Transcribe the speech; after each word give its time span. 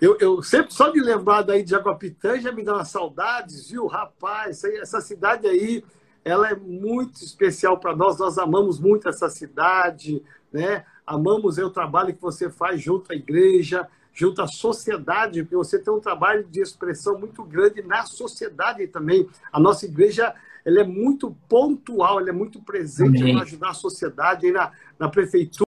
Eu, 0.00 0.18
eu, 0.20 0.42
sempre 0.42 0.74
só 0.74 0.90
de 0.90 1.00
lembrar 1.00 1.42
daí 1.42 1.62
de 1.62 1.70
Jaguapitã 1.70 2.38
já 2.38 2.52
me 2.52 2.62
dá 2.62 2.74
umas 2.74 2.88
saudades, 2.88 3.70
viu? 3.70 3.86
Rapaz, 3.86 4.62
essa 4.64 5.00
cidade 5.00 5.46
aí, 5.46 5.82
ela 6.24 6.50
é 6.50 6.54
muito 6.54 7.24
especial 7.24 7.78
para 7.78 7.96
nós. 7.96 8.18
Nós 8.18 8.36
amamos 8.36 8.78
muito 8.78 9.08
essa 9.08 9.30
cidade, 9.30 10.22
né? 10.52 10.84
Amamos 11.06 11.56
o 11.56 11.70
trabalho 11.70 12.14
que 12.14 12.20
você 12.20 12.50
faz 12.50 12.82
junto 12.82 13.12
à 13.12 13.14
igreja, 13.14 13.88
junto 14.12 14.42
à 14.42 14.46
sociedade, 14.46 15.42
porque 15.42 15.56
você 15.56 15.78
tem 15.78 15.92
um 15.92 16.00
trabalho 16.00 16.44
de 16.44 16.60
expressão 16.60 17.18
muito 17.18 17.42
grande 17.44 17.82
na 17.82 18.04
sociedade 18.04 18.86
também. 18.88 19.28
A 19.52 19.58
nossa 19.58 19.86
igreja 19.86 20.34
ela 20.64 20.80
é 20.80 20.84
muito 20.84 21.34
pontual, 21.48 22.18
ela 22.18 22.30
é 22.30 22.32
muito 22.32 22.60
presente 22.60 23.22
para 23.32 23.42
ajudar 23.42 23.70
a 23.70 23.74
sociedade 23.74 24.46
aí 24.46 24.52
na, 24.52 24.72
na 24.98 25.08
prefeitura, 25.08 25.64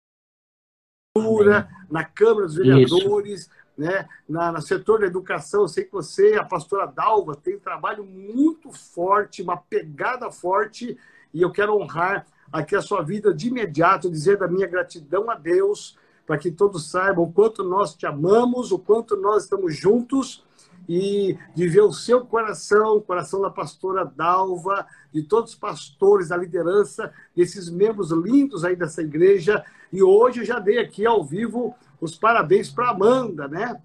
Amém. 1.18 1.66
na 1.90 2.04
Câmara 2.04 2.46
dos 2.46 2.54
Vereadores. 2.54 3.40
Isso 3.40 3.63
né? 3.76 4.08
Na, 4.28 4.52
no 4.52 4.62
setor 4.62 5.00
da 5.00 5.06
educação, 5.06 5.62
eu 5.62 5.68
sei 5.68 5.84
que 5.84 5.92
você, 5.92 6.34
a 6.34 6.44
pastora 6.44 6.86
Dalva, 6.86 7.34
tem 7.34 7.56
um 7.56 7.60
trabalho 7.60 8.04
muito 8.04 8.72
forte, 8.72 9.42
uma 9.42 9.56
pegada 9.56 10.30
forte, 10.30 10.96
e 11.32 11.42
eu 11.42 11.50
quero 11.50 11.76
honrar 11.76 12.26
aqui 12.52 12.76
a 12.76 12.82
sua 12.82 13.02
vida 13.02 13.34
de 13.34 13.48
imediato, 13.48 14.10
dizer 14.10 14.38
da 14.38 14.46
minha 14.46 14.66
gratidão 14.66 15.30
a 15.30 15.34
Deus, 15.34 15.98
para 16.26 16.38
que 16.38 16.50
todos 16.50 16.90
saibam 16.90 17.24
o 17.24 17.32
quanto 17.32 17.62
nós 17.64 17.94
te 17.94 18.06
amamos, 18.06 18.72
o 18.72 18.78
quanto 18.78 19.16
nós 19.16 19.44
estamos 19.44 19.76
juntos, 19.76 20.44
e 20.88 21.36
de 21.54 21.66
ver 21.66 21.80
o 21.80 21.92
seu 21.92 22.24
coração, 22.24 22.96
o 22.96 23.02
coração 23.02 23.40
da 23.40 23.50
pastora 23.50 24.04
Dalva, 24.04 24.86
de 25.12 25.22
todos 25.22 25.52
os 25.52 25.58
pastores, 25.58 26.28
da 26.28 26.36
liderança, 26.36 27.12
desses 27.34 27.70
membros 27.70 28.10
lindos 28.10 28.64
aí 28.64 28.76
dessa 28.76 29.00
igreja. 29.00 29.64
E 29.92 30.02
hoje 30.02 30.40
eu 30.40 30.44
já 30.44 30.58
dei 30.58 30.78
aqui 30.78 31.06
ao 31.06 31.24
vivo 31.24 31.74
os 32.00 32.16
parabéns 32.16 32.70
para 32.70 32.90
Amanda, 32.90 33.48
né? 33.48 33.80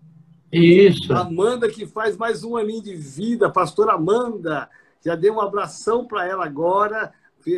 Isso. 0.52 1.13
Amanda 1.13 1.70
que 1.70 1.86
faz 1.86 2.18
mais 2.18 2.44
um 2.44 2.58
aninho 2.58 2.82
de 2.82 2.95
vida, 2.95 3.49
pastora 3.49 3.94
Amanda. 3.94 4.70
Já 5.04 5.15
dei 5.15 5.29
um 5.29 5.40
abração 5.40 6.05
para 6.05 6.27
ela 6.27 6.46
agora. 6.46 7.13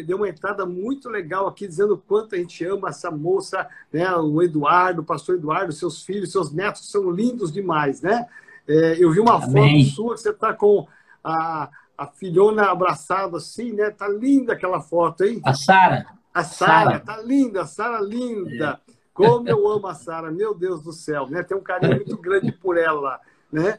Deu 0.06 0.18
uma 0.18 0.30
entrada 0.30 0.66
muito 0.66 1.10
legal 1.10 1.48
aqui, 1.48 1.68
dizendo 1.68 1.96
o 1.96 1.98
quanto 1.98 2.36
a 2.36 2.38
gente 2.38 2.64
ama 2.66 2.90
essa 2.90 3.10
moça, 3.10 3.68
né? 3.92 4.14
O 4.16 4.42
Eduardo, 4.42 5.02
o 5.02 5.06
pastor 5.06 5.36
Eduardo, 5.36 5.72
seus 5.72 6.04
filhos, 6.04 6.32
seus 6.32 6.52
netos 6.52 6.90
são 6.92 7.10
lindos 7.10 7.52
demais, 7.52 8.02
né? 8.02 8.28
É, 8.68 8.96
eu 9.00 9.12
vi 9.12 9.20
uma 9.20 9.44
Amém. 9.44 9.84
foto 9.84 9.96
sua 9.96 10.16
que 10.16 10.22
você 10.22 10.30
está 10.30 10.54
com 10.54 10.88
a, 11.24 11.70
a 11.98 12.08
filhona 12.08 12.66
abraçada 12.72 13.38
assim, 13.38 13.74
né? 13.74 13.90
Tá 13.90 14.08
linda 14.08 14.54
aquela 14.54 14.82
foto, 14.82 15.24
hein? 15.24 15.42
A 15.44 15.54
Sara. 15.54 16.06
A 16.34 16.44
Sara, 16.44 17.00
tá 17.00 17.22
linda, 17.22 17.64
a 17.64 17.66
Sara 17.66 18.00
linda. 18.00 18.80
É. 18.88 18.92
Como 19.28 19.50
eu 19.50 19.68
amo 19.70 19.88
a 19.88 19.94
Sara, 19.94 20.32
meu 20.32 20.54
Deus 20.54 20.82
do 20.82 20.92
céu, 20.92 21.28
né? 21.28 21.44
Tem 21.44 21.56
um 21.56 21.62
carinho 21.62 21.96
muito 21.96 22.18
grande 22.18 22.52
por 22.52 22.78
ela, 22.78 23.20
né? 23.52 23.78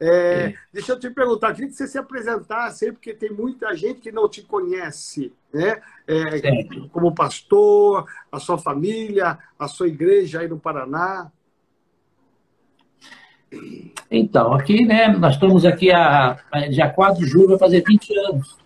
É, 0.00 0.54
deixa 0.72 0.92
eu 0.92 0.98
te 0.98 1.08
perguntar, 1.08 1.54
queria 1.54 1.68
que 1.68 1.74
você 1.74 1.86
se 1.86 1.96
apresentasse 1.96 2.84
aí, 2.84 2.92
porque 2.92 3.14
tem 3.14 3.30
muita 3.30 3.74
gente 3.74 4.00
que 4.00 4.12
não 4.12 4.28
te 4.28 4.42
conhece, 4.42 5.32
né? 5.52 5.80
É, 6.06 6.42
como 6.92 7.14
pastor, 7.14 8.04
a 8.30 8.38
sua 8.38 8.58
família, 8.58 9.38
a 9.58 9.68
sua 9.68 9.88
igreja 9.88 10.40
aí 10.40 10.48
no 10.48 10.58
Paraná. 10.58 11.30
Então, 14.10 14.52
aqui, 14.52 14.84
né, 14.84 15.08
nós 15.08 15.34
estamos 15.34 15.64
aqui, 15.64 15.90
a, 15.92 16.38
a, 16.50 16.68
dia 16.68 16.90
4 16.90 17.24
de 17.24 17.30
julho, 17.30 17.50
vai 17.50 17.58
fazer 17.58 17.84
20 17.86 18.18
anos. 18.18 18.58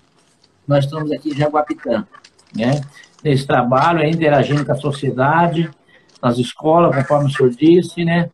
Nós 0.67 0.87
estamos 0.87 1.13
aqui 1.13 1.31
em 1.31 1.37
Jaguapitã, 1.37 2.07
né? 2.57 2.81
Nesse 3.23 3.47
trabalho, 3.47 4.05
interagindo 4.05 4.65
com 4.65 4.73
a 4.73 4.77
sociedade, 4.77 5.71
nas 6.23 6.39
escolas, 6.39 6.95
conforme 6.95 7.29
o 7.29 7.33
senhor 7.33 7.51
disse, 7.51 8.05
né? 8.05 8.31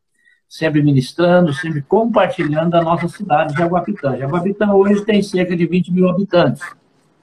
Sempre 0.49 0.83
ministrando, 0.83 1.53
sempre 1.53 1.83
compartilhando 1.83 2.75
a 2.75 2.83
nossa 2.83 3.09
cidade 3.09 3.53
de 3.53 3.59
Jaguapitã. 3.59 4.17
Jaguapitã 4.17 4.73
hoje 4.73 5.05
tem 5.05 5.23
cerca 5.23 5.57
de 5.57 5.67
20 5.67 5.93
mil 5.93 6.09
habitantes, 6.09 6.63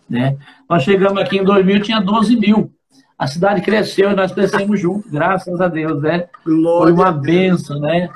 né? 0.09 0.38
Nós 0.70 0.84
chegamos 0.84 1.22
aqui 1.22 1.38
em 1.38 1.44
2000, 1.44 1.81
tinha 1.81 2.02
12 2.02 2.35
mil. 2.35 2.72
A 3.18 3.28
cidade 3.28 3.62
cresceu 3.62 4.12
e 4.12 4.16
nós 4.16 4.31
crescemos 4.31 4.80
juntos, 4.80 5.12
graças 5.12 5.62
a 5.62 5.68
Deus, 5.68 6.02
né? 6.02 6.25
Glória 6.44 6.94
Foi 6.94 7.03
uma 7.03 7.12
benção, 7.12 7.80
né? 7.80 8.09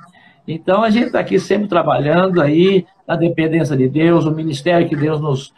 Então, 0.47 0.83
a 0.83 0.89
gente 0.89 1.07
está 1.07 1.19
aqui 1.19 1.39
sempre 1.39 1.67
trabalhando 1.67 2.41
aí, 2.41 2.85
na 3.07 3.15
dependência 3.15 3.75
de 3.75 3.87
Deus, 3.87 4.25
o 4.25 4.31
ministério 4.31 4.87
que 4.87 4.95
Deus 4.95 5.19
nos, 5.21 5.53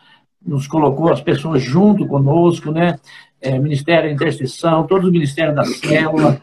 nos 0.45 0.67
colocou, 0.67 1.11
as 1.11 1.21
pessoas 1.21 1.61
junto 1.61 2.05
conosco, 2.07 2.71
né? 2.71 2.99
É, 3.41 3.57
ministério 3.59 4.09
da 4.09 4.15
intercessão, 4.15 4.87
todos 4.87 5.05
os 5.05 5.11
ministérios 5.11 5.55
da 5.55 5.63
célula, 5.63 6.41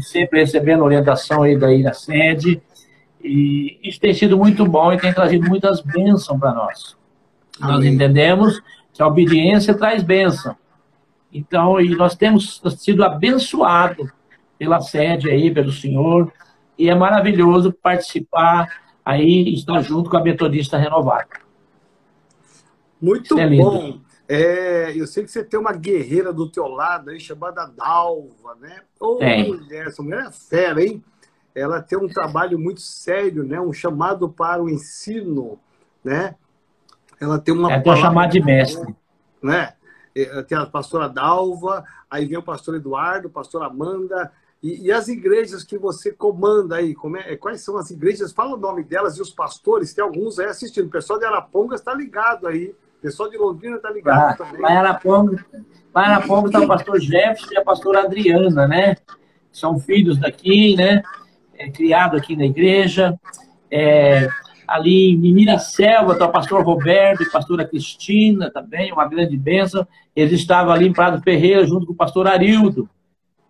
sempre 0.00 0.40
recebendo 0.40 0.84
orientação 0.84 1.42
aí 1.42 1.56
daí 1.58 1.82
na 1.82 1.92
sede. 1.92 2.60
E 3.22 3.78
isso 3.82 4.00
tem 4.00 4.14
sido 4.14 4.36
muito 4.36 4.64
bom 4.66 4.92
e 4.92 4.98
tem 4.98 5.12
trazido 5.12 5.48
muitas 5.48 5.80
bênçãos 5.80 6.38
para 6.38 6.52
nós. 6.52 6.96
Amém. 7.60 7.76
Nós 7.76 7.84
entendemos 7.84 8.62
que 8.92 9.02
a 9.02 9.06
obediência 9.06 9.74
traz 9.74 10.02
bênção. 10.02 10.56
Então, 11.32 11.80
e 11.80 11.90
nós 11.90 12.14
temos 12.14 12.62
sido 12.78 13.04
abençoados 13.04 14.10
pela 14.58 14.80
sede 14.80 15.28
aí, 15.28 15.50
pelo 15.50 15.72
Senhor, 15.72 16.32
e 16.78 16.88
é 16.88 16.94
maravilhoso 16.94 17.72
participar 17.72 18.80
aí, 19.04 19.52
estar 19.54 19.80
junto 19.82 20.08
com 20.08 20.16
a 20.16 20.22
Metodista 20.22 20.78
Renovada. 20.78 21.28
Muito 23.00 23.38
é 23.38 23.48
bom. 23.48 23.98
É, 24.28 24.92
eu 24.96 25.06
sei 25.06 25.24
que 25.24 25.30
você 25.30 25.44
tem 25.44 25.58
uma 25.58 25.72
guerreira 25.72 26.32
do 26.32 26.50
teu 26.50 26.66
lado 26.66 27.10
aí, 27.10 27.20
chamada 27.20 27.64
Dalva, 27.66 28.56
né? 28.60 28.82
Ô, 28.98 29.14
mulher, 29.14 29.86
essa 29.86 30.02
mulher 30.02 30.26
é 30.26 30.32
fera, 30.32 30.82
hein? 30.82 31.02
Ela 31.54 31.80
tem 31.80 31.96
um 31.96 32.08
trabalho 32.08 32.58
muito 32.58 32.80
sério, 32.80 33.44
né? 33.44 33.60
Um 33.60 33.72
chamado 33.72 34.28
para 34.28 34.62
o 34.62 34.68
ensino, 34.68 35.58
né? 36.04 36.34
Ela 37.20 37.38
tem 37.38 37.54
uma. 37.54 37.72
É 37.72 37.76
até 37.76 37.96
chamada 37.96 38.32
de 38.32 38.42
mestre. 38.42 38.94
Né? 39.42 39.72
É, 40.14 40.42
tem 40.42 40.58
a 40.58 40.66
pastora 40.66 41.08
Dalva, 41.08 41.84
aí 42.10 42.26
vem 42.26 42.38
o 42.38 42.42
pastor 42.42 42.74
Eduardo, 42.74 43.28
a 43.28 43.30
pastora 43.30 43.66
Amanda, 43.66 44.32
e, 44.62 44.86
e, 44.86 44.92
as 44.92 45.08
igrejas 45.08 45.62
que 45.62 45.78
você 45.78 46.10
comanda 46.10 46.76
aí, 46.76 46.96
é, 47.26 47.36
quais 47.36 47.60
são 47.60 47.76
as 47.76 47.90
igrejas? 47.90 48.32
Fala 48.32 48.54
o 48.54 48.58
nome 48.58 48.82
delas 48.82 49.16
e 49.16 49.22
os 49.22 49.30
pastores, 49.30 49.94
tem 49.94 50.02
alguns 50.02 50.38
aí 50.38 50.46
assistindo. 50.46 50.86
O 50.86 50.90
pessoal 50.90 51.18
de 51.18 51.26
Arapongas 51.26 51.80
está 51.80 51.94
ligado 51.94 52.48
aí 52.48 52.74
pessoal 53.00 53.30
de 53.30 53.36
Londrina 53.36 53.76
está 53.76 53.90
ligado 53.90 54.30
ah, 54.30 54.36
também. 54.36 54.60
Araponga 55.94 56.48
está 56.48 56.60
o 56.60 56.68
pastor 56.68 57.00
Jefferson 57.00 57.54
e 57.54 57.56
a 57.56 57.64
pastora 57.64 58.00
Adriana, 58.02 58.66
né? 58.68 58.96
São 59.50 59.78
filhos 59.78 60.18
daqui, 60.18 60.76
né? 60.76 61.02
É, 61.58 61.70
criado 61.70 62.16
aqui 62.16 62.36
na 62.36 62.44
igreja. 62.44 63.18
É, 63.70 64.28
ali 64.66 65.12
em 65.12 65.32
Miraselva 65.32 66.12
está 66.12 66.26
o 66.26 66.32
pastor 66.32 66.62
Roberto 66.64 67.22
e 67.22 67.26
a 67.26 67.30
pastora 67.30 67.64
Cristina 67.64 68.50
também, 68.50 68.92
uma 68.92 69.08
grande 69.08 69.36
bênção. 69.36 69.86
Eles 70.14 70.32
estavam 70.32 70.72
ali 70.72 70.86
em 70.86 70.92
Prado 70.92 71.22
Ferreira 71.22 71.66
junto 71.66 71.86
com 71.86 71.92
o 71.92 71.96
pastor 71.96 72.26
Arildo. 72.26 72.88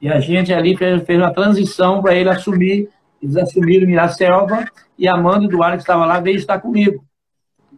E 0.00 0.08
a 0.08 0.20
gente 0.20 0.52
ali 0.52 0.76
fez, 0.76 1.02
fez 1.04 1.18
uma 1.18 1.32
transição 1.32 2.02
para 2.02 2.14
ele 2.14 2.28
assumir. 2.28 2.88
Eles 3.20 3.36
assumiram 3.36 3.86
Miraselva 3.86 4.64
e 4.98 5.08
a 5.08 5.14
Amanda 5.14 5.46
Eduardo, 5.46 5.76
que 5.76 5.82
estava 5.82 6.04
lá, 6.06 6.20
veio 6.20 6.36
estar 6.36 6.60
comigo. 6.60 7.04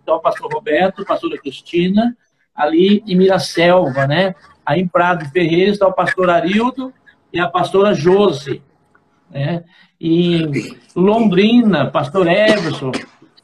Então, 0.08 0.16
o 0.16 0.20
pastor 0.20 0.50
Roberto, 0.50 1.02
a 1.02 1.04
pastora 1.04 1.36
Cristina, 1.36 2.16
ali 2.54 3.04
em 3.06 3.14
Miraselva, 3.14 4.06
né? 4.06 4.34
Aí 4.64 4.80
em 4.80 4.88
Prado 4.88 5.28
Ferreira 5.28 5.70
está 5.70 5.86
o 5.86 5.92
pastor 5.92 6.30
Arildo 6.30 6.94
e 7.30 7.38
a 7.38 7.46
pastora 7.46 7.92
Josi, 7.92 8.62
né? 9.30 9.64
E 10.00 10.36
em 10.36 10.78
Londrina, 10.96 11.90
pastor 11.90 12.26
Everson, 12.26 12.90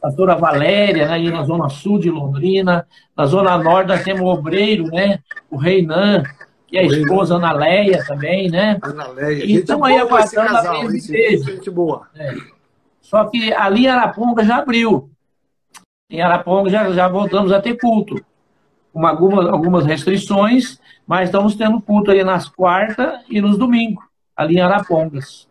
pastora 0.00 0.36
Valéria, 0.36 1.06
né? 1.06 1.20
E 1.20 1.30
na 1.30 1.42
zona 1.42 1.68
sul 1.68 1.98
de 1.98 2.10
Londrina, 2.10 2.86
na 3.14 3.26
zona 3.26 3.58
norte 3.58 3.88
nós 3.88 4.02
temos 4.02 4.22
o 4.22 4.32
obreiro, 4.32 4.86
né? 4.86 5.18
O 5.50 5.58
Reinan, 5.58 6.22
que 6.66 6.78
é 6.78 6.80
a 6.80 6.84
esposa 6.84 7.34
Ana 7.34 7.52
Leia 7.52 8.02
também, 8.06 8.50
né? 8.50 8.78
Ana 8.82 9.08
Leia. 9.08 9.44
Então 9.44 9.84
aí 9.84 9.98
aguardando 9.98 10.56
a 10.56 10.90
gente 10.90 11.70
boa. 11.70 12.06
É. 12.16 12.34
Só 13.02 13.26
que 13.26 13.52
ali 13.52 13.84
em 13.84 13.88
Araponga 13.88 14.42
já 14.42 14.56
abriu 14.56 15.10
em 16.10 16.20
Araponga 16.20 16.70
já, 16.70 16.90
já 16.92 17.08
voltamos 17.08 17.52
a 17.52 17.60
ter 17.60 17.78
culto. 17.78 18.24
Com 18.92 19.06
algumas, 19.06 19.46
algumas 19.46 19.84
restrições, 19.84 20.80
mas 21.06 21.28
estamos 21.28 21.56
tendo 21.56 21.80
culto 21.80 22.10
aí 22.10 22.22
nas 22.22 22.48
quartas 22.48 23.24
e 23.28 23.40
nos 23.40 23.58
domingos, 23.58 24.04
ali 24.36 24.56
em 24.56 24.60
Arapongas. 24.60 25.48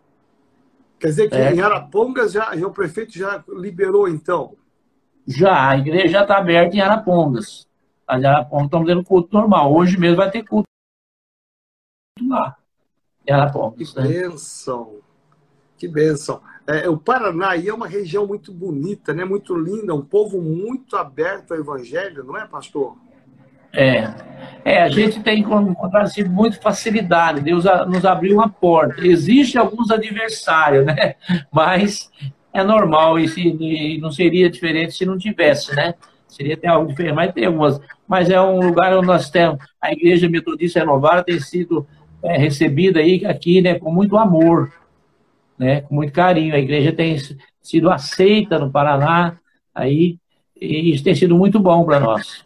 Quer 0.97 1.07
dizer 1.07 1.29
que 1.29 1.35
é. 1.35 1.53
em 1.53 1.59
Arapongas 1.59 2.31
já, 2.31 2.55
já, 2.55 2.65
o 2.65 2.71
prefeito 2.71 3.17
já 3.17 3.43
liberou, 3.49 4.07
então? 4.07 4.55
Já, 5.27 5.69
a 5.69 5.77
igreja 5.77 6.07
já 6.07 6.21
está 6.21 6.37
aberta 6.37 6.75
em 6.77 6.79
Arapongas. 6.79 7.67
Em 8.09 8.25
Arapongas 8.25 8.65
estamos 8.65 8.87
tendo 8.87 9.03
culto 9.03 9.33
normal. 9.33 9.73
Hoje 9.73 9.99
mesmo 9.99 10.17
vai 10.17 10.31
ter 10.31 10.43
culto 10.43 10.67
lá. 12.21 12.55
Em 13.27 13.33
Arapongas. 13.33 13.91
Que 13.91 13.99
né? 13.99 14.07
bênção! 14.07 14.99
Que 15.77 15.87
bênção! 15.89 16.41
É, 16.65 16.89
o 16.89 16.97
Paraná 16.97 17.57
é 17.57 17.73
uma 17.73 17.87
região 17.87 18.25
muito 18.25 18.53
bonita, 18.53 19.13
né? 19.13 19.25
muito 19.25 19.55
linda, 19.55 19.93
um 19.93 20.01
povo 20.01 20.41
muito 20.41 20.95
aberto 20.95 21.53
ao 21.53 21.59
evangelho, 21.59 22.23
não 22.23 22.37
é, 22.37 22.45
pastor? 22.45 22.95
É, 23.75 24.13
é 24.63 24.83
a 24.83 24.87
gente 24.87 25.21
tem 25.21 25.39
encontrado 25.39 26.09
muito 26.29 26.61
facilidade, 26.61 27.41
Deus 27.41 27.65
nos 27.87 28.05
abriu 28.05 28.35
uma 28.35 28.47
porta. 28.47 29.05
Existem 29.05 29.59
alguns 29.59 29.89
adversários, 29.91 30.85
né? 30.85 31.15
mas 31.51 32.09
é 32.53 32.63
normal 32.63 33.19
e, 33.19 33.27
se, 33.27 33.41
e 33.41 33.97
não 33.99 34.11
seria 34.11 34.49
diferente 34.49 34.93
se 34.93 35.05
não 35.05 35.17
tivesse, 35.17 35.75
né? 35.75 35.95
Seria 36.27 36.53
até 36.53 36.67
algo 36.67 36.87
diferente, 36.87 37.15
mas 37.15 37.33
tem 37.33 37.45
algumas. 37.45 37.81
Mas 38.07 38.29
é 38.29 38.39
um 38.39 38.59
lugar 38.59 38.95
onde 38.95 39.07
nós 39.07 39.29
temos, 39.29 39.57
a 39.81 39.91
Igreja 39.91 40.29
Metodista 40.29 40.79
Renovada 40.79 41.23
tem 41.23 41.39
sido 41.39 41.85
é, 42.21 42.37
recebida 42.37 42.99
aí 42.99 43.25
aqui, 43.25 43.61
né, 43.61 43.77
com 43.77 43.91
muito 43.91 44.17
amor, 44.17 44.71
né, 45.57 45.81
com 45.81 45.95
muito 45.95 46.13
carinho. 46.13 46.55
A 46.55 46.59
igreja 46.59 46.91
tem 46.91 47.17
sido 47.61 47.89
aceita 47.89 48.59
no 48.59 48.71
Paraná 48.71 49.39
aí 49.73 50.17
e 50.59 50.93
isso 50.93 51.03
tem 51.03 51.15
sido 51.15 51.35
muito 51.35 51.59
bom 51.59 51.85
para 51.85 51.99
nós. 51.99 52.45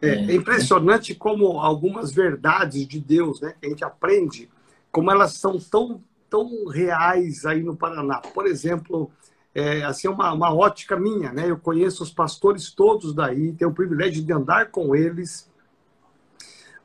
É, 0.00 0.10
é, 0.10 0.34
impressionante 0.34 1.14
como 1.14 1.58
algumas 1.58 2.12
verdades 2.12 2.86
de 2.86 3.00
Deus, 3.00 3.40
né, 3.40 3.54
que 3.60 3.66
a 3.66 3.70
gente 3.70 3.84
aprende, 3.84 4.48
como 4.92 5.10
elas 5.10 5.32
são 5.34 5.58
tão 5.58 6.00
tão 6.30 6.66
reais 6.66 7.46
aí 7.46 7.62
no 7.62 7.74
Paraná. 7.74 8.18
Por 8.18 8.46
exemplo, 8.46 9.10
é, 9.54 9.82
assim 9.82 10.08
uma, 10.08 10.30
uma 10.32 10.54
ótica 10.54 10.94
minha, 10.94 11.32
né? 11.32 11.50
Eu 11.50 11.58
conheço 11.58 12.02
os 12.02 12.10
pastores 12.10 12.70
todos 12.70 13.14
daí, 13.14 13.54
tenho 13.54 13.70
o 13.70 13.74
privilégio 13.74 14.22
de 14.22 14.32
andar 14.32 14.70
com 14.70 14.94
eles, 14.94 15.50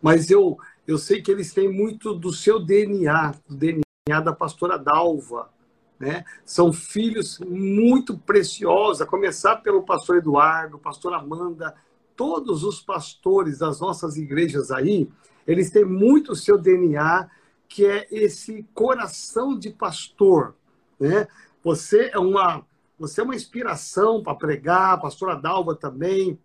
mas 0.02 0.30
eu 0.32 0.58
eu 0.86 0.98
sei 0.98 1.22
que 1.22 1.32
eles 1.32 1.54
têm 1.54 1.72
muito 1.72 2.14
do 2.14 2.34
seu 2.34 2.60
DNA, 2.60 3.36
do 3.48 3.56
DNA 3.56 3.83
da 4.06 4.34
pastora 4.34 4.78
Dalva. 4.78 5.50
Né? 5.98 6.26
São 6.44 6.74
filhos 6.74 7.40
muito 7.40 8.18
preciosos, 8.18 9.02
a 9.02 9.06
começar 9.06 9.58
pelo 9.58 9.84
pastor 9.84 10.18
Eduardo, 10.18 10.78
pastor 10.78 11.14
Amanda, 11.14 11.74
todos 12.14 12.64
os 12.66 12.82
pastores 12.82 13.60
das 13.60 13.80
nossas 13.80 14.18
igrejas 14.18 14.72
aí, 14.72 15.10
eles 15.48 15.72
têm 15.72 15.86
muito 15.86 16.34
o 16.34 16.36
seu 16.36 16.58
DNA, 16.58 17.30
que 17.70 17.86
é 17.86 18.06
esse 18.12 18.68
coração 18.74 19.58
de 19.58 19.70
pastor. 19.70 20.54
Né? 21.00 21.28
Você 21.64 22.10
é 22.14 22.20
uma 22.20 22.66
você 23.00 23.22
é 23.22 23.24
uma 23.24 23.36
inspiração 23.36 24.22
para 24.22 24.36
pregar, 24.36 24.94
a 24.94 24.98
pastora 24.98 25.36
Dalva 25.36 25.76
também. 25.76 26.40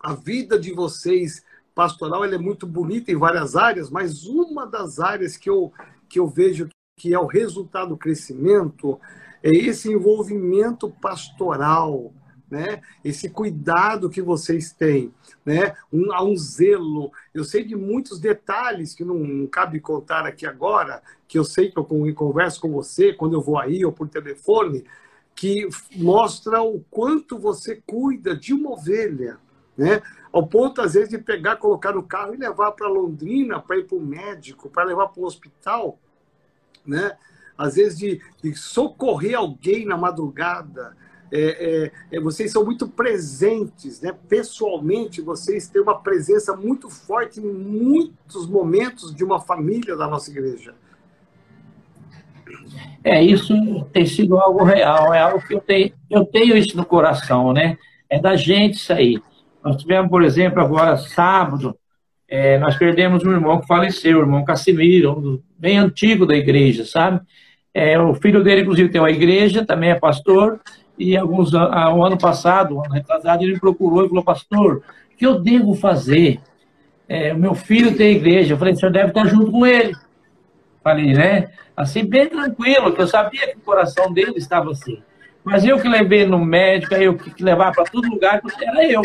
A 0.00 0.14
vida 0.14 0.58
de 0.58 0.74
vocês 0.74 1.42
pastoral 1.74 2.24
é 2.24 2.36
muito 2.36 2.66
bonita 2.66 3.10
em 3.10 3.16
várias 3.16 3.56
áreas, 3.56 3.88
mas 3.88 4.26
uma 4.26 4.66
das 4.66 4.98
áreas 4.98 5.36
que 5.36 5.48
eu, 5.48 5.72
que 6.10 6.18
eu 6.18 6.26
vejo 6.26 6.68
que 6.96 7.14
é 7.14 7.18
o 7.18 7.26
resultado 7.26 7.90
do 7.90 7.96
crescimento 7.96 9.00
é 9.42 9.48
esse 9.48 9.90
envolvimento 9.90 10.90
pastoral, 11.00 12.12
né? 12.50 12.82
Esse 13.02 13.30
cuidado 13.30 14.10
que 14.10 14.20
vocês 14.20 14.72
têm, 14.72 15.14
né? 15.46 15.74
Um, 15.90 16.12
um 16.12 16.36
zelo. 16.36 17.10
Eu 17.32 17.44
sei 17.44 17.64
de 17.64 17.74
muitos 17.74 18.18
detalhes 18.18 18.92
que 18.94 19.04
não, 19.04 19.18
não, 19.20 19.46
cabe 19.46 19.80
contar 19.80 20.26
aqui 20.26 20.44
agora, 20.44 21.00
que 21.26 21.38
eu 21.38 21.44
sei 21.44 21.70
que 21.70 21.78
eu 21.78 21.84
converso 21.84 22.60
com 22.60 22.70
você 22.70 23.14
quando 23.14 23.34
eu 23.34 23.40
vou 23.40 23.58
aí 23.58 23.82
ou 23.84 23.92
por 23.92 24.08
telefone, 24.08 24.84
que 25.34 25.66
mostra 25.96 26.60
o 26.60 26.84
quanto 26.90 27.38
você 27.38 27.80
cuida 27.86 28.36
de 28.36 28.52
uma 28.52 28.72
ovelha, 28.72 29.38
né? 29.78 30.02
Ao 30.32 30.46
ponto, 30.46 30.80
às 30.80 30.94
vezes, 30.94 31.08
de 31.08 31.18
pegar, 31.18 31.56
colocar 31.56 31.92
no 31.92 32.02
carro 32.02 32.34
e 32.34 32.38
levar 32.38 32.72
para 32.72 32.88
Londrina, 32.88 33.60
para 33.60 33.78
ir 33.78 33.84
para 33.84 33.96
o 33.96 34.00
médico, 34.00 34.70
para 34.70 34.84
levar 34.84 35.08
para 35.08 35.20
o 35.20 35.26
hospital, 35.26 35.98
né? 36.86 37.16
Às 37.58 37.74
vezes, 37.74 37.98
de, 37.98 38.20
de 38.42 38.54
socorrer 38.54 39.36
alguém 39.36 39.84
na 39.84 39.96
madrugada. 39.96 40.96
É, 41.32 41.92
é, 42.10 42.16
é, 42.16 42.20
vocês 42.20 42.50
são 42.50 42.64
muito 42.64 42.88
presentes, 42.88 44.00
né? 44.00 44.16
Pessoalmente, 44.28 45.20
vocês 45.20 45.68
têm 45.68 45.82
uma 45.82 46.00
presença 46.00 46.56
muito 46.56 46.88
forte 46.88 47.40
em 47.40 47.52
muitos 47.52 48.48
momentos 48.48 49.14
de 49.14 49.24
uma 49.24 49.40
família 49.40 49.96
da 49.96 50.08
nossa 50.08 50.30
igreja. 50.30 50.74
É, 53.02 53.22
isso 53.22 53.54
tem 53.92 54.06
sido 54.06 54.38
algo 54.38 54.64
real, 54.64 55.14
é 55.14 55.20
algo 55.20 55.44
que 55.46 55.54
eu 55.54 55.60
tenho, 55.60 55.92
eu 56.10 56.24
tenho 56.24 56.56
isso 56.56 56.76
no 56.76 56.84
coração, 56.84 57.52
né? 57.52 57.78
É 58.08 58.20
da 58.20 58.36
gente 58.36 58.92
aí. 58.92 59.20
Nós 59.62 59.76
tivemos, 59.76 60.10
por 60.10 60.22
exemplo, 60.22 60.60
agora 60.60 60.96
sábado, 60.96 61.76
é, 62.28 62.58
nós 62.58 62.76
perdemos 62.76 63.24
um 63.24 63.32
irmão 63.32 63.60
que 63.60 63.66
faleceu, 63.66 64.18
o 64.18 64.22
irmão 64.22 64.44
Casimiro, 64.44 65.18
um 65.18 65.42
bem 65.58 65.78
antigo 65.78 66.24
da 66.24 66.34
igreja, 66.34 66.84
sabe? 66.84 67.20
É, 67.74 67.98
o 67.98 68.14
filho 68.14 68.42
dele, 68.42 68.62
inclusive, 68.62 68.88
tem 68.88 69.00
uma 69.00 69.10
igreja, 69.10 69.64
também 69.64 69.90
é 69.90 69.94
pastor, 69.94 70.60
e 70.98 71.16
alguns 71.16 71.54
ah, 71.54 71.92
um 71.94 72.04
ano 72.04 72.18
passado, 72.18 72.76
um 72.76 72.84
ano 72.84 72.92
retrasado, 72.92 73.42
ele 73.42 73.54
me 73.54 73.60
procurou 73.60 74.04
e 74.04 74.08
falou, 74.08 74.22
pastor, 74.22 74.82
o 75.12 75.16
que 75.16 75.26
eu 75.26 75.40
devo 75.40 75.74
fazer? 75.74 76.40
É, 77.08 77.32
o 77.32 77.38
meu 77.38 77.54
filho 77.54 77.96
tem 77.96 78.16
igreja. 78.16 78.54
Eu 78.54 78.58
falei, 78.58 78.74
o 78.74 78.76
senhor 78.76 78.92
deve 78.92 79.08
estar 79.08 79.26
junto 79.26 79.50
com 79.50 79.66
ele. 79.66 79.94
Falei, 80.82 81.12
né? 81.12 81.48
Assim, 81.76 82.04
bem 82.04 82.28
tranquilo, 82.28 82.92
que 82.92 83.00
eu 83.00 83.08
sabia 83.08 83.48
que 83.48 83.56
o 83.56 83.60
coração 83.60 84.12
dele 84.12 84.34
estava 84.36 84.70
assim. 84.70 85.02
Mas 85.42 85.64
eu 85.64 85.78
que 85.78 85.88
levei 85.88 86.26
no 86.26 86.38
médico, 86.44 86.94
eu 86.94 87.16
que 87.16 87.42
levar 87.42 87.72
para 87.72 87.84
todo 87.84 88.08
lugar, 88.08 88.40
era 88.62 88.86
eu 88.86 89.02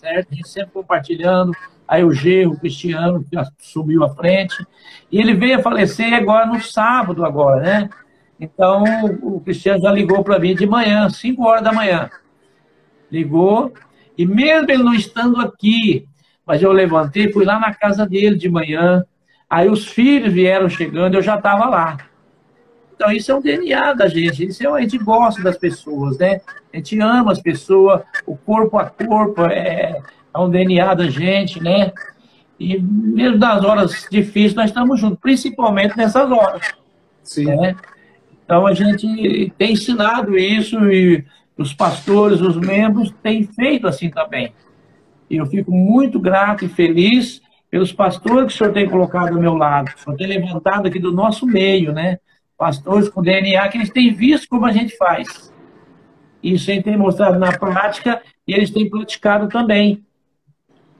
certo? 0.00 0.34
Gente 0.34 0.48
sempre 0.48 0.72
compartilhando. 0.72 1.52
Aí 1.86 2.04
o 2.04 2.12
G, 2.12 2.46
o 2.46 2.56
Cristiano, 2.56 3.24
que 3.24 3.36
subiu 3.58 4.02
à 4.04 4.08
frente. 4.08 4.64
E 5.10 5.20
ele 5.20 5.34
veio 5.34 5.58
a 5.58 5.62
falecer 5.62 6.12
agora 6.14 6.46
no 6.46 6.60
sábado, 6.60 7.24
agora, 7.24 7.60
né? 7.60 7.90
Então, 8.38 8.84
o 9.22 9.40
Cristiano 9.40 9.82
já 9.82 9.92
ligou 9.92 10.24
para 10.24 10.38
mim 10.38 10.54
de 10.54 10.66
manhã, 10.66 11.08
5 11.10 11.44
horas 11.44 11.62
da 11.62 11.72
manhã. 11.72 12.08
Ligou, 13.10 13.72
e 14.16 14.24
mesmo 14.24 14.70
ele 14.70 14.82
não 14.82 14.94
estando 14.94 15.40
aqui, 15.40 16.06
mas 16.46 16.62
eu 16.62 16.72
levantei, 16.72 17.32
fui 17.32 17.44
lá 17.44 17.58
na 17.58 17.74
casa 17.74 18.06
dele 18.06 18.36
de 18.36 18.48
manhã. 18.48 19.04
Aí 19.48 19.68
os 19.68 19.88
filhos 19.88 20.32
vieram 20.32 20.68
chegando, 20.68 21.16
eu 21.16 21.22
já 21.22 21.36
estava 21.36 21.66
lá. 21.66 21.98
Então, 22.94 23.10
isso 23.10 23.32
é 23.32 23.34
um 23.34 23.40
DNA 23.40 23.94
da 23.94 24.06
gente. 24.08 24.46
Isso 24.46 24.62
é, 24.62 24.66
a 24.66 24.80
gente 24.80 24.98
gosta 24.98 25.42
das 25.42 25.58
pessoas, 25.58 26.18
né? 26.18 26.40
A 26.72 26.76
gente 26.76 26.98
ama 27.00 27.32
as 27.32 27.40
pessoas, 27.40 28.02
o 28.26 28.36
corpo 28.36 28.78
a 28.78 28.86
corpo 28.86 29.42
é, 29.46 30.00
é 30.32 30.38
um 30.38 30.48
DNA 30.48 30.94
da 30.94 31.08
gente, 31.08 31.62
né? 31.62 31.92
E 32.58 32.78
mesmo 32.78 33.38
nas 33.38 33.64
horas 33.64 34.06
difíceis, 34.10 34.54
nós 34.54 34.66
estamos 34.66 35.00
juntos, 35.00 35.18
principalmente 35.20 35.96
nessas 35.96 36.30
horas. 36.30 36.74
Sim. 37.22 37.46
Né? 37.46 37.74
Então, 38.44 38.66
a 38.66 38.74
gente 38.74 39.52
tem 39.56 39.72
ensinado 39.72 40.36
isso 40.36 40.76
e 40.90 41.24
os 41.56 41.72
pastores, 41.72 42.40
os 42.40 42.56
membros, 42.56 43.12
têm 43.22 43.44
feito 43.44 43.86
assim 43.86 44.10
também. 44.10 44.52
E 45.28 45.36
eu 45.36 45.46
fico 45.46 45.70
muito 45.70 46.18
grato 46.18 46.64
e 46.64 46.68
feliz 46.68 47.40
pelos 47.70 47.92
pastores 47.92 48.46
que 48.46 48.54
o 48.54 48.58
senhor 48.58 48.72
tem 48.72 48.88
colocado 48.88 49.34
ao 49.34 49.40
meu 49.40 49.54
lado, 49.54 49.92
o 49.94 49.98
senhor 49.98 50.16
tem 50.16 50.26
levantado 50.26 50.88
aqui 50.88 50.98
do 50.98 51.12
nosso 51.12 51.46
meio, 51.46 51.92
né? 51.92 52.18
pastores 52.60 53.08
com 53.08 53.22
DNA, 53.22 53.66
que 53.70 53.78
eles 53.78 53.88
têm 53.88 54.12
visto 54.12 54.46
como 54.46 54.66
a 54.66 54.70
gente 54.70 54.94
faz. 54.98 55.49
Isso 56.42 56.70
a 56.70 56.74
gente 56.74 56.84
tem 56.84 56.96
mostrado 56.96 57.38
na 57.38 57.56
prática 57.56 58.22
e 58.46 58.52
eles 58.52 58.70
têm 58.70 58.88
praticado 58.88 59.48
também. 59.48 60.04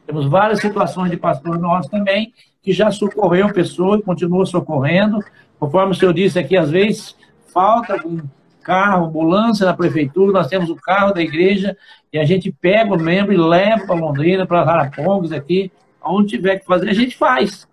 Temos 0.07 0.27
várias 0.27 0.61
situações 0.61 1.11
de 1.11 1.17
pastor 1.17 1.59
nosso 1.59 1.89
também, 1.89 2.33
que 2.63 2.73
já 2.73 2.91
socorreu 2.91 3.53
pessoas 3.53 4.01
e 4.01 4.03
continua 4.03 4.45
socorrendo. 4.45 5.19
Conforme 5.59 5.93
o 5.93 5.95
senhor 5.95 6.13
disse 6.13 6.39
aqui, 6.39 6.57
às 6.57 6.71
vezes 6.71 7.17
falta 7.53 7.97
um 8.07 8.21
carro, 8.63 9.07
ambulância 9.07 9.65
na 9.65 9.75
prefeitura, 9.75 10.33
nós 10.33 10.49
temos 10.49 10.69
o 10.69 10.77
carro 10.77 11.13
da 11.13 11.23
igreja 11.23 11.77
e 12.13 12.19
a 12.19 12.25
gente 12.25 12.53
pega 12.53 12.95
o 12.95 13.01
membro 13.01 13.33
e 13.33 13.37
leva 13.37 13.87
para 13.87 13.95
Londrina, 13.95 14.47
para 14.47 14.61
Arapongas 14.61 15.33
aqui, 15.33 15.73
onde 16.03 16.37
tiver 16.37 16.59
que 16.59 16.67
fazer, 16.67 16.91
a 16.91 16.95
gente 16.95 17.17
faz. 17.17 17.69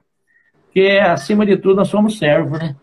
Porque, 0.66 1.00
acima 1.04 1.46
de 1.46 1.58
tudo, 1.58 1.78
nós 1.78 1.88
somos 1.88 2.18
servos, 2.18 2.60
né? 2.60 2.76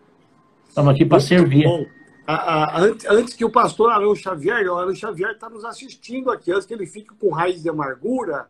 Estamos 0.67 0.93
aqui 0.93 1.05
para 1.05 1.19
servir. 1.19 1.63
Bom. 1.63 1.94
A, 2.27 2.33
a, 2.33 2.79
antes, 2.79 3.05
antes, 3.05 3.33
que 3.33 3.45
o 3.45 3.51
pastor 3.51 3.91
Arão 3.91 4.15
Xavier, 4.15 4.67
o 4.67 4.77
Arão 4.77 4.95
Xavier 4.95 5.31
está 5.31 5.49
nos 5.49 5.63
assistindo 5.63 6.31
aqui, 6.31 6.51
antes 6.51 6.65
que 6.65 6.73
ele 6.73 6.87
fique 6.87 7.13
com 7.15 7.29
raiz 7.29 7.61
de 7.61 7.69
amargura. 7.69 8.49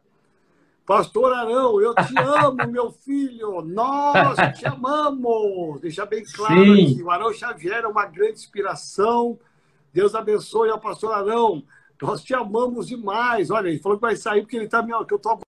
Pastor 0.85 1.33
Arão, 1.33 1.81
eu 1.81 1.93
te 1.95 2.13
amo, 2.19 2.71
meu 2.71 2.91
filho. 2.91 3.61
Nós 3.61 4.37
te 4.57 4.65
amamos. 4.67 5.81
Deixa 5.81 6.05
bem 6.05 6.23
claro 6.23 6.63
Sim. 6.63 6.83
aqui. 6.83 7.03
O 7.03 7.11
Arão 7.11 7.33
Xavier 7.33 7.83
é 7.83 7.87
uma 7.87 8.05
grande 8.05 8.39
inspiração. 8.39 9.37
Deus 9.91 10.13
abençoe 10.13 10.69
ao 10.69 10.79
pastor 10.79 11.13
Arão. 11.13 11.63
Nós 12.01 12.23
te 12.23 12.33
amamos 12.33 12.87
demais. 12.87 13.49
Olha, 13.49 13.69
ele 13.69 13.79
falou 13.79 13.97
que 13.97 14.01
vai 14.01 14.15
sair 14.15 14.41
porque 14.41 14.55
ele 14.55 14.65
está 14.65 14.83
que 14.83 15.13
eu 15.13 15.17
estou 15.17 15.44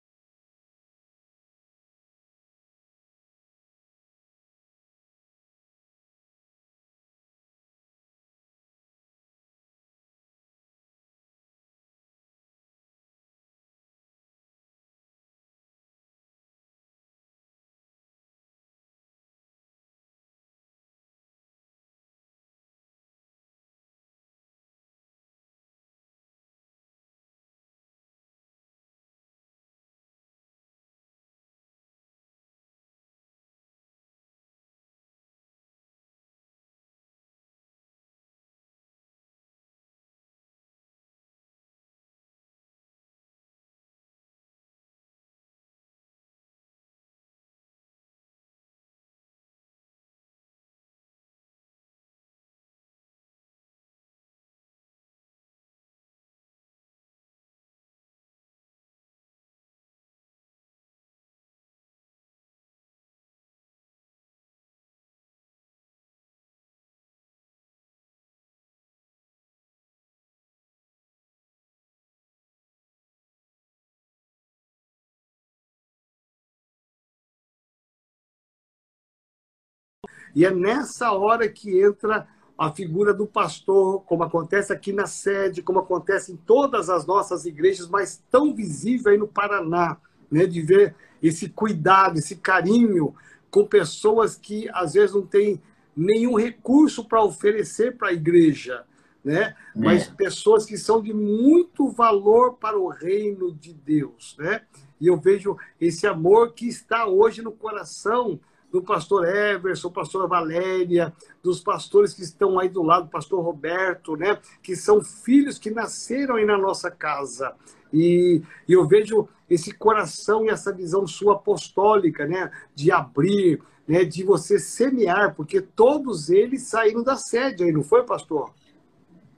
E 80.36 80.44
é 80.44 80.50
nessa 80.50 81.12
hora 81.12 81.48
que 81.48 81.80
entra 81.80 82.28
a 82.58 82.70
figura 82.70 83.14
do 83.14 83.26
pastor, 83.26 84.02
como 84.02 84.22
acontece 84.22 84.70
aqui 84.70 84.92
na 84.92 85.06
sede, 85.06 85.62
como 85.62 85.78
acontece 85.78 86.30
em 86.30 86.36
todas 86.36 86.90
as 86.90 87.06
nossas 87.06 87.46
igrejas, 87.46 87.88
mas 87.88 88.22
tão 88.30 88.54
visível 88.54 89.10
aí 89.10 89.16
no 89.16 89.26
Paraná, 89.26 89.96
né, 90.30 90.44
de 90.44 90.60
ver 90.60 90.94
esse 91.22 91.48
cuidado, 91.48 92.18
esse 92.18 92.36
carinho 92.36 93.14
com 93.50 93.66
pessoas 93.66 94.36
que 94.36 94.68
às 94.74 94.92
vezes 94.92 95.14
não 95.14 95.26
têm 95.26 95.58
nenhum 95.96 96.36
recurso 96.36 97.06
para 97.06 97.24
oferecer 97.24 97.96
para 97.96 98.08
a 98.08 98.12
igreja, 98.12 98.84
né? 99.24 99.40
É. 99.40 99.54
Mas 99.74 100.06
pessoas 100.06 100.66
que 100.66 100.76
são 100.76 101.00
de 101.00 101.14
muito 101.14 101.88
valor 101.88 102.56
para 102.56 102.78
o 102.78 102.88
reino 102.88 103.54
de 103.54 103.72
Deus, 103.72 104.36
né? 104.38 104.60
E 105.00 105.06
eu 105.06 105.16
vejo 105.16 105.56
esse 105.80 106.06
amor 106.06 106.52
que 106.52 106.68
está 106.68 107.06
hoje 107.06 107.40
no 107.40 107.52
coração 107.52 108.38
do 108.76 108.82
pastor 108.82 109.26
Everson, 109.26 109.90
pastora 109.90 110.26
Valéria, 110.26 111.10
dos 111.42 111.60
pastores 111.60 112.12
que 112.12 112.22
estão 112.22 112.58
aí 112.58 112.68
do 112.68 112.82
lado, 112.82 113.04
do 113.04 113.10
pastor 113.10 113.42
Roberto, 113.42 114.16
né? 114.16 114.38
Que 114.62 114.76
são 114.76 115.02
filhos 115.02 115.58
que 115.58 115.70
nasceram 115.70 116.36
aí 116.36 116.44
na 116.44 116.58
nossa 116.58 116.90
casa. 116.90 117.54
E, 117.90 118.42
e 118.68 118.74
eu 118.74 118.86
vejo 118.86 119.28
esse 119.48 119.72
coração 119.72 120.44
e 120.44 120.50
essa 120.50 120.74
visão 120.74 121.06
sua 121.06 121.34
apostólica, 121.36 122.26
né? 122.26 122.50
De 122.74 122.92
abrir, 122.92 123.62
né? 123.88 124.04
De 124.04 124.22
você 124.22 124.58
semear, 124.58 125.34
porque 125.34 125.62
todos 125.62 126.28
eles 126.28 126.64
saíram 126.64 127.02
da 127.02 127.16
sede 127.16 127.64
aí, 127.64 127.72
não 127.72 127.82
foi, 127.82 128.02
pastor? 128.02 128.52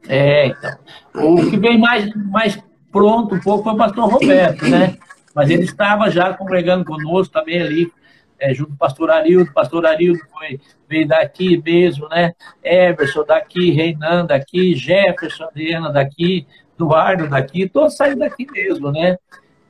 É, 0.09 0.49
então. 0.49 0.79
O 1.15 1.49
que 1.49 1.57
veio 1.57 1.79
mais, 1.79 2.13
mais 2.27 2.61
pronto 2.91 3.37
um 3.37 3.41
pouco 3.41 3.63
foi 3.63 3.73
o 3.73 3.77
pastor 3.77 4.11
Roberto, 4.11 4.67
né? 4.67 4.99
Mas 5.33 5.49
ele 5.49 5.63
estava 5.63 6.11
já 6.11 6.35
congregando 6.35 6.85
conosco 6.85 7.33
também 7.33 7.63
ali, 7.63 7.93
é, 8.41 8.55
junto 8.55 8.71
com 8.71 8.75
o 8.75 8.79
pastor 8.79 9.11
Arildo. 9.11 9.53
Pastor 9.53 9.87
Arildo 9.87 10.21
foi, 10.31 10.61
veio 10.89 11.09
daqui 11.09 11.61
mesmo, 11.65 12.09
né? 12.09 12.33
Everson 12.63 13.25
daqui, 13.25 13.71
Reinando 13.71 14.29
daqui, 14.29 14.75
Jefferson 14.75 15.45
Adriana 15.45 15.93
daqui, 15.93 16.47
Eduardo 16.75 17.29
daqui, 17.29 17.69
todos 17.69 17.97
saíram 17.97 18.19
daqui 18.19 18.47
mesmo, 18.51 18.93
né? 18.93 19.17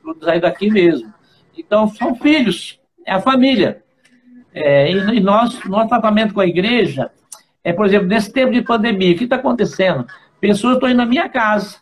Todos 0.03 0.23
saíram 0.23 0.41
daqui 0.41 0.69
mesmo. 0.69 1.13
Então, 1.57 1.87
são 1.87 2.15
filhos, 2.15 2.79
é 3.05 3.13
a 3.13 3.19
família. 3.19 3.83
É, 4.53 4.91
e, 4.91 4.95
e 4.95 5.19
nós, 5.19 5.63
nosso 5.65 5.89
tratamento 5.89 6.33
com 6.33 6.39
a 6.39 6.47
igreja 6.47 7.11
é, 7.63 7.73
por 7.73 7.85
exemplo, 7.85 8.07
nesse 8.07 8.31
tempo 8.31 8.51
de 8.51 8.61
pandemia, 8.61 9.13
o 9.13 9.17
que 9.17 9.25
está 9.25 9.35
acontecendo? 9.35 10.05
Pessoas 10.39 10.75
estão 10.75 10.89
indo 10.89 10.97
na 10.97 11.05
minha 11.05 11.27
casa, 11.27 11.77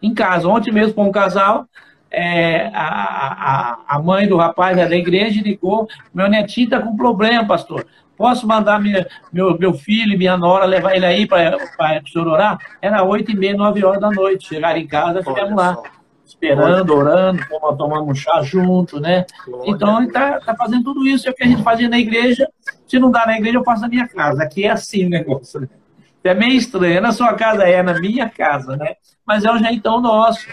em 0.00 0.14
casa. 0.14 0.48
Ontem 0.48 0.72
mesmo, 0.72 0.94
com 0.94 1.04
um 1.04 1.12
casal, 1.12 1.66
é, 2.12 2.70
a, 2.74 3.78
a, 3.88 3.96
a 3.96 3.98
mãe 3.98 4.28
do 4.28 4.36
rapaz 4.36 4.76
da 4.76 4.94
igreja 4.94 5.40
ligou, 5.42 5.88
meu 6.12 6.28
netinho 6.28 6.66
está 6.66 6.80
com 6.80 6.94
problema, 6.94 7.46
pastor. 7.46 7.86
Posso 8.16 8.46
mandar 8.46 8.80
minha, 8.80 9.06
meu, 9.32 9.58
meu 9.58 9.72
filho 9.72 10.12
e 10.12 10.18
minha 10.18 10.36
nora 10.36 10.66
levar 10.66 10.94
ele 10.94 11.06
aí 11.06 11.26
para 11.26 11.56
o 11.56 12.08
senhor 12.08 12.28
orar? 12.28 12.58
Era 12.80 13.02
oito 13.02 13.32
e 13.32 13.34
meia, 13.34 13.56
nove 13.56 13.84
horas 13.84 14.00
da 14.00 14.10
noite. 14.10 14.48
Chegaram 14.48 14.78
em 14.78 14.86
casa, 14.86 15.24
ficamos 15.24 15.56
lá, 15.56 15.76
esperando, 16.24 16.94
orando, 16.94 17.42
tomando 17.76 18.04
um 18.04 18.14
chá 18.14 18.42
junto, 18.42 19.00
né? 19.00 19.24
Então, 19.64 19.98
ele 19.98 20.08
está 20.08 20.38
tá 20.38 20.54
fazendo 20.54 20.84
tudo 20.84 21.06
isso, 21.06 21.26
é 21.26 21.30
o 21.30 21.34
que 21.34 21.42
a 21.42 21.46
gente 21.46 21.62
fazia 21.62 21.88
na 21.88 21.98
igreja. 21.98 22.46
Se 22.86 22.98
não 22.98 23.10
dá 23.10 23.26
na 23.26 23.38
igreja, 23.38 23.58
eu 23.58 23.64
faço 23.64 23.82
na 23.82 23.88
minha 23.88 24.06
casa. 24.06 24.42
Aqui 24.42 24.66
é 24.66 24.70
assim 24.70 25.06
o 25.06 25.10
negócio, 25.10 25.60
né? 25.60 25.68
É 26.22 26.34
meio 26.34 26.52
estranho. 26.52 27.00
Na 27.00 27.10
sua 27.10 27.34
casa 27.34 27.64
é, 27.64 27.82
na 27.82 27.98
minha 27.98 28.28
casa, 28.28 28.76
né? 28.76 28.94
Mas 29.26 29.44
é 29.44 29.50
o 29.50 29.58
jeitão 29.58 30.00
nosso. 30.00 30.46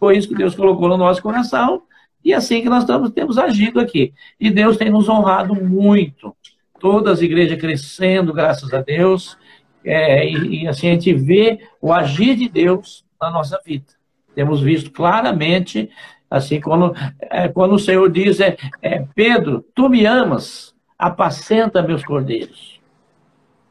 Foi 0.00 0.16
isso 0.16 0.28
que 0.28 0.34
Deus 0.34 0.54
colocou 0.56 0.88
no 0.88 0.96
nosso 0.96 1.22
coração 1.22 1.82
e 2.24 2.34
assim 2.34 2.62
que 2.62 2.68
nós 2.68 2.82
estamos, 2.82 3.10
temos 3.10 3.38
agido 3.38 3.78
aqui. 3.78 4.12
E 4.38 4.50
Deus 4.50 4.76
tem 4.76 4.90
nos 4.90 5.08
honrado 5.08 5.54
muito. 5.54 6.34
Todas 6.78 7.14
as 7.14 7.22
igrejas 7.22 7.58
crescendo, 7.58 8.32
graças 8.32 8.72
a 8.72 8.80
Deus. 8.80 9.36
É, 9.84 10.26
e, 10.26 10.62
e, 10.62 10.68
assim 10.68 10.88
a 10.88 10.92
gente 10.92 11.12
vê 11.14 11.60
o 11.80 11.92
agir 11.92 12.36
de 12.36 12.48
Deus 12.48 13.04
na 13.20 13.30
nossa 13.30 13.58
vida. 13.64 13.86
Temos 14.34 14.60
visto 14.60 14.90
claramente, 14.90 15.90
assim, 16.30 16.60
quando, 16.60 16.94
é, 17.20 17.48
quando 17.48 17.74
o 17.74 17.78
Senhor 17.78 18.10
diz, 18.10 18.40
é, 18.40 18.56
é, 18.82 19.04
Pedro, 19.14 19.64
tu 19.74 19.88
me 19.88 20.04
amas, 20.04 20.74
apacenta 20.98 21.82
meus 21.82 22.04
cordeiros. 22.04 22.80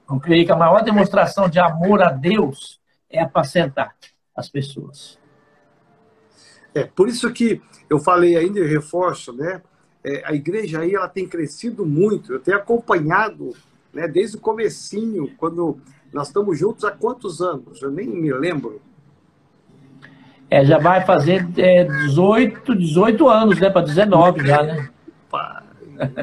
Eu 0.09 0.19
creio 0.19 0.45
que 0.45 0.51
a 0.51 0.55
maior 0.55 0.83
demonstração 0.83 1.47
de 1.47 1.59
amor 1.59 2.01
a 2.01 2.09
Deus 2.09 2.79
é 3.09 3.21
apacentar 3.21 3.95
as 4.35 4.49
pessoas. 4.49 5.18
É, 6.73 6.83
por 6.83 7.07
isso 7.07 7.31
que 7.31 7.61
eu 7.89 7.99
falei 7.99 8.35
ainda 8.37 8.59
e 8.59 8.67
reforço, 8.67 9.33
né? 9.33 9.61
É, 10.03 10.23
a 10.25 10.33
igreja 10.33 10.79
aí 10.79 10.95
ela 10.95 11.07
tem 11.07 11.27
crescido 11.27 11.85
muito. 11.85 12.33
Eu 12.33 12.39
tenho 12.39 12.57
acompanhado, 12.57 13.53
né, 13.93 14.07
desde 14.07 14.37
o 14.37 14.39
comecinho, 14.39 15.31
quando 15.37 15.79
nós 16.13 16.27
estamos 16.27 16.57
juntos 16.57 16.85
há 16.85 16.91
quantos 16.91 17.41
anos? 17.41 17.81
Eu 17.81 17.91
nem 17.91 18.07
me 18.07 18.31
lembro. 18.33 18.81
É, 20.49 20.65
já 20.65 20.79
vai 20.79 21.05
fazer 21.05 21.47
é, 21.57 21.83
18, 21.83 22.75
18 22.75 23.29
anos, 23.29 23.59
né? 23.59 23.69
Para 23.69 23.85
19 23.85 24.47
já, 24.47 24.63
né? 24.63 24.89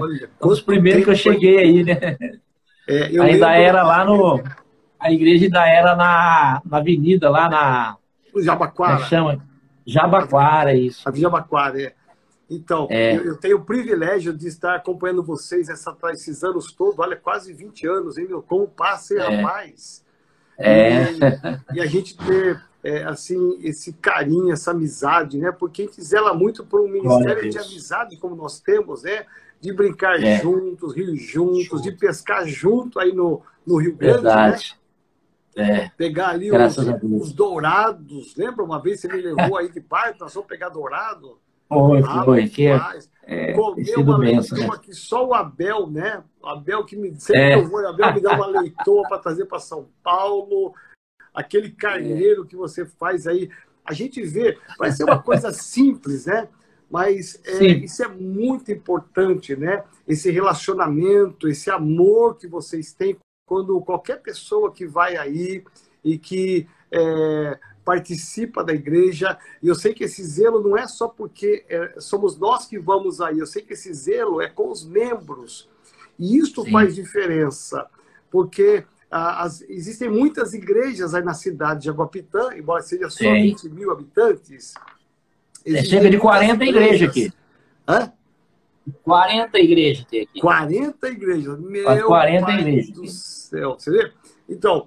Olha, 0.00 0.30
Os 0.40 0.60
primeiros 0.60 1.04
que 1.04 1.10
eu 1.10 1.14
cheguei 1.14 1.58
aí, 1.58 1.84
né? 1.84 2.16
É, 2.88 3.04
ainda 3.04 3.22
lembro... 3.22 3.44
era 3.44 3.82
lá 3.82 4.04
no. 4.04 4.42
A 4.98 5.12
igreja 5.12 5.44
ainda 5.44 5.66
era 5.68 5.94
na, 5.94 6.62
na 6.64 6.78
avenida, 6.78 7.28
lá 7.28 7.48
na. 7.48 7.96
Jabaquara. 8.42 9.02
É 9.02 9.04
chama? 9.04 9.42
Jabaquara, 9.86 10.74
isso. 10.74 11.08
A 11.08 11.12
Jabaquara, 11.12 11.80
é. 11.80 11.94
Então, 12.48 12.86
é. 12.90 13.16
eu, 13.16 13.24
eu, 13.24 13.36
tenho 13.36 13.56
o 13.56 13.64
privilégio 13.64 14.32
de 14.32 14.46
estar 14.46 14.76
acompanhando 14.76 15.22
vocês 15.22 15.68
essa, 15.68 15.96
esses 16.12 16.44
anos 16.44 16.72
todos, 16.72 16.98
olha, 16.98 17.16
quase 17.16 17.52
20 17.52 17.86
anos, 17.88 18.18
hein, 18.18 18.26
meu? 18.28 18.40
Como 18.40 18.68
passa 18.68 19.14
é. 19.14 19.40
a 19.40 19.42
mais. 19.42 20.04
É. 20.58 21.12
E, 21.12 21.76
e, 21.76 21.80
a 21.80 21.86
gente 21.86 22.16
ter, 22.16 22.62
é, 22.84 23.02
assim, 23.02 23.58
esse 23.62 23.92
carinho, 23.94 24.52
essa 24.52 24.70
amizade, 24.70 25.38
né? 25.38 25.50
Porque 25.50 25.82
a 25.82 25.84
gente 25.86 26.02
zela 26.02 26.32
muito 26.32 26.64
por 26.64 26.80
um 26.80 26.88
ministério 26.88 27.50
de 27.50 27.58
amizade 27.58 28.16
como 28.16 28.36
nós 28.36 28.60
temos, 28.60 29.02
né? 29.02 29.26
De 29.60 29.72
brincar 29.72 30.22
é. 30.22 30.40
juntos, 30.40 30.94
rir 30.94 31.16
juntos, 31.16 31.82
de 31.82 31.90
pescar 31.90 32.46
junto 32.46 33.00
aí 33.00 33.12
no, 33.12 33.42
no 33.66 33.76
Rio 33.76 33.96
Grande, 33.96 34.22
né? 34.22 34.34
Verdade. 34.34 34.76
né? 34.78 34.85
É. 35.56 35.88
Pegar 35.96 36.28
ali 36.28 36.52
os, 36.52 36.76
os, 36.76 37.32
dourados. 37.32 38.36
Lembra 38.36 38.62
uma 38.62 38.80
vez 38.80 39.00
você 39.00 39.08
me 39.08 39.22
levou 39.22 39.56
aí 39.56 39.72
de 39.72 39.80
parque, 39.80 40.20
nós 40.20 40.34
vamos 40.34 40.48
pegar 40.48 40.68
dourado? 40.68 41.38
Foi, 41.66 42.02
ah, 42.06 42.22
foi. 42.24 42.48
Que 42.48 42.66
é, 42.66 42.80
é, 43.24 43.52
Comer 43.54 43.96
uma 43.96 44.18
leitoa 44.18 44.58
né? 44.58 44.80
que 44.82 44.92
só 44.94 45.26
o 45.26 45.34
Abel, 45.34 45.86
né? 45.88 46.22
O 46.42 46.46
Abel 46.46 46.84
que 46.84 46.94
me 46.94 47.18
sempre 47.18 47.40
é. 47.40 47.54
eu 47.54 47.68
vou, 47.68 47.80
o 47.80 47.88
Abel 47.88 48.14
me 48.14 48.20
dá 48.20 48.34
uma 48.34 48.46
leitoa 48.60 49.08
para 49.08 49.18
trazer 49.18 49.46
para 49.46 49.58
São 49.58 49.88
Paulo. 50.02 50.74
Aquele 51.34 51.70
carneiro 51.70 52.44
é. 52.44 52.46
que 52.46 52.54
você 52.54 52.84
faz 52.84 53.26
aí. 53.26 53.50
A 53.84 53.94
gente 53.94 54.22
vê, 54.22 54.58
vai 54.78 54.92
ser 54.92 55.04
uma 55.04 55.22
coisa 55.22 55.50
simples, 55.54 56.26
né? 56.26 56.48
Mas 56.88 57.40
é, 57.44 57.64
isso 57.64 58.04
é 58.04 58.08
muito 58.08 58.70
importante, 58.70 59.56
né? 59.56 59.82
Esse 60.06 60.30
relacionamento, 60.30 61.48
esse 61.48 61.70
amor 61.70 62.36
que 62.36 62.46
vocês 62.46 62.92
têm 62.92 63.16
quando 63.46 63.80
qualquer 63.80 64.20
pessoa 64.20 64.72
que 64.72 64.86
vai 64.86 65.16
aí 65.16 65.62
e 66.04 66.18
que 66.18 66.66
é, 66.90 67.58
participa 67.84 68.64
da 68.64 68.74
igreja, 68.74 69.38
e 69.62 69.68
eu 69.68 69.74
sei 69.74 69.94
que 69.94 70.04
esse 70.04 70.22
zelo 70.24 70.60
não 70.60 70.76
é 70.76 70.88
só 70.88 71.06
porque 71.06 71.64
é, 71.68 71.94
somos 72.00 72.36
nós 72.36 72.66
que 72.66 72.78
vamos 72.78 73.20
aí, 73.20 73.38
eu 73.38 73.46
sei 73.46 73.62
que 73.62 73.72
esse 73.72 73.94
zelo 73.94 74.42
é 74.42 74.48
com 74.48 74.70
os 74.70 74.84
membros, 74.84 75.68
e 76.18 76.36
isso 76.36 76.64
Sim. 76.64 76.72
faz 76.72 76.94
diferença, 76.94 77.86
porque 78.30 78.84
ah, 79.10 79.44
as, 79.44 79.62
existem 79.62 80.10
muitas 80.10 80.52
igrejas 80.52 81.14
aí 81.14 81.22
na 81.22 81.34
cidade 81.34 81.82
de 81.82 81.90
Aguapitã, 81.90 82.50
embora 82.56 82.82
seja 82.82 83.08
só 83.08 83.18
Sim. 83.18 83.42
20 83.42 83.68
mil 83.68 83.92
habitantes. 83.92 84.74
É 85.64 85.82
cerca 85.84 86.10
de 86.10 86.18
40 86.18 86.64
igrejas 86.64 87.08
aqui. 87.08 87.32
Hã? 87.88 88.12
40 89.02 89.58
igrejas 89.58 90.04
tem 90.04 90.22
aqui. 90.22 90.40
40 90.40 91.08
igrejas. 91.08 91.58
Meu 91.58 92.06
40 92.06 92.52
igrejas. 92.52 93.35
Céu. 93.46 93.76
Você 93.78 93.90
vê? 93.90 94.12
Então, 94.48 94.86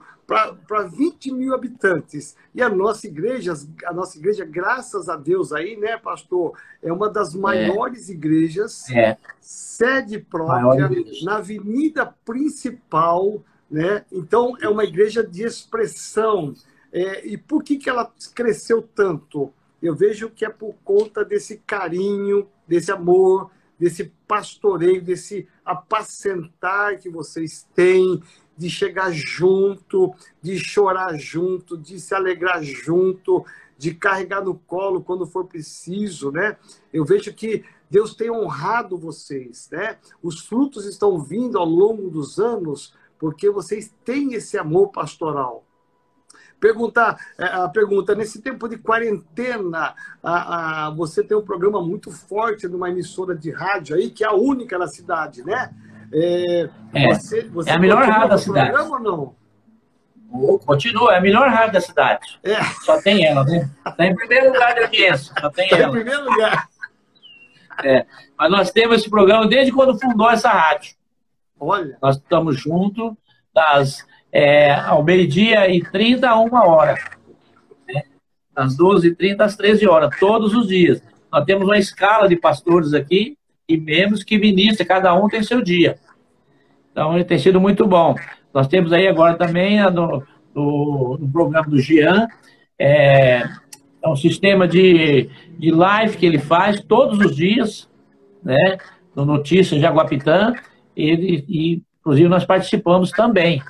para 0.68 0.84
20 0.84 1.32
mil 1.32 1.56
habitantes. 1.56 2.36
E 2.54 2.62
a 2.62 2.70
nossa 2.70 3.08
igreja, 3.08 3.54
a 3.86 3.92
nossa 3.92 4.18
igreja, 4.18 4.46
graças 4.46 5.10
a 5.10 5.16
Deus 5.16 5.52
aí, 5.52 5.76
né, 5.76 5.98
pastor, 5.98 6.54
é 6.84 6.94
uma 6.94 7.10
das 7.10 7.34
é. 7.34 7.38
maiores 7.40 8.10
é. 8.10 8.14
igrejas, 8.14 8.88
é. 8.92 9.18
sede 9.42 10.20
própria, 10.20 10.90
na 11.24 11.38
avenida 11.38 12.06
principal, 12.24 13.44
né? 13.70 14.06
Então, 14.12 14.56
é 14.62 14.70
uma 14.70 14.84
igreja 14.84 15.24
de 15.24 15.44
expressão. 15.44 16.54
É, 16.92 17.26
e 17.26 17.38
por 17.38 17.64
que, 17.64 17.78
que 17.78 17.90
ela 17.90 18.12
cresceu 18.34 18.82
tanto? 18.82 19.52
Eu 19.82 19.96
vejo 19.96 20.30
que 20.30 20.46
é 20.46 20.50
por 20.50 20.76
conta 20.84 21.24
desse 21.24 21.58
carinho, 21.66 22.48
desse 22.68 22.92
amor, 22.92 23.50
desse 23.80 24.12
pastoreio, 24.30 25.02
desse 25.02 25.48
apacentar 25.66 27.00
que 27.00 27.10
vocês 27.10 27.68
têm, 27.74 28.22
de 28.56 28.70
chegar 28.70 29.12
junto, 29.12 30.14
de 30.40 30.60
chorar 30.60 31.18
junto, 31.18 31.76
de 31.76 32.00
se 32.00 32.14
alegrar 32.14 32.62
junto, 32.62 33.44
de 33.76 33.96
carregar 33.96 34.46
no 34.46 34.54
colo 34.54 35.02
quando 35.02 35.26
for 35.26 35.46
preciso, 35.46 36.32
né? 36.32 36.58
Eu 36.94 37.04
vejo 37.04 37.34
que 37.34 37.64
Deus 37.90 38.14
tem 38.14 38.30
honrado 38.30 39.00
vocês, 39.00 39.68
né? 39.72 39.98
Os 40.22 40.42
frutos 40.42 40.86
estão 40.86 41.20
vindo 41.20 41.58
ao 41.58 41.66
longo 41.66 42.08
dos 42.12 42.38
anos 42.38 42.94
porque 43.18 43.50
vocês 43.50 43.92
têm 44.06 44.36
esse 44.36 44.60
amor 44.60 44.90
pastoral. 44.90 45.66
Perguntar, 46.60 47.18
é, 47.38 47.46
a 47.46 47.70
pergunta, 47.70 48.14
nesse 48.14 48.42
tempo 48.42 48.68
de 48.68 48.78
quarentena, 48.78 49.96
a, 50.22 50.88
a, 50.88 50.90
você 50.90 51.24
tem 51.24 51.38
um 51.38 51.46
programa 51.46 51.82
muito 51.82 52.12
forte 52.12 52.68
numa 52.68 52.90
emissora 52.90 53.34
de 53.36 53.50
rádio 53.50 53.96
aí, 53.96 54.10
que 54.10 54.24
é 54.24 54.28
a 54.28 54.34
única 54.34 54.78
na 54.78 54.88
cidade, 54.88 55.44
né? 55.44 55.74
É, 56.12 56.70
é, 56.94 57.14
você, 57.14 57.44
você 57.44 57.70
é 57.70 57.74
a 57.74 57.80
melhor 57.80 58.04
rádio 58.04 58.30
da 58.30 58.38
cidade. 58.38 58.78
Ou 58.78 59.00
não? 59.00 59.36
Continua, 60.66 61.14
é 61.14 61.18
a 61.18 61.22
melhor 61.22 61.50
rádio 61.50 61.74
da 61.74 61.82
cidade. 61.82 62.40
É. 62.44 62.62
Só 62.84 63.02
tem 63.02 63.26
ela, 63.26 63.44
né? 63.46 63.70
Está 63.88 64.06
em 64.06 64.16
primeiro 64.16 64.48
lugar 64.48 64.74
de 64.74 64.82
audiência, 64.82 65.34
só 65.40 65.50
tem 65.50 65.70
tá 65.70 65.78
ela. 65.78 65.90
Em 65.90 65.92
primeiro 65.92 66.24
lugar. 66.26 66.68
É. 67.84 68.06
Mas 68.38 68.52
nós 68.52 68.72
temos 68.72 68.98
esse 68.98 69.10
programa 69.10 69.48
desde 69.48 69.72
quando 69.72 70.00
fundou 70.00 70.30
essa 70.30 70.50
rádio. 70.50 70.96
Olha. 71.60 71.98
Nós 72.02 72.18
estamos 72.18 72.60
juntos 72.60 73.14
das, 73.54 74.06
é, 74.32 74.74
ao 74.74 75.04
meio-dia 75.04 75.70
e 75.70 75.82
30 75.82 76.30
a 76.30 76.40
uma 76.40 76.66
hora. 76.68 76.96
Né? 77.88 78.04
Das 78.54 78.78
12h30 78.78 79.42
às 79.42 79.56
13 79.56 79.88
horas, 79.88 80.18
todos 80.20 80.54
os 80.54 80.68
dias. 80.68 81.02
Nós 81.32 81.46
temos 81.46 81.66
uma 81.66 81.78
escala 81.78 82.28
de 82.28 82.36
pastores 82.36 82.94
aqui 82.94 83.38
e 83.68 83.78
membros 83.78 84.24
que 84.24 84.38
ministram, 84.38 84.88
cada 84.88 85.14
um 85.14 85.28
tem 85.28 85.44
seu 85.44 85.62
dia. 85.62 85.98
Então, 86.92 87.16
ele 87.16 87.24
tem 87.24 87.38
sido 87.38 87.62
muito 87.62 87.86
bom. 87.86 88.16
Nós 88.54 88.68
temos 88.68 88.92
aí 88.92 89.08
agora 89.08 89.36
também 89.36 89.80
no, 89.92 90.24
no, 90.54 91.18
no 91.20 91.30
programa 91.32 91.68
do 91.68 91.80
Jean, 91.80 92.28
é, 92.78 93.44
é, 94.02 94.10
um 94.10 94.16
sistema 94.16 94.68
de, 94.68 95.30
de 95.58 95.72
live 95.72 96.18
que 96.18 96.26
ele 96.26 96.40
faz 96.40 96.82
todos 96.82 97.20
os 97.20 97.36
dias, 97.36 97.90
né, 98.44 98.78
no 99.16 99.26
Notícias 99.26 99.80
de 99.80 99.86
Aguapitã, 99.86 100.54
e, 100.96 101.46
e 101.48 101.84
inclusive 102.00 102.28
nós 102.28 102.46
participamos 102.46 103.12
também. 103.12 103.62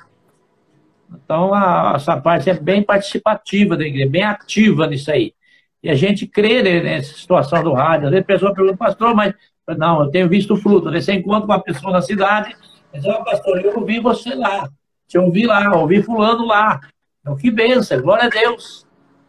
Então, 1.12 1.52
a, 1.52 1.94
essa 1.96 2.20
parte 2.20 2.48
é 2.48 2.54
bem 2.54 2.82
participativa 2.82 3.76
da 3.76 3.84
igreja, 3.84 4.08
bem 4.08 4.22
ativa 4.22 4.86
nisso 4.86 5.10
aí. 5.10 5.34
E 5.82 5.90
a 5.90 5.94
gente 5.94 6.26
crê 6.26 6.62
nessa 6.62 7.14
situação 7.14 7.62
do 7.62 7.72
rádio. 7.72 8.06
Às 8.06 8.10
vezes 8.10 8.24
a 8.24 8.26
pessoa 8.26 8.54
pergunta, 8.54 8.76
pastor, 8.76 9.14
mas 9.14 9.34
não, 9.76 10.04
eu 10.04 10.10
tenho 10.10 10.28
visto 10.28 10.56
fruto. 10.56 10.90
Você 10.90 11.14
encontra 11.14 11.46
uma 11.46 11.60
pessoa 11.60 11.92
na 11.92 12.02
cidade, 12.02 12.56
mas, 12.92 13.04
oh, 13.04 13.24
pastor, 13.24 13.60
eu 13.64 13.78
ouvi 13.78 14.00
você 14.00 14.34
lá. 14.34 14.68
Te 15.06 15.18
ouvi 15.18 15.46
lá, 15.46 15.76
ouvi 15.76 16.02
fulano 16.02 16.44
lá. 16.46 16.80
Então, 17.20 17.36
que 17.36 17.50
benção, 17.50 18.00
glória 18.00 18.24
a 18.24 18.28
Deus. 18.28 18.86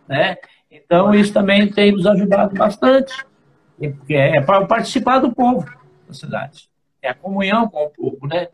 Né? 0.07 0.35
Então, 0.69 1.13
isso 1.13 1.33
também 1.33 1.69
tem 1.69 1.91
nos 1.91 2.05
ajudado 2.05 2.55
bastante. 2.55 3.13
Porque 3.77 4.13
é 4.13 4.41
para 4.41 4.65
participar 4.65 5.19
do 5.19 5.31
povo 5.31 5.65
da 6.07 6.13
cidade. 6.13 6.69
É 7.01 7.09
a 7.09 7.15
comunhão 7.15 7.67
com 7.67 7.85
o 7.85 7.89
povo, 7.89 8.27
né? 8.27 8.47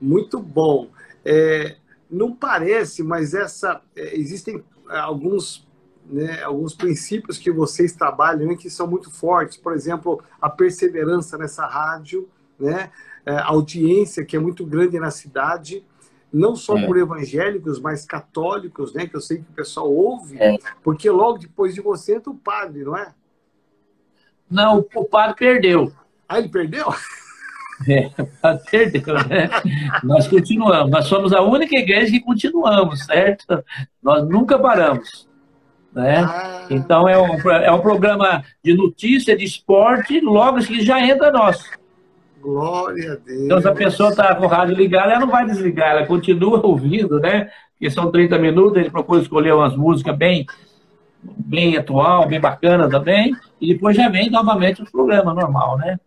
Muito 0.00 0.38
bom. 0.38 0.88
É, 1.24 1.76
não 2.10 2.34
parece, 2.34 3.02
mas 3.02 3.34
essa 3.34 3.82
é, 3.94 4.16
existem 4.16 4.62
alguns 4.88 5.66
né, 6.10 6.42
alguns 6.42 6.74
princípios 6.74 7.36
que 7.36 7.50
vocês 7.50 7.92
trabalham 7.92 8.56
que 8.56 8.70
são 8.70 8.86
muito 8.86 9.10
fortes. 9.10 9.58
Por 9.58 9.74
exemplo, 9.74 10.22
a 10.40 10.48
perseverança 10.48 11.36
nessa 11.36 11.66
rádio, 11.66 12.28
né, 12.58 12.90
é, 13.26 13.32
a 13.32 13.48
audiência 13.48 14.24
que 14.24 14.34
é 14.34 14.38
muito 14.38 14.64
grande 14.64 14.98
na 14.98 15.10
cidade, 15.10 15.84
não 16.32 16.56
só 16.56 16.78
é. 16.78 16.86
por 16.86 16.96
evangélicos, 16.96 17.78
mas 17.78 18.04
católicos, 18.04 18.94
né, 18.94 19.06
que 19.06 19.16
eu 19.16 19.20
sei 19.20 19.38
que 19.38 19.50
o 19.50 19.54
pessoal 19.54 19.92
ouve, 19.92 20.38
é. 20.38 20.56
porque 20.82 21.10
logo 21.10 21.38
depois 21.38 21.74
de 21.74 21.80
você 21.80 22.16
entra 22.16 22.30
o 22.30 22.36
padre, 22.36 22.84
não 22.84 22.96
é? 22.96 23.14
Não, 24.50 24.86
o 24.94 25.04
padre 25.04 25.36
perdeu. 25.36 25.92
Ah, 26.26 26.38
ele 26.38 26.48
perdeu? 26.48 26.86
É, 27.86 28.10
perdeu, 28.70 29.14
né? 29.28 29.48
Nós 30.02 30.26
continuamos, 30.26 30.90
nós 30.90 31.06
somos 31.06 31.32
a 31.32 31.40
única 31.42 31.78
igreja 31.78 32.10
que 32.10 32.20
continuamos, 32.20 33.04
certo? 33.04 33.62
Nós 34.02 34.28
nunca 34.28 34.58
paramos. 34.58 35.28
Né? 35.92 36.18
Ah. 36.18 36.66
Então 36.70 37.08
é 37.08 37.18
um, 37.18 37.50
é 37.50 37.72
um 37.72 37.80
programa 37.80 38.42
de 38.62 38.74
notícia, 38.74 39.36
de 39.36 39.44
esporte, 39.44 40.20
logo 40.20 40.58
que 40.58 40.80
já 40.80 41.00
entra 41.00 41.30
nosso. 41.30 41.64
Glória 42.40 43.12
a 43.12 43.16
Deus. 43.16 43.44
Então, 43.44 43.60
se 43.60 43.68
a 43.68 43.74
pessoa 43.74 44.10
está 44.10 44.34
com 44.34 44.44
o 44.44 44.48
rádio 44.48 44.76
ligado, 44.76 45.10
ela 45.10 45.20
não 45.20 45.28
vai 45.28 45.44
desligar, 45.44 45.90
ela 45.90 46.06
continua 46.06 46.64
ouvindo, 46.64 47.18
né? 47.18 47.50
Porque 47.72 47.90
são 47.90 48.10
30 48.10 48.38
minutos, 48.38 48.76
ele 48.76 48.90
procura 48.90 49.20
escolher 49.20 49.54
umas 49.54 49.76
músicas 49.76 50.16
bem, 50.16 50.46
bem 51.22 51.76
atual, 51.76 52.28
bem 52.28 52.40
bacana 52.40 52.88
também, 52.88 53.34
e 53.60 53.72
depois 53.72 53.96
já 53.96 54.08
vem 54.08 54.30
novamente 54.30 54.82
o 54.82 54.90
programa 54.90 55.34
normal, 55.34 55.78
né? 55.78 55.98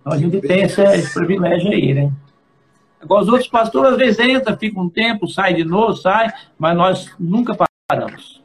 Então 0.00 0.12
a 0.12 0.18
gente 0.18 0.40
tem 0.40 0.62
esse, 0.62 0.82
esse 0.82 1.14
privilégio 1.14 1.70
aí, 1.70 1.94
né? 1.94 2.12
Agora, 3.00 3.22
os 3.22 3.28
outros 3.28 3.48
pastores 3.48 3.92
às 3.92 3.98
vezes 3.98 4.18
entram, 4.18 4.56
ficam 4.58 4.82
um 4.84 4.90
tempo, 4.90 5.26
sai 5.26 5.54
de 5.54 5.64
novo, 5.64 5.94
sai, 5.94 6.30
mas 6.58 6.76
nós 6.76 7.14
nunca 7.18 7.56
paramos. 7.88 8.42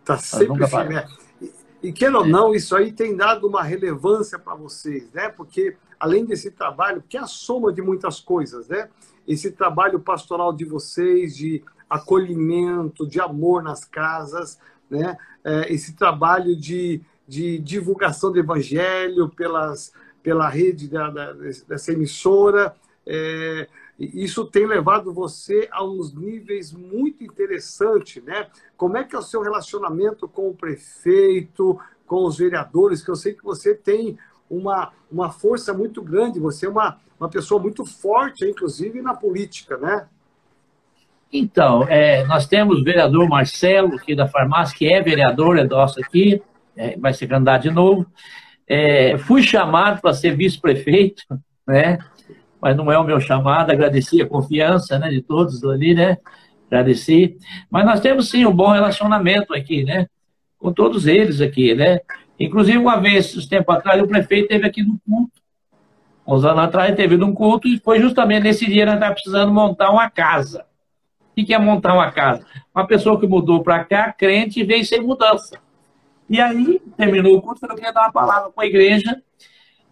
Está 0.00 0.18
sempre 0.18 0.66
firme. 0.66 0.96
Assim, 0.96 1.06
né? 1.06 1.08
E, 1.82 1.88
e 1.88 1.92
queira 1.92 2.18
ou 2.18 2.26
não, 2.26 2.54
isso 2.54 2.76
aí 2.76 2.92
tem 2.92 3.16
dado 3.16 3.46
uma 3.46 3.62
relevância 3.62 4.38
para 4.38 4.54
vocês, 4.54 5.10
né? 5.12 5.30
Porque 5.30 5.76
além 5.98 6.26
desse 6.26 6.50
trabalho, 6.50 7.02
que 7.08 7.16
é 7.16 7.20
a 7.20 7.26
soma 7.26 7.72
de 7.72 7.80
muitas 7.80 8.20
coisas, 8.20 8.68
né? 8.68 8.88
Esse 9.26 9.50
trabalho 9.50 9.98
pastoral 9.98 10.52
de 10.52 10.64
vocês, 10.64 11.36
de 11.36 11.62
acolhimento, 11.88 13.06
de 13.06 13.20
amor 13.20 13.62
nas 13.62 13.84
casas, 13.84 14.58
né? 14.90 15.16
É, 15.42 15.72
esse 15.72 15.94
trabalho 15.94 16.54
de, 16.54 17.00
de 17.26 17.58
divulgação 17.58 18.30
do 18.30 18.38
evangelho 18.38 19.30
pelas 19.30 19.92
pela 20.22 20.48
rede 20.48 20.88
da, 20.88 21.10
da, 21.10 21.32
dessa 21.32 21.92
emissora. 21.92 22.74
É, 23.06 23.68
isso 23.98 24.46
tem 24.46 24.66
levado 24.66 25.12
você 25.12 25.68
a 25.70 25.84
uns 25.84 26.14
níveis 26.14 26.72
muito 26.72 27.22
interessantes, 27.22 28.22
né? 28.22 28.46
Como 28.76 28.96
é 28.96 29.04
que 29.04 29.14
é 29.14 29.18
o 29.18 29.22
seu 29.22 29.42
relacionamento 29.42 30.26
com 30.26 30.48
o 30.48 30.54
prefeito, 30.54 31.78
com 32.06 32.24
os 32.24 32.38
vereadores, 32.38 33.02
que 33.02 33.10
eu 33.10 33.16
sei 33.16 33.34
que 33.34 33.44
você 33.44 33.74
tem 33.74 34.18
uma, 34.48 34.90
uma 35.10 35.30
força 35.30 35.72
muito 35.72 36.02
grande, 36.02 36.40
você 36.40 36.66
é 36.66 36.68
uma, 36.68 36.98
uma 37.18 37.28
pessoa 37.28 37.60
muito 37.60 37.84
forte, 37.84 38.44
inclusive 38.44 39.00
na 39.02 39.14
política, 39.14 39.76
né? 39.76 40.08
Então, 41.32 41.84
é, 41.88 42.24
nós 42.24 42.46
temos 42.46 42.80
o 42.80 42.84
vereador 42.84 43.28
Marcelo, 43.28 43.94
aqui 43.94 44.16
da 44.16 44.26
farmácia, 44.26 44.76
que 44.76 44.92
é 44.92 45.00
vereador, 45.00 45.56
é 45.58 45.64
nosso 45.64 46.00
aqui, 46.00 46.42
é, 46.76 46.96
vai 46.98 47.12
ser 47.12 47.28
candidato 47.28 47.62
de 47.62 47.70
novo. 47.70 48.04
É, 48.72 49.18
fui 49.18 49.42
chamado 49.42 50.00
para 50.00 50.14
ser 50.14 50.36
vice-prefeito, 50.36 51.24
né? 51.66 51.98
Mas 52.62 52.76
não 52.76 52.92
é 52.92 52.96
o 52.96 53.02
meu 53.02 53.18
chamado, 53.18 53.72
agradeci 53.72 54.22
a 54.22 54.28
confiança 54.28 54.96
né, 54.96 55.08
de 55.08 55.20
todos 55.20 55.64
ali, 55.64 55.92
né? 55.92 56.18
Agradeci. 56.68 57.36
Mas 57.68 57.84
nós 57.84 57.98
temos 57.98 58.30
sim 58.30 58.46
um 58.46 58.54
bom 58.54 58.70
relacionamento 58.70 59.52
aqui, 59.52 59.82
né? 59.82 60.06
Com 60.56 60.72
todos 60.72 61.08
eles 61.08 61.40
aqui, 61.40 61.74
né? 61.74 61.98
Inclusive, 62.38 62.78
uma 62.78 63.00
vez, 63.00 63.36
uns 63.36 63.46
tempos 63.46 63.74
atrás, 63.74 64.00
o 64.00 64.06
prefeito 64.06 64.44
esteve 64.44 64.68
aqui 64.68 64.84
no 64.84 65.00
culto. 65.04 65.40
Uns 66.24 66.44
anos 66.44 66.62
atrás, 66.62 66.94
teve 66.94 67.16
num 67.16 67.34
culto 67.34 67.66
e 67.66 67.76
foi 67.80 67.98
justamente 67.98 68.44
nesse 68.44 68.66
dia 68.66 68.84
que 68.84 68.86
nós 68.86 68.94
estávamos 68.94 69.20
precisando 69.20 69.52
montar 69.52 69.90
uma 69.90 70.08
casa. 70.08 70.64
O 71.36 71.44
que 71.44 71.52
é 71.52 71.58
montar 71.58 71.92
uma 71.92 72.12
casa? 72.12 72.46
Uma 72.72 72.86
pessoa 72.86 73.18
que 73.18 73.26
mudou 73.26 73.64
para 73.64 73.82
cá, 73.84 74.12
crente, 74.12 74.62
veio 74.62 74.84
sem 74.84 75.00
mudança. 75.00 75.58
E 76.30 76.40
aí, 76.40 76.80
terminou 76.96 77.36
o 77.36 77.42
culto, 77.42 77.58
falei, 77.58 77.74
eu 77.74 77.76
queria 77.76 77.92
dar 77.92 78.02
uma 78.02 78.12
palavra 78.12 78.52
com 78.52 78.60
a 78.60 78.66
igreja. 78.66 79.20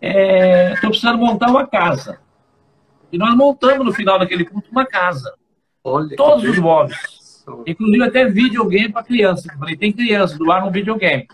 Estou 0.00 0.88
é, 0.88 0.88
precisando 0.88 1.18
montar 1.18 1.50
uma 1.50 1.66
casa. 1.66 2.20
E 3.10 3.18
nós 3.18 3.34
montamos 3.34 3.84
no 3.84 3.92
final 3.92 4.20
daquele 4.20 4.44
culto 4.44 4.70
uma 4.70 4.86
casa. 4.86 5.34
Olha, 5.82 6.16
Todos 6.16 6.44
os 6.44 6.56
móveis. 6.56 7.44
Inclusive 7.66 8.04
até 8.04 8.26
videogame 8.26 8.92
para 8.92 9.02
criança. 9.02 9.50
Eu 9.52 9.58
falei, 9.58 9.76
tem 9.76 9.92
criança, 9.92 10.38
doar 10.38 10.64
um 10.64 10.70
videogame. 10.70 11.26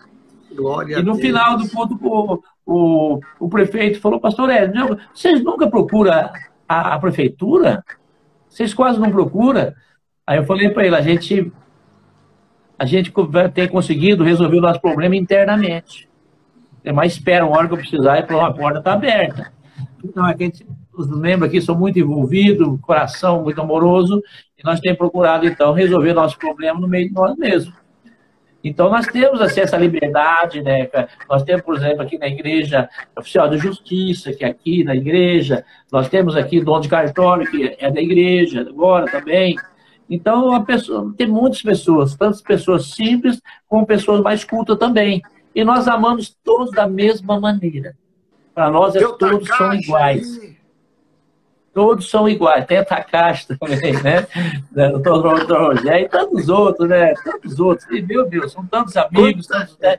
Glória 0.55 0.99
e 0.99 1.03
no 1.03 1.17
final 1.17 1.59
do 1.59 1.69
culto, 1.69 1.99
o, 2.01 2.41
o, 2.65 3.21
o 3.41 3.49
prefeito 3.49 4.01
falou, 4.01 4.21
pastor 4.21 4.49
Edson, 4.49 4.97
vocês 5.13 5.43
nunca 5.43 5.69
procuram 5.69 6.31
a, 6.67 6.95
a 6.95 6.99
prefeitura? 6.99 7.85
Vocês 8.49 8.73
quase 8.73 8.99
não 8.99 9.11
procuram? 9.11 9.75
Aí 10.27 10.39
eu 10.39 10.45
falei 10.45 10.71
para 10.71 10.87
ele, 10.87 10.97
a 10.97 11.03
gente 11.03 11.53
a 12.85 12.87
gente 12.87 13.11
tem 13.55 13.67
conseguido 13.67 14.23
resolver 14.23 14.59
o 14.59 14.61
nosso 14.61 14.79
problema 14.79 15.17
internamente. 15.17 16.07
É 16.85 16.93
mais 16.93 17.15
espera 17.15 17.47
uma 17.47 17.57
hora 17.57 17.67
que 17.67 17.73
eu 17.73 17.79
precisar 17.79 18.19
e 18.19 18.21
a 18.21 18.53
porta 18.53 18.79
está 18.79 18.93
aberta. 18.93 19.51
Então, 20.05 20.23
a 20.23 20.37
gente, 20.37 20.67
os 20.93 21.09
membros 21.09 21.49
aqui 21.49 21.63
são 21.63 21.75
muito 21.75 21.99
envolvidos, 21.99 22.79
coração 22.83 23.43
muito 23.43 23.59
amoroso, 23.59 24.23
e 24.59 24.63
nós 24.63 24.81
temos 24.81 24.99
procurado, 24.99 25.47
então, 25.47 25.73
resolver 25.73 26.13
nosso 26.13 26.39
problema 26.39 26.79
no 26.79 26.87
meio 26.87 27.09
de 27.09 27.15
nós 27.15 27.35
mesmos. 27.39 27.75
Então, 28.63 28.91
nós 28.91 29.07
temos 29.07 29.41
acesso 29.41 29.75
à 29.75 29.79
liberdade, 29.79 30.61
né? 30.61 30.87
Nós 31.29 31.43
temos, 31.43 31.63
por 31.63 31.77
exemplo, 31.77 32.03
aqui 32.03 32.19
na 32.19 32.29
igreja, 32.29 32.87
oficial 33.17 33.49
de 33.49 33.57
justiça, 33.57 34.31
que 34.35 34.45
é 34.45 34.49
aqui 34.49 34.85
na 34.85 34.95
igreja, 34.95 35.65
nós 35.91 36.07
temos 36.11 36.37
aqui 36.37 36.61
dono 36.61 36.83
de 36.83 36.89
cartório, 36.89 37.51
que 37.51 37.77
é 37.79 37.91
da 37.91 38.01
igreja, 38.01 38.61
agora 38.61 39.11
também, 39.11 39.57
então, 40.09 40.63
pessoa, 40.65 41.13
tem 41.17 41.27
muitas 41.27 41.63
pessoas, 41.63 42.15
tantas 42.15 42.43
pessoas 42.43 42.87
simples 42.87 43.41
como 43.69 43.87
pessoas 43.87 44.21
mais 44.21 44.45
cultas 44.45 44.79
também. 44.79 45.23
E 45.55 45.65
nós 45.65 45.89
amamos 45.89 46.37
todos 46.43 46.71
da 46.73 46.87
mesma 46.87 47.41
maneira. 47.41 47.97
Para 48.55 48.71
nós, 48.71 48.95
é, 48.95 49.01
todos 49.01 49.49
são 49.49 49.73
iguais. 49.73 50.55
Todos 51.73 52.09
são 52.09 52.29
iguais. 52.29 52.67
Tem 52.67 52.79
a 52.79 52.85
Takashi 52.85 53.49
também, 53.59 53.95
né? 54.03 54.27
Doutor 55.03 55.47
Rogério 55.47 56.07
e 56.07 56.09
tantos 56.09 56.49
outros, 56.49 56.89
né? 56.89 57.15
Tantos 57.15 57.59
outros. 57.59 57.89
E, 57.91 58.03
meu 58.03 58.29
Deus, 58.29 58.53
são 58.53 58.67
tantos 58.67 58.97
amigos, 58.97 59.47
Quanta, 59.47 59.61
tantos, 59.61 59.79
né? 59.79 59.99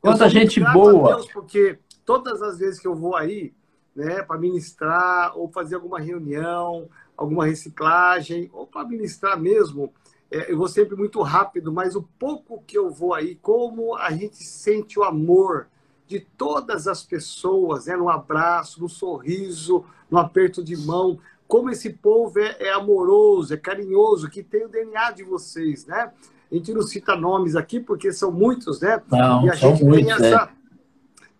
Quanta 0.00 0.28
gente 0.28 0.60
boa. 0.60 1.14
Deus, 1.14 1.32
porque 1.32 1.78
todas 2.04 2.42
as 2.42 2.58
vezes 2.58 2.80
que 2.80 2.88
eu 2.88 2.94
vou 2.94 3.14
aí, 3.14 3.52
né, 3.94 4.22
para 4.22 4.38
ministrar 4.38 5.36
ou 5.36 5.48
fazer 5.48 5.76
alguma 5.76 6.00
reunião, 6.00 6.88
alguma 7.20 7.44
reciclagem, 7.44 8.48
ou 8.50 8.66
para 8.66 8.88
ministrar 8.88 9.38
mesmo, 9.38 9.92
é, 10.30 10.50
eu 10.50 10.56
vou 10.56 10.68
sempre 10.68 10.96
muito 10.96 11.20
rápido, 11.20 11.70
mas 11.70 11.94
o 11.94 12.02
pouco 12.18 12.64
que 12.66 12.78
eu 12.78 12.90
vou 12.90 13.12
aí, 13.12 13.34
como 13.42 13.94
a 13.94 14.10
gente 14.10 14.42
sente 14.42 14.98
o 14.98 15.04
amor 15.04 15.68
de 16.06 16.18
todas 16.18 16.88
as 16.88 17.02
pessoas, 17.02 17.84
né, 17.84 17.94
no 17.94 18.08
abraço, 18.08 18.80
no 18.80 18.88
sorriso, 18.88 19.84
no 20.10 20.16
aperto 20.16 20.64
de 20.64 20.74
mão, 20.78 21.18
como 21.46 21.68
esse 21.68 21.90
povo 21.90 22.40
é, 22.40 22.56
é 22.58 22.72
amoroso, 22.72 23.52
é 23.52 23.58
carinhoso, 23.58 24.30
que 24.30 24.42
tem 24.42 24.64
o 24.64 24.68
DNA 24.68 25.10
de 25.10 25.22
vocês, 25.22 25.84
né? 25.84 26.10
A 26.50 26.54
gente 26.54 26.72
não 26.72 26.82
cita 26.82 27.14
nomes 27.14 27.54
aqui 27.54 27.78
porque 27.78 28.12
são 28.12 28.32
muitos, 28.32 28.80
né? 28.80 29.00
Não, 29.10 29.44
e 29.44 29.50
a 29.50 29.54
gente 29.54 29.84
muitos, 29.84 30.16
tem 30.16 30.26
essa, 30.26 30.44
é 30.44 30.59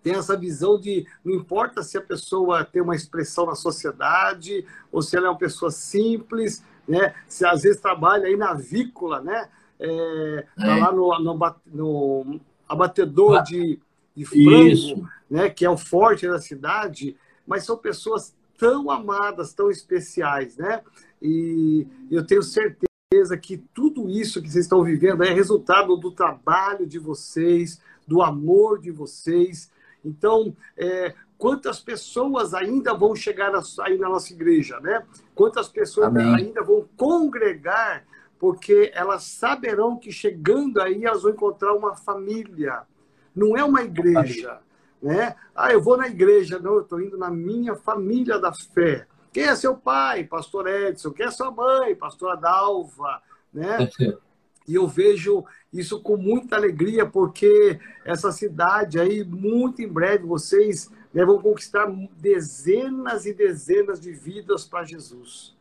tem 0.02 0.14
essa 0.14 0.36
visão 0.36 0.78
de 0.78 1.06
não 1.24 1.34
importa 1.34 1.82
se 1.82 1.98
a 1.98 2.02
pessoa 2.02 2.64
tem 2.64 2.82
uma 2.82 2.96
expressão 2.96 3.46
na 3.46 3.54
sociedade 3.54 4.64
ou 4.90 5.02
se 5.02 5.16
ela 5.16 5.26
é 5.26 5.30
uma 5.30 5.38
pessoa 5.38 5.70
simples, 5.70 6.62
né? 6.86 7.14
Se 7.28 7.44
às 7.44 7.62
vezes 7.62 7.80
trabalha 7.80 8.26
aí 8.26 8.36
na 8.36 8.50
avícola, 8.50 9.20
né? 9.20 9.48
É, 9.78 10.46
tá 10.56 10.76
lá 10.76 10.92
no, 10.92 11.18
no, 11.18 11.38
no 11.66 12.40
abatedor 12.68 13.42
de, 13.42 13.80
de 14.14 14.24
frango, 14.24 14.68
Isso. 14.68 15.08
né? 15.30 15.48
Que 15.48 15.64
é 15.64 15.70
o 15.70 15.76
forte 15.76 16.26
da 16.28 16.40
cidade, 16.40 17.16
mas 17.46 17.64
são 17.64 17.76
pessoas 17.76 18.34
tão 18.58 18.90
amadas, 18.90 19.54
tão 19.54 19.70
especiais, 19.70 20.56
né? 20.56 20.82
E 21.20 21.86
eu 22.10 22.24
tenho 22.26 22.42
certeza 22.42 23.36
que 23.40 23.56
tudo 23.74 24.08
isso 24.08 24.40
que 24.40 24.48
vocês 24.48 24.64
estão 24.64 24.84
vivendo 24.84 25.24
é 25.24 25.32
resultado 25.32 25.96
do 25.96 26.12
trabalho 26.12 26.86
de 26.86 26.98
vocês, 26.98 27.80
do 28.06 28.22
amor 28.22 28.78
de 28.80 28.90
vocês, 28.90 29.70
então, 30.04 30.54
é, 30.76 31.14
quantas 31.36 31.80
pessoas 31.80 32.54
ainda 32.54 32.94
vão 32.94 33.14
chegar 33.14 33.52
aí 33.80 33.98
na 33.98 34.08
nossa 34.08 34.32
igreja, 34.32 34.78
né? 34.80 35.04
Quantas 35.34 35.68
pessoas 35.68 36.08
Amém. 36.08 36.34
ainda 36.34 36.62
vão 36.62 36.88
congregar, 36.96 38.04
porque 38.38 38.90
elas 38.94 39.24
saberão 39.24 39.98
que 39.98 40.10
chegando 40.10 40.80
aí 40.80 41.04
elas 41.04 41.22
vão 41.22 41.32
encontrar 41.32 41.74
uma 41.74 41.94
família. 41.94 42.82
Não 43.34 43.56
é 43.56 43.62
uma 43.62 43.82
igreja, 43.82 44.60
né? 45.02 45.34
Ah, 45.54 45.72
eu 45.72 45.80
vou 45.80 45.96
na 45.96 46.08
igreja, 46.08 46.58
não, 46.58 46.74
eu 46.74 46.82
estou 46.82 47.00
indo 47.00 47.16
na 47.16 47.30
minha 47.30 47.74
família 47.74 48.38
da 48.38 48.52
fé. 48.52 49.06
Quem 49.32 49.44
é 49.44 49.54
seu 49.54 49.76
pai? 49.76 50.24
Pastor 50.24 50.66
Edson. 50.66 51.12
Quem 51.12 51.26
é 51.26 51.30
sua 51.30 51.50
mãe? 51.50 51.94
Pastora 51.94 52.36
Dalva, 52.36 53.22
né? 53.52 53.88
E 54.70 54.74
eu 54.76 54.87
vejo 54.87 55.44
isso 55.72 56.00
com 56.00 56.16
muita 56.16 56.54
alegria, 56.54 57.04
porque 57.04 57.78
essa 58.04 58.30
cidade 58.30 59.00
aí, 59.00 59.24
muito 59.24 59.83
em 59.83 59.88
breve, 59.88 60.24
vocês 60.24 60.88
né, 61.12 61.24
vão 61.24 61.42
conquistar 61.42 61.90
dezenas 62.16 63.26
e 63.26 63.35
dezenas 63.35 64.00
de 64.00 64.12
vidas 64.12 64.64
para 64.64 64.85
Jesus. 64.85 65.56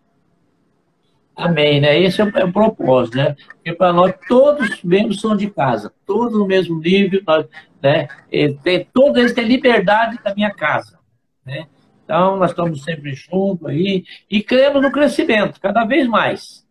Amém, 1.35 1.81
né? 1.81 1.99
Esse 1.99 2.21
é 2.21 2.25
o, 2.25 2.37
é 2.37 2.51
propósito, 2.51 3.17
né? 3.17 3.35
Porque 3.55 3.73
para 3.73 3.93
nós 3.93 4.13
todos 4.27 4.69
os 4.69 4.83
membros 4.83 5.21
são 5.21 5.35
de 5.35 5.49
casa, 5.49 5.91
todos 6.05 6.37
no 6.37 6.45
mesmo 6.45 6.79
nível, 6.79 7.21
nós, 7.25 7.47
né? 7.81 8.09
E 8.31 8.53
tem, 8.55 8.87
todos 8.93 9.17
eles 9.17 9.33
têm 9.33 9.45
liberdade 9.45 10.19
da 10.23 10.35
minha 10.35 10.53
casa, 10.53 10.99
né? 11.43 11.67
Então, 12.03 12.37
nós 12.37 12.51
estamos 12.51 12.83
sempre 12.83 13.13
juntos 13.13 13.65
aí 13.67 14.03
e 14.29 14.43
cremos 14.43 14.81
no 14.81 14.91
crescimento, 14.91 15.59
cada 15.59 15.85
vez 15.85 16.07
mais. 16.07 16.67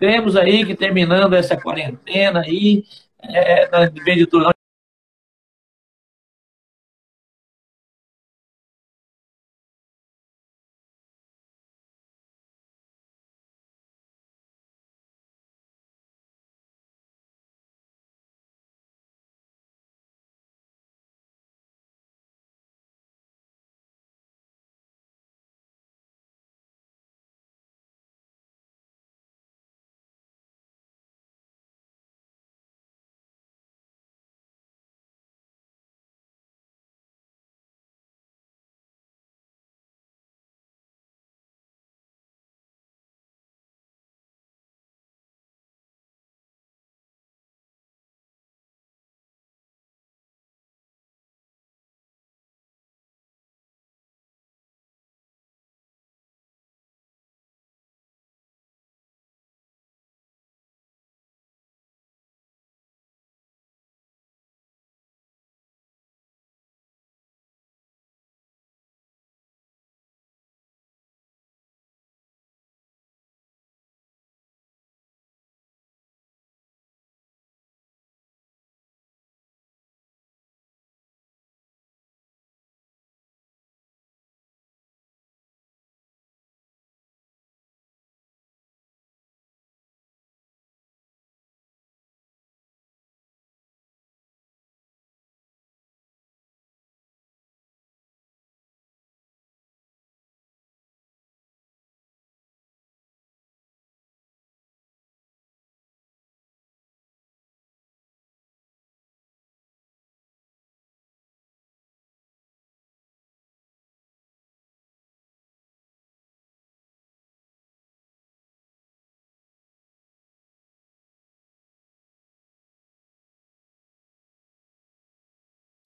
Cremos 0.00 0.34
aí 0.34 0.64
que 0.64 0.74
terminando 0.74 1.34
essa 1.34 1.60
quarentena 1.60 2.40
aí, 2.40 2.84
é, 3.22 3.86
em 3.86 4.02
vez 4.02 4.16
de 4.16 4.26
tudo, 4.26 4.50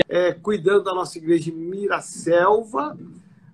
é, 0.09 0.33
cuidando 0.33 0.85
da 0.85 0.95
nossa 0.95 1.19
igreja 1.19 1.51
em 1.51 1.55
Miraselva. 1.55 2.99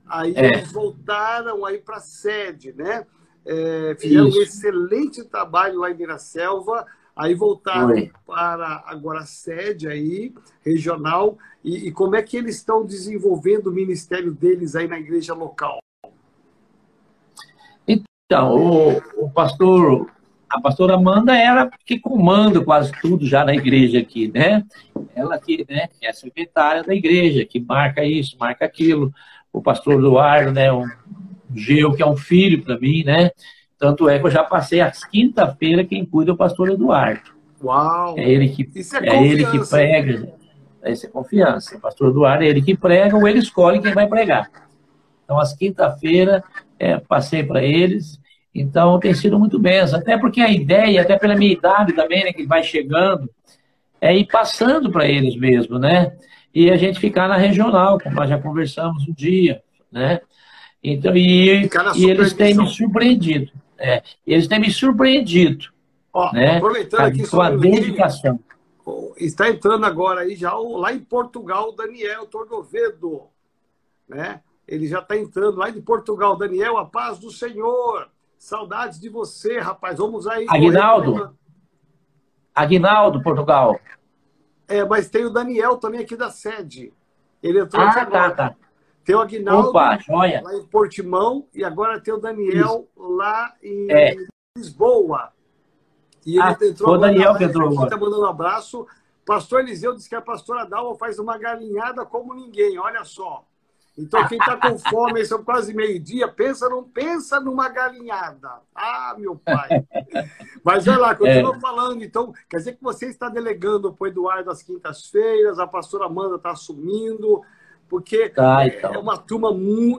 Aí 0.07 0.35
é. 0.37 0.47
eles 0.47 0.73
voltaram 0.73 1.65
aí 1.65 1.79
para 1.79 1.97
a 1.97 2.01
sede, 2.01 2.73
né? 2.73 3.07
É, 3.45 3.97
fizeram 3.99 4.29
Isso. 4.29 4.39
um 4.39 4.43
excelente 4.43 5.25
trabalho 5.25 5.79
lá 5.79 5.91
em 5.91 5.97
Miraselva. 5.97 6.87
Aí 7.15 7.35
voltaram 7.35 7.91
Oi. 7.91 8.11
para 8.27 8.83
agora 8.87 9.21
a 9.21 9.27
sede 9.27 9.89
aí, 9.89 10.35
regional. 10.65 11.39
E, 11.63 11.89
e, 11.89 11.93
como 11.93 12.17
é 12.17 12.23
que 12.23 12.37
eles 12.37 12.57
estão 12.57 12.85
desenvolvendo 12.85 13.67
o 13.67 13.73
ministério 13.73 14.33
deles 14.33 14.75
aí 14.75 14.89
na 14.89 14.99
igreja 14.99 15.35
local? 15.35 15.79
Então, 17.87 18.57
o, 18.57 19.25
o 19.25 19.31
pastor 19.31 20.11
a 20.51 20.61
pastora 20.61 20.95
Amanda 20.95 21.37
é 21.37 21.45
ela 21.45 21.71
que 21.87 21.99
comanda 21.99 22.61
quase 22.61 22.93
tudo 23.01 23.25
já 23.25 23.45
na 23.45 23.55
igreja 23.55 24.01
aqui, 24.01 24.31
né? 24.35 24.65
Ela 25.15 25.39
que, 25.39 25.65
né, 25.69 25.89
é 26.03 26.11
a 26.11 26.13
secretária 26.13 26.83
da 26.83 26.93
igreja, 26.93 27.45
que 27.45 27.61
marca 27.61 28.05
isso, 28.05 28.37
marca 28.39 28.65
aquilo. 28.65 29.15
O 29.53 29.63
pastor 29.63 29.95
Eduardo, 29.95 30.53
né, 30.53 30.73
um 30.73 30.85
Geu, 31.55 31.95
que 31.95 32.03
é 32.03 32.07
um 32.07 32.17
filho 32.17 32.63
para 32.63 32.79
mim, 32.79 33.05
né? 33.05 33.31
Tanto 33.79 34.09
é 34.09 34.19
que 34.19 34.27
eu 34.27 34.31
já 34.31 34.43
passei 34.43 34.81
as 34.81 35.05
quinta-feira 35.05 35.85
quem 35.85 36.05
cuida 36.05 36.33
é 36.33 36.35
o 36.35 36.37
pastor 36.37 36.69
Eduardo. 36.71 37.31
Uau! 37.63 38.19
É 38.19 38.29
ele 38.29 38.49
que, 38.49 38.69
é, 39.03 39.09
é 39.09 39.27
ele 39.27 39.47
que 39.47 39.59
prega. 39.69 40.33
Essa 40.83 41.07
é 41.07 41.11
confiança. 41.11 41.77
O 41.77 41.81
pastor 41.81 42.11
Eduardo 42.11 42.43
é 42.43 42.49
ele 42.49 42.63
que 42.63 42.77
prega 42.77 43.17
ou 43.17 43.27
ele 43.27 43.39
escolhe 43.39 43.81
quem 43.81 43.95
vai 43.95 44.07
pregar. 44.07 44.51
Então, 45.25 45.39
às 45.39 45.53
quinta-feira, 45.55 46.43
é, 46.79 46.99
passei 46.99 47.45
para 47.45 47.63
eles. 47.63 48.20
Então, 48.55 48.99
tem 48.99 49.15
sido 49.15 49.39
muito 49.39 49.59
bem. 49.59 49.81
Até 49.81 50.19
porque 50.19 50.41
a 50.41 50.51
ideia, 50.51 51.03
até 51.03 51.19
pela 51.19 51.37
minha 51.37 51.53
idade 51.53 51.93
também, 51.93 52.25
né, 52.25 52.33
que 52.33 52.45
vai 52.45 52.63
chegando, 52.63 53.31
é 54.01 54.17
ir 54.17 54.27
passando 54.27 54.91
para 54.91 55.07
eles 55.07 55.37
mesmo, 55.37 55.79
né? 55.79 56.17
E 56.53 56.71
a 56.71 56.77
gente 56.77 56.99
ficar 56.99 57.29
na 57.29 57.37
regional, 57.37 58.01
como 58.01 58.17
nós 58.17 58.29
já 58.29 58.39
conversamos 58.39 59.07
um 59.07 59.13
dia, 59.13 59.63
né? 59.91 60.21
Então, 60.83 61.15
e, 61.15 61.69
e 61.97 62.05
eles 62.11 62.33
têm 62.33 62.55
me 62.55 62.67
surpreendido. 62.67 63.53
É, 63.79 64.03
eles 64.27 64.49
têm 64.49 64.59
me 64.59 64.71
surpreendido. 64.71 65.67
Ó, 66.13 66.33
né? 66.33 66.57
Aproveitando 66.57 67.01
aqui 67.03 67.27
com 67.29 67.41
a 67.41 67.51
dedicação. 67.51 68.41
Está 69.17 69.49
entrando 69.49 69.87
agora 69.87 70.23
aí 70.23 70.35
já 70.35 70.53
lá 70.55 70.93
em 70.93 70.99
Portugal 70.99 71.69
o 71.69 71.73
Daniel 71.73 72.27
Tordovedo, 72.27 73.23
né? 74.09 74.41
Ele 74.67 74.87
já 74.87 75.01
está 75.01 75.17
entrando 75.17 75.59
lá 75.59 75.71
de 75.71 75.81
Portugal. 75.81 76.37
Daniel, 76.37 76.79
a 76.79 76.85
paz 76.85 77.19
do 77.19 77.31
Senhor. 77.31 78.09
Saudades 78.41 78.99
de 78.99 79.11
você, 79.11 79.59
rapaz. 79.59 79.99
Vamos 79.99 80.27
aí. 80.27 80.47
Aguinaldo. 80.49 81.37
Aguinaldo, 82.55 83.23
Portugal. 83.23 83.79
É, 84.67 84.83
mas 84.83 85.11
tem 85.11 85.27
o 85.27 85.31
Daniel 85.31 85.77
também 85.77 86.01
aqui 86.01 86.17
da 86.17 86.31
sede. 86.31 86.91
Ele 87.43 87.61
entrou 87.61 87.85
ah, 87.85 87.91
aqui 87.91 88.11
tá, 88.11 88.31
tá. 88.31 88.57
Tem 89.05 89.15
o 89.15 89.21
Aguinaldo 89.21 89.69
Opa, 89.69 89.99
lá 90.09 90.55
em 90.57 90.67
Portimão 90.69 91.47
e 91.55 91.63
agora 91.63 92.01
tem 92.01 92.15
o 92.15 92.19
Daniel 92.19 92.89
Isso. 92.97 93.09
lá 93.13 93.55
em 93.63 93.93
é. 93.93 94.17
Lisboa. 94.57 95.35
E 96.25 96.39
ele 96.39 96.43
ah, 96.43 96.57
entrou 96.63 96.95
o 96.95 96.99
Daniel 96.99 97.37
que 97.37 97.45
entrou 97.45 97.71
Está 97.85 97.99
mandando 97.99 98.23
um 98.23 98.27
abraço. 98.27 98.87
Pastor 99.27 99.61
Eliseu 99.61 99.95
disse 99.95 100.09
que 100.09 100.15
a 100.15 100.23
pastora 100.23 100.65
Dalma 100.65 100.97
faz 100.97 101.19
uma 101.19 101.37
galinhada 101.37 102.07
como 102.07 102.33
ninguém. 102.33 102.79
Olha 102.79 103.05
só. 103.05 103.45
Então, 104.01 104.27
quem 104.27 104.39
está 104.39 104.57
com 104.57 104.79
fome, 104.79 105.25
são 105.25 105.45
quase 105.45 105.75
meio-dia, 105.75 106.27
pensa, 106.27 106.69
não 106.69 106.83
pensa 106.83 107.39
numa 107.39 107.69
galinhada. 107.69 108.51
Ah, 108.75 109.15
meu 109.19 109.37
pai. 109.37 109.85
Mas 110.65 110.89
olha 110.89 110.99
lá, 110.99 111.15
continua 111.15 111.57
é. 111.57 111.61
falando. 111.61 112.03
Então, 112.03 112.33
quer 112.49 112.57
dizer 112.57 112.77
que 112.77 112.83
você 112.83 113.07
está 113.07 113.29
delegando 113.29 113.93
para 113.93 114.05
o 114.05 114.09
Eduardo 114.09 114.51
às 114.51 114.63
quintas-feiras, 114.63 115.59
a 115.59 115.67
pastora 115.67 116.07
Amanda 116.07 116.37
está 116.37 116.53
assumindo, 116.53 117.43
porque 117.89 118.31
tá, 118.31 118.67
então. 118.67 118.95
é 118.95 118.99
uma 118.99 119.19
turma 119.19 119.51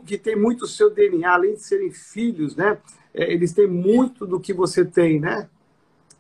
que 0.06 0.18
tem 0.18 0.36
muito 0.36 0.64
o 0.64 0.68
seu 0.68 0.90
DNA, 0.90 1.32
além 1.32 1.54
de 1.54 1.62
serem 1.62 1.92
filhos, 1.92 2.56
né? 2.56 2.80
É, 3.14 3.32
eles 3.32 3.54
têm 3.54 3.68
muito 3.68 4.26
do 4.26 4.40
que 4.40 4.54
você 4.54 4.84
tem, 4.84 5.20
né? 5.20 5.48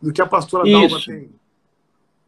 Do 0.01 0.11
que 0.13 0.21
a 0.21 0.27
pastora 0.27 0.69
Dalva 0.69 0.99
tem. 1.05 1.29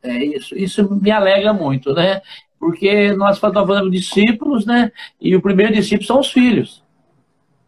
É 0.02 0.24
isso. 0.24 0.56
Isso 0.56 0.96
me 0.96 1.12
alegra 1.12 1.54
muito, 1.54 1.94
né? 1.94 2.22
Porque 2.64 3.12
nós 3.12 3.38
falando 3.40 3.92
discípulos, 3.92 4.66
né? 4.66 4.90
E 5.20 5.36
o 5.36 5.42
primeiro 5.42 5.74
discípulo 5.74 6.08
são 6.08 6.22
os 6.22 6.32
filhos, 6.32 6.82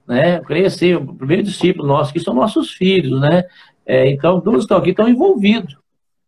né? 0.07 0.39
Crescer, 0.39 0.95
o 0.95 1.13
primeiro 1.13 1.43
discípulo 1.43 1.85
nosso 1.85 2.13
que 2.13 2.19
são 2.21 2.33
nossos 2.33 2.71
filhos, 2.71 3.19
né? 3.19 3.43
É, 3.85 4.09
então, 4.09 4.39
todos 4.39 4.61
estão 4.61 4.77
aqui 4.77 4.91
estão 4.91 5.09
envolvidos 5.09 5.77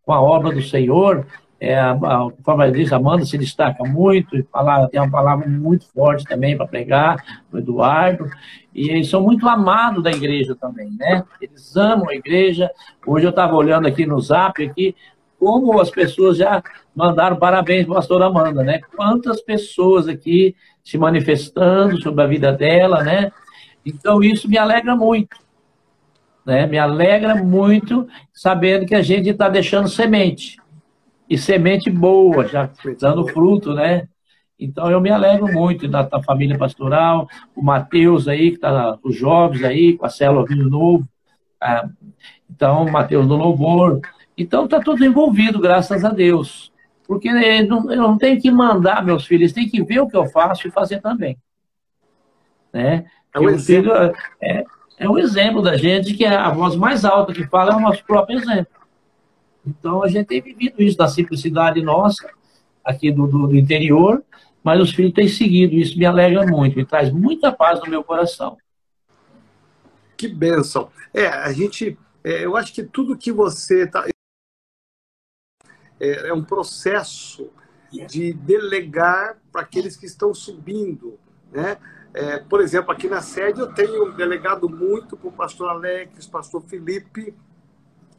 com 0.04 0.12
a 0.12 0.22
obra 0.22 0.52
do 0.54 0.62
Senhor. 0.62 1.26
É, 1.62 1.80
a, 1.80 1.92
a, 1.92 2.64
a 2.64 2.70
diz, 2.70 2.92
Amanda 2.92 3.24
se 3.24 3.38
destaca 3.38 3.86
muito, 3.86 4.46
fala, 4.52 4.90
tem 4.90 5.00
uma 5.00 5.10
palavra 5.10 5.48
muito 5.48 5.86
forte 5.86 6.26
também 6.26 6.58
para 6.58 6.68
pregar, 6.68 7.24
o 7.50 7.58
Eduardo, 7.58 8.30
e 8.76 8.90
eles 8.90 9.10
são 9.10 9.22
muito 9.22 9.48
amados 9.48 10.04
da 10.04 10.12
igreja 10.12 10.56
também, 10.56 10.92
né? 11.00 11.24
Eles 11.42 11.74
amam 11.78 12.10
a 12.10 12.16
igreja. 12.16 12.70
Hoje 13.06 13.26
eu 13.26 13.30
estava 13.30 13.56
olhando 13.56 13.88
aqui 13.88 14.06
no 14.06 14.20
zap, 14.20 14.62
aqui, 14.62 14.94
como 15.40 15.80
as 15.80 15.90
pessoas 15.90 16.38
já 16.38 16.62
mandaram 16.98 17.36
parabéns 17.36 17.86
para 17.86 17.94
a 17.94 17.98
pastora 17.98 18.26
Amanda, 18.26 18.64
né? 18.64 18.82
Quantas 18.96 19.40
pessoas 19.40 20.08
aqui 20.08 20.56
se 20.84 20.98
manifestando 20.98 22.02
sobre 22.02 22.24
a 22.24 22.28
vida 22.28 22.52
dela, 22.52 23.04
né? 23.04 23.32
Então, 23.86 24.24
isso 24.24 24.50
me 24.50 24.58
alegra 24.58 24.96
muito. 24.96 25.38
Né? 26.44 26.66
Me 26.66 26.80
alegra 26.80 27.36
muito 27.36 28.08
sabendo 28.34 28.88
que 28.88 28.96
a 28.96 29.04
gente 29.04 29.30
está 29.30 29.48
deixando 29.48 29.88
semente. 29.88 30.58
E 31.30 31.38
semente 31.38 31.92
boa, 31.92 32.48
já 32.48 32.68
dando 33.00 33.28
fruto, 33.28 33.76
né? 33.76 34.08
Então, 34.60 34.90
eu 34.90 35.00
me 35.00 35.12
alegro 35.12 35.54
muito 35.54 35.88
da, 35.88 36.02
da 36.02 36.24
família 36.24 36.58
pastoral, 36.58 37.28
o 37.56 37.62
Matheus 37.62 38.28
aí, 38.28 38.50
que 38.50 38.56
está, 38.56 38.98
os 39.04 39.16
jovens 39.16 39.64
aí, 39.64 39.96
com 39.96 40.06
a 40.08 40.10
célula 40.10 40.48
Vinho 40.48 40.68
Novo. 40.68 41.08
Ah, 41.62 41.88
então, 42.50 42.86
o 42.86 42.92
Matheus 42.92 43.28
do 43.28 43.36
Louvor, 43.36 44.02
então 44.36 44.66
está 44.66 44.80
tudo 44.80 45.06
envolvido, 45.06 45.60
graças 45.60 46.04
a 46.04 46.10
Deus. 46.10 46.76
Porque 47.08 47.30
eu 47.30 47.98
não 47.98 48.18
tenho 48.18 48.42
que 48.42 48.52
mandar 48.52 49.04
meus 49.04 49.26
filhos, 49.26 49.44
eles 49.44 49.54
têm 49.54 49.70
que 49.70 49.82
ver 49.82 50.02
o 50.02 50.08
que 50.08 50.18
eu 50.18 50.26
faço 50.28 50.68
e 50.68 50.72
fazer 50.72 51.02
também. 51.02 51.38
Né? 52.74 53.06
É 53.34 53.40
um, 53.40 53.50
exemplo. 53.50 53.92
Filho, 53.94 54.16
é, 54.42 54.66
é 54.98 55.10
um 55.10 55.18
exemplo 55.18 55.62
da 55.62 55.78
gente 55.78 56.14
que 56.14 56.26
a 56.26 56.50
voz 56.50 56.76
mais 56.76 57.06
alta 57.06 57.34
que 57.34 57.48
fala 57.48 57.72
é 57.72 57.76
o 57.76 57.80
nosso 57.80 58.04
próprio 58.04 58.38
exemplo. 58.40 58.68
Então 59.66 60.04
a 60.04 60.08
gente 60.08 60.28
tem 60.28 60.42
vivido 60.42 60.82
isso 60.82 60.98
da 60.98 61.08
simplicidade 61.08 61.82
nossa, 61.82 62.30
aqui 62.84 63.12
do, 63.12 63.28
do, 63.28 63.48
do 63.48 63.56
interior, 63.56 64.24
mas 64.64 64.82
os 64.82 64.92
filhos 64.92 65.14
têm 65.14 65.28
seguido, 65.28 65.76
isso 65.76 65.98
me 65.98 66.06
alegra 66.06 66.46
muito, 66.46 66.78
me 66.78 66.86
traz 66.86 67.12
muita 67.12 67.52
paz 67.52 67.80
no 67.80 67.90
meu 67.90 68.04
coração. 68.04 68.58
Que 70.18 70.28
bênção. 70.28 70.90
É, 71.14 71.28
a 71.28 71.54
gente, 71.54 71.98
é, 72.24 72.44
eu 72.44 72.58
acho 72.58 72.74
que 72.74 72.84
tudo 72.84 73.18
que 73.18 73.32
você 73.32 73.84
está 73.84 74.06
é, 76.00 76.30
é 76.30 76.34
um 76.34 76.44
processo 76.44 77.50
de 78.08 78.34
delegar 78.34 79.38
para 79.52 79.62
aqueles 79.62 79.96
que 79.96 80.06
estão 80.06 80.34
subindo, 80.34 81.18
né? 81.52 81.78
É, 82.14 82.40
por 82.40 82.62
exemplo, 82.62 82.92
aqui 82.92 83.08
na 83.08 83.22
sede 83.22 83.60
eu 83.60 83.74
tenho 83.74 84.12
delegado 84.14 84.68
muito 84.68 85.16
para 85.16 85.28
o 85.28 85.32
pastor 85.32 85.70
Alex, 85.70 86.26
pastor 86.26 86.64
Felipe, 86.64 87.34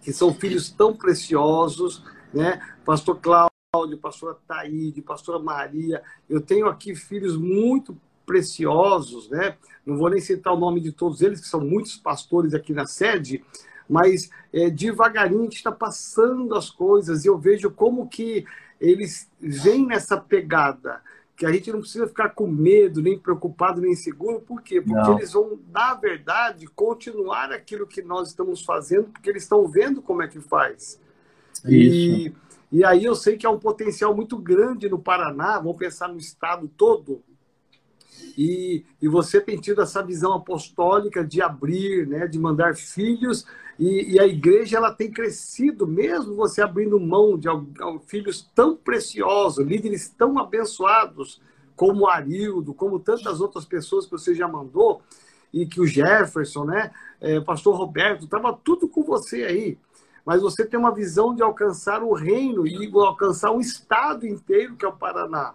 que 0.00 0.12
são 0.12 0.32
filhos 0.32 0.70
tão 0.70 0.96
preciosos, 0.96 2.04
né? 2.32 2.60
Pastor 2.84 3.18
Cláudio, 3.20 3.98
pastora 4.00 4.36
Taíde, 4.46 5.02
pastora 5.02 5.38
Maria. 5.38 6.02
Eu 6.28 6.40
tenho 6.40 6.68
aqui 6.68 6.94
filhos 6.94 7.36
muito 7.36 7.98
preciosos, 8.24 9.28
né? 9.30 9.56
Não 9.84 9.96
vou 9.96 10.10
nem 10.10 10.20
citar 10.20 10.52
o 10.52 10.58
nome 10.58 10.80
de 10.80 10.92
todos 10.92 11.22
eles, 11.22 11.40
que 11.40 11.48
são 11.48 11.60
muitos 11.60 11.96
pastores 11.96 12.54
aqui 12.54 12.72
na 12.72 12.86
sede, 12.86 13.42
mas 13.88 14.30
é, 14.52 14.68
devagarinho 14.68 15.40
a 15.40 15.44
gente 15.44 15.56
está 15.56 15.72
passando 15.72 16.54
as 16.54 16.70
coisas 16.70 17.24
e 17.24 17.28
eu 17.28 17.38
vejo 17.38 17.70
como 17.70 18.08
que 18.08 18.44
eles 18.80 19.30
vêm 19.40 19.86
nessa 19.86 20.16
pegada 20.16 21.02
que 21.38 21.46
a 21.46 21.52
gente 21.52 21.70
não 21.70 21.80
precisa 21.80 22.08
ficar 22.08 22.30
com 22.30 22.48
medo, 22.48 23.00
nem 23.00 23.16
preocupado, 23.16 23.80
nem 23.80 23.94
seguro. 23.94 24.40
Por 24.40 24.60
quê? 24.60 24.80
Porque 24.80 25.08
não. 25.08 25.18
eles 25.18 25.32
vão, 25.32 25.56
na 25.72 25.94
verdade, 25.94 26.66
continuar 26.66 27.52
aquilo 27.52 27.86
que 27.86 28.02
nós 28.02 28.30
estamos 28.30 28.64
fazendo, 28.64 29.04
porque 29.04 29.30
eles 29.30 29.44
estão 29.44 29.66
vendo 29.68 30.02
como 30.02 30.20
é 30.20 30.26
que 30.26 30.40
faz. 30.40 31.00
Isso. 31.64 31.68
E, 31.68 32.34
e 32.72 32.84
aí 32.84 33.04
eu 33.04 33.14
sei 33.14 33.36
que 33.36 33.46
há 33.46 33.50
um 33.50 33.58
potencial 33.58 34.12
muito 34.16 34.36
grande 34.36 34.88
no 34.88 34.98
Paraná, 34.98 35.58
vamos 35.60 35.76
pensar 35.76 36.08
no 36.08 36.18
estado 36.18 36.68
todo, 36.76 37.22
e, 38.36 38.84
e 39.00 39.06
você 39.06 39.40
tem 39.40 39.60
tido 39.60 39.80
essa 39.80 40.02
visão 40.02 40.32
apostólica 40.32 41.24
de 41.24 41.40
abrir, 41.40 42.06
né, 42.06 42.26
de 42.26 42.38
mandar 42.38 42.74
filhos, 42.74 43.46
e, 43.78 44.14
e 44.14 44.20
a 44.20 44.26
igreja 44.26 44.76
ela 44.76 44.92
tem 44.92 45.10
crescido, 45.10 45.86
mesmo 45.86 46.34
você 46.34 46.60
abrindo 46.60 46.98
mão 46.98 47.38
de 47.38 47.48
filhos 48.06 48.50
tão 48.54 48.76
preciosos, 48.76 49.64
líderes 49.64 50.08
tão 50.08 50.36
abençoados, 50.38 51.40
como 51.76 52.04
o 52.04 52.08
Arildo, 52.08 52.74
como 52.74 52.98
tantas 52.98 53.40
outras 53.40 53.64
pessoas 53.64 54.04
que 54.04 54.10
você 54.10 54.34
já 54.34 54.48
mandou, 54.48 55.00
e 55.52 55.64
que 55.64 55.80
o 55.80 55.86
Jefferson, 55.86 56.64
né, 56.64 56.90
é, 57.20 57.38
o 57.38 57.44
pastor 57.44 57.76
Roberto, 57.76 58.24
estava 58.24 58.52
tudo 58.52 58.88
com 58.88 59.04
você 59.04 59.44
aí. 59.44 59.78
Mas 60.26 60.42
você 60.42 60.66
tem 60.66 60.78
uma 60.78 60.92
visão 60.92 61.34
de 61.34 61.42
alcançar 61.42 62.02
o 62.02 62.12
reino 62.12 62.66
e 62.66 62.90
alcançar 62.92 63.52
um 63.52 63.60
estado 63.60 64.26
inteiro, 64.26 64.76
que 64.76 64.84
é 64.84 64.88
o 64.88 64.92
Paraná. 64.92 65.54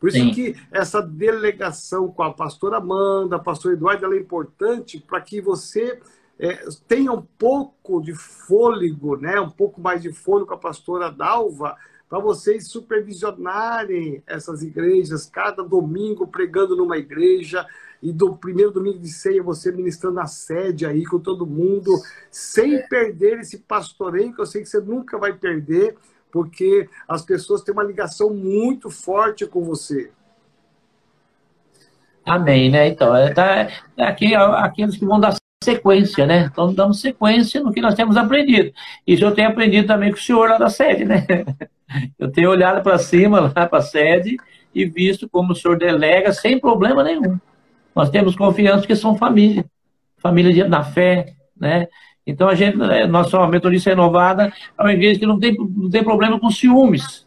Por 0.00 0.08
isso 0.08 0.18
Sim. 0.18 0.30
que 0.30 0.56
essa 0.70 1.02
delegação 1.02 2.08
com 2.08 2.22
a 2.22 2.32
pastora 2.32 2.76
Amanda, 2.76 3.38
pastor 3.38 3.72
Eduardo, 3.72 4.04
ela 4.04 4.14
é 4.14 4.20
importante 4.20 4.98
para 4.98 5.20
que 5.20 5.40
você 5.40 6.00
é, 6.38 6.64
tenha 6.86 7.12
um 7.12 7.22
pouco 7.22 8.00
de 8.00 8.14
fôlego, 8.14 9.16
né? 9.16 9.40
um 9.40 9.50
pouco 9.50 9.80
mais 9.80 10.00
de 10.00 10.12
fôlego 10.12 10.48
com 10.48 10.54
a 10.54 10.58
pastora 10.58 11.10
Dalva, 11.10 11.76
para 12.08 12.18
vocês 12.20 12.68
supervisionarem 12.68 14.22
essas 14.26 14.62
igrejas, 14.62 15.26
cada 15.26 15.62
domingo 15.62 16.26
pregando 16.26 16.74
numa 16.74 16.96
igreja, 16.96 17.66
e 18.02 18.12
do 18.12 18.36
primeiro 18.36 18.70
domingo 18.70 18.98
de 18.98 19.08
ceia 19.08 19.42
você 19.42 19.72
ministrando 19.72 20.16
na 20.16 20.26
sede 20.26 20.86
aí 20.86 21.04
com 21.04 21.18
todo 21.18 21.46
mundo, 21.46 21.90
sem 22.30 22.86
perder 22.88 23.40
esse 23.40 23.58
pastoreio, 23.58 24.32
que 24.32 24.40
eu 24.40 24.46
sei 24.46 24.62
que 24.62 24.68
você 24.68 24.80
nunca 24.80 25.18
vai 25.18 25.32
perder, 25.32 25.96
porque 26.30 26.88
as 27.08 27.22
pessoas 27.22 27.62
têm 27.62 27.72
uma 27.72 27.82
ligação 27.82 28.30
muito 28.32 28.90
forte 28.90 29.46
com 29.46 29.64
você. 29.64 30.10
Amém, 32.24 32.70
né? 32.70 32.88
Então, 32.88 33.16
é, 33.16 33.32
tá, 33.32 33.68
é 33.96 34.04
aqui, 34.04 34.34
aqueles 34.34 34.96
que 34.96 35.04
vão 35.04 35.18
dar 35.18 35.34
sequência, 35.62 36.26
né? 36.26 36.46
Estão 36.46 36.72
dando 36.72 36.94
sequência 36.94 37.60
no 37.60 37.72
que 37.72 37.80
nós 37.80 37.94
temos 37.94 38.16
aprendido. 38.16 38.72
Isso 39.06 39.24
eu 39.24 39.34
tenho 39.34 39.48
aprendido 39.48 39.86
também 39.86 40.10
com 40.10 40.16
o 40.16 40.20
senhor 40.20 40.48
lá 40.48 40.58
da 40.58 40.70
sede, 40.70 41.04
né? 41.04 41.26
Eu 42.18 42.30
tenho 42.30 42.50
olhado 42.50 42.82
para 42.82 42.98
cima, 42.98 43.40
lá 43.40 43.48
para 43.66 43.78
a 43.78 43.80
sede, 43.80 44.36
e 44.74 44.84
visto 44.84 45.26
como 45.26 45.52
o 45.52 45.56
senhor 45.56 45.78
delega 45.78 46.34
sem 46.34 46.60
problema 46.60 47.02
nenhum. 47.02 47.38
Nós 47.94 48.10
temos 48.10 48.36
confiança 48.36 48.86
que 48.86 48.94
são 48.94 49.16
família, 49.16 49.64
família 50.18 50.68
da 50.68 50.84
fé, 50.84 51.32
né? 51.58 51.88
Então 52.26 52.46
a 52.46 52.54
gente, 52.54 52.76
né, 52.76 53.06
nossa 53.06 53.46
metodista 53.46 53.88
renovada 53.88 54.52
é 54.78 54.82
uma 54.82 54.92
igreja 54.92 55.18
que 55.18 55.24
não 55.24 55.38
tem, 55.38 55.56
não 55.56 55.88
tem 55.88 56.04
problema 56.04 56.38
com 56.38 56.50
ciúmes. 56.50 57.26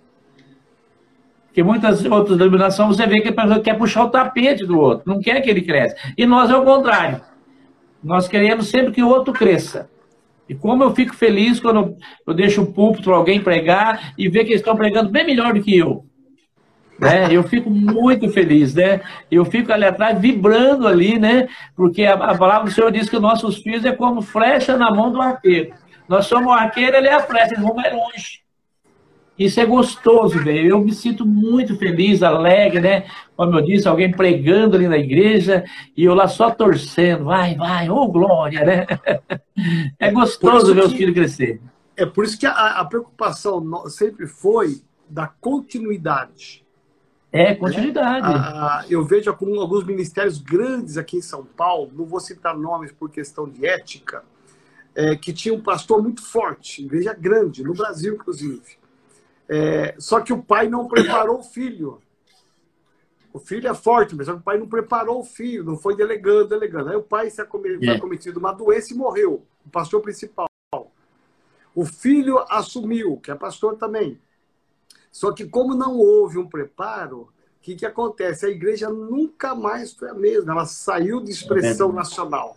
Porque 1.48 1.64
muitas 1.64 2.06
outras 2.06 2.38
denominações 2.38 2.96
você 2.96 3.08
vê 3.08 3.20
que 3.20 3.30
a 3.30 3.34
pessoa 3.34 3.60
quer 3.60 3.78
puxar 3.80 4.04
o 4.04 4.10
tapete 4.10 4.64
do 4.64 4.80
outro, 4.80 5.12
não 5.12 5.20
quer 5.20 5.42
que 5.42 5.50
ele 5.50 5.64
cresça. 5.64 5.98
E 6.16 6.28
nós 6.28 6.52
é 6.52 6.56
o 6.56 6.64
contrário. 6.64 7.20
Nós 8.04 8.28
queremos 8.28 8.70
sempre 8.70 8.92
que 8.92 9.04
o 9.04 9.10
outro 9.10 9.34
cresça. 9.34 9.90
E 10.50 10.56
como 10.56 10.84
eu 10.84 10.94
fico 10.94 11.16
feliz 11.16 11.60
quando 11.60 11.96
eu 12.28 12.34
deixo 12.34 12.62
o 12.62 12.74
púlpito 12.74 13.12
alguém 13.12 13.42
pregar 13.42 14.14
e 14.18 14.28
ver 14.28 14.44
que 14.44 14.52
eles 14.52 14.62
estão 14.62 14.76
pregando 14.76 15.10
bem 15.10 15.26
melhor 15.26 15.54
do 15.54 15.62
que 15.62 15.78
eu. 15.78 16.06
Né? 17.00 17.30
Eu 17.32 17.44
fico 17.44 17.70
muito 17.70 18.30
feliz, 18.30 18.76
né? 18.76 19.02
Eu 19.32 19.44
fico 19.44 19.72
ali 19.72 19.86
atrás 19.86 20.20
vibrando 20.20 20.88
ali, 20.88 21.18
né? 21.18 21.48
Porque 21.76 22.06
a, 22.06 22.14
a 22.14 22.38
palavra 22.38 22.66
do 22.66 22.72
Senhor 22.72 22.92
diz 22.92 23.10
que 23.10 23.18
nossos 23.18 23.58
filhos 23.58 23.86
é 23.86 23.92
como 23.92 24.22
flecha 24.22 24.78
na 24.78 24.92
mão 24.92 25.12
do 25.12 25.22
arqueiro. 25.22 25.74
Nós 26.08 26.26
somos 26.26 26.48
o 26.48 26.56
arqueiro, 26.56 26.96
ele 26.96 27.08
é 27.08 27.14
a 27.14 27.22
flecha, 27.22 27.54
eles 27.54 27.64
vão 27.64 27.74
mais 27.74 27.92
longe. 27.92 28.41
Isso 29.38 29.60
é 29.60 29.66
gostoso, 29.66 30.44
velho. 30.44 30.70
Eu 30.70 30.80
me 30.80 30.94
sinto 30.94 31.26
muito 31.26 31.76
feliz, 31.78 32.22
alegre, 32.22 32.80
né? 32.80 33.06
Como 33.36 33.58
eu 33.58 33.62
disse, 33.62 33.88
alguém 33.88 34.12
pregando 34.12 34.76
ali 34.76 34.88
na 34.88 34.98
igreja 34.98 35.64
e 35.96 36.04
eu 36.04 36.14
lá 36.14 36.28
só 36.28 36.52
torcendo. 36.52 37.26
Vai, 37.26 37.56
vai, 37.56 37.90
ô 37.90 37.96
oh, 37.96 38.12
glória, 38.12 38.64
né? 38.64 38.86
É 40.00 40.12
gostoso 40.12 40.74
ver 40.74 40.86
os 40.86 40.94
filhos 40.94 41.14
crescer. 41.14 41.62
É 41.96 42.06
por 42.06 42.24
isso 42.24 42.40
que 42.40 42.48
a, 42.48 42.80
a, 42.80 42.86
preocupação 42.86 43.88
sempre 43.90 44.26
foi 44.26 44.82
da 45.08 45.28
continuidade. 45.28 46.66
É, 47.32 47.54
continuidade. 47.54 48.28
Né? 48.28 48.34
A, 48.36 48.86
eu 48.90 49.04
vejo 49.06 49.30
alguns 49.30 49.84
ministérios 49.84 50.40
grandes 50.40 50.98
aqui 50.98 51.18
em 51.18 51.22
São 51.22 51.46
Paulo, 51.46 51.92
não 51.94 52.06
vou 52.06 52.20
citar 52.20 52.58
nomes 52.58 52.92
por 52.92 53.12
questão 53.12 53.48
de 53.48 53.68
ética, 53.68 54.24
é, 54.96 55.16
que 55.16 55.32
tinha 55.32 55.54
um 55.54 55.62
pastor 55.62 56.02
muito 56.02 56.24
forte, 56.24 56.84
igreja 56.84 57.14
grande, 57.14 57.64
no 57.64 57.74
Brasil, 57.74 58.16
inclusive 58.16 58.81
é, 59.54 59.96
só 60.00 60.22
que 60.22 60.32
o 60.32 60.42
pai 60.42 60.70
não 60.70 60.88
preparou 60.88 61.40
o 61.40 61.44
filho. 61.44 62.02
O 63.34 63.40
filho 63.40 63.68
é 63.68 63.74
forte, 63.74 64.16
mas 64.16 64.30
o 64.30 64.40
pai 64.40 64.58
não 64.58 64.66
preparou 64.66 65.20
o 65.20 65.26
filho, 65.26 65.66
não 65.66 65.76
foi 65.76 65.94
delegando, 65.94 66.48
delegando. 66.48 66.90
Aí 66.90 66.96
o 66.96 67.04
pai 67.04 67.30
se 67.30 67.42
acometido, 67.42 67.84
yeah. 67.84 68.02
cometido 68.02 68.40
uma 68.40 68.54
doença 68.54 68.94
e 68.94 68.96
morreu, 68.96 69.46
o 69.66 69.70
pastor 69.70 70.02
principal. 70.02 70.48
O 71.76 71.86
filho 71.86 72.40
assumiu, 72.50 73.18
que 73.18 73.30
é 73.30 73.36
pastor 73.36 73.76
também. 73.76 74.18
Só 75.12 75.34
que 75.34 75.46
como 75.46 75.76
não 75.76 75.98
houve 75.98 76.38
um 76.38 76.48
preparo, 76.48 77.24
o 77.24 77.30
que, 77.62 77.76
que 77.76 77.86
acontece? 77.86 78.46
A 78.46 78.50
igreja 78.50 78.90
nunca 78.90 79.54
mais 79.54 79.92
foi 79.92 80.10
a 80.10 80.14
mesma, 80.14 80.54
ela 80.54 80.66
saiu 80.66 81.20
de 81.20 81.30
expressão 81.30 81.90
é 81.90 81.96
nacional. 81.96 82.56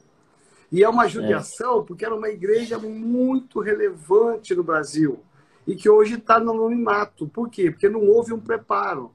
E 0.70 0.84
é 0.84 0.88
uma 0.88 1.08
judiação, 1.08 1.80
é. 1.80 1.84
porque 1.84 2.04
era 2.04 2.14
uma 2.14 2.28
igreja 2.28 2.78
muito 2.78 3.58
relevante 3.58 4.54
no 4.54 4.62
Brasil 4.62 5.20
e 5.66 5.74
que 5.74 5.88
hoje 5.88 6.14
está 6.14 6.38
no 6.38 6.52
anonimato. 6.52 7.26
Por 7.28 7.48
quê? 7.48 7.70
Porque 7.70 7.88
não 7.88 8.02
houve 8.08 8.32
um 8.32 8.40
preparo. 8.40 9.12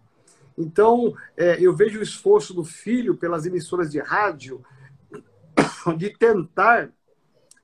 Então, 0.58 1.14
é, 1.38 1.58
eu 1.60 1.74
vejo 1.74 2.00
o 2.00 2.04
esforço 2.04 2.54
do 2.54 2.64
filho 2.64 3.16
pelas 3.16 3.46
emissoras 3.46 3.90
de 3.92 4.00
rádio 4.00 4.64
de 5.98 6.10
tentar, 6.10 6.92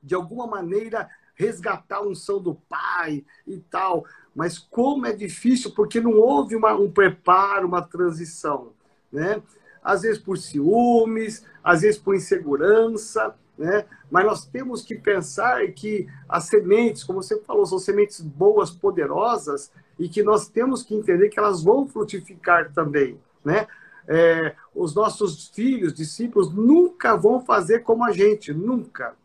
de 0.02 0.16
alguma 0.16 0.48
maneira, 0.48 1.10
resgatar 1.36 1.98
a 1.98 2.08
unção 2.08 2.42
do 2.42 2.56
pai 2.56 3.26
e 3.46 3.58
tal. 3.58 4.06
Mas 4.34 4.58
como 4.58 5.06
é 5.06 5.14
difícil, 5.14 5.72
porque 5.72 6.00
não 6.00 6.14
houve 6.14 6.56
uma, 6.56 6.74
um 6.74 6.90
preparo, 6.90 7.68
uma 7.68 7.82
transição. 7.82 8.72
Né? 9.12 9.42
Às 9.84 10.04
vezes 10.04 10.18
por 10.18 10.38
ciúmes, 10.38 11.46
às 11.64 11.82
vezes 11.82 12.00
por 12.00 12.16
insegurança, 12.16 13.36
né? 13.58 13.86
Mas 14.10 14.26
nós 14.26 14.46
temos 14.46 14.82
que 14.84 14.96
pensar 14.96 15.66
que 15.72 16.08
as 16.28 16.46
sementes, 16.46 17.04
como 17.04 17.22
você 17.22 17.40
falou, 17.42 17.66
são 17.66 17.80
sementes 17.80 18.22
boas, 18.22 18.70
poderosas, 18.70 19.72
e 19.98 20.10
que 20.10 20.22
nós 20.22 20.48
temos 20.48 20.84
que 20.84 20.94
entender 20.94 21.30
que 21.30 21.40
elas 21.40 21.64
vão 21.64 21.88
frutificar 21.88 22.74
também. 22.74 23.20
Né? 23.44 23.68
É, 24.08 24.56
os 24.74 24.94
nossos 24.94 25.48
filhos, 25.50 25.94
discípulos, 25.94 26.54
nunca 26.54 27.16
vão 27.16 27.40
fazer 27.40 27.80
como 27.80 28.04
a 28.04 28.12
gente, 28.12 28.54
nunca. 28.54 29.16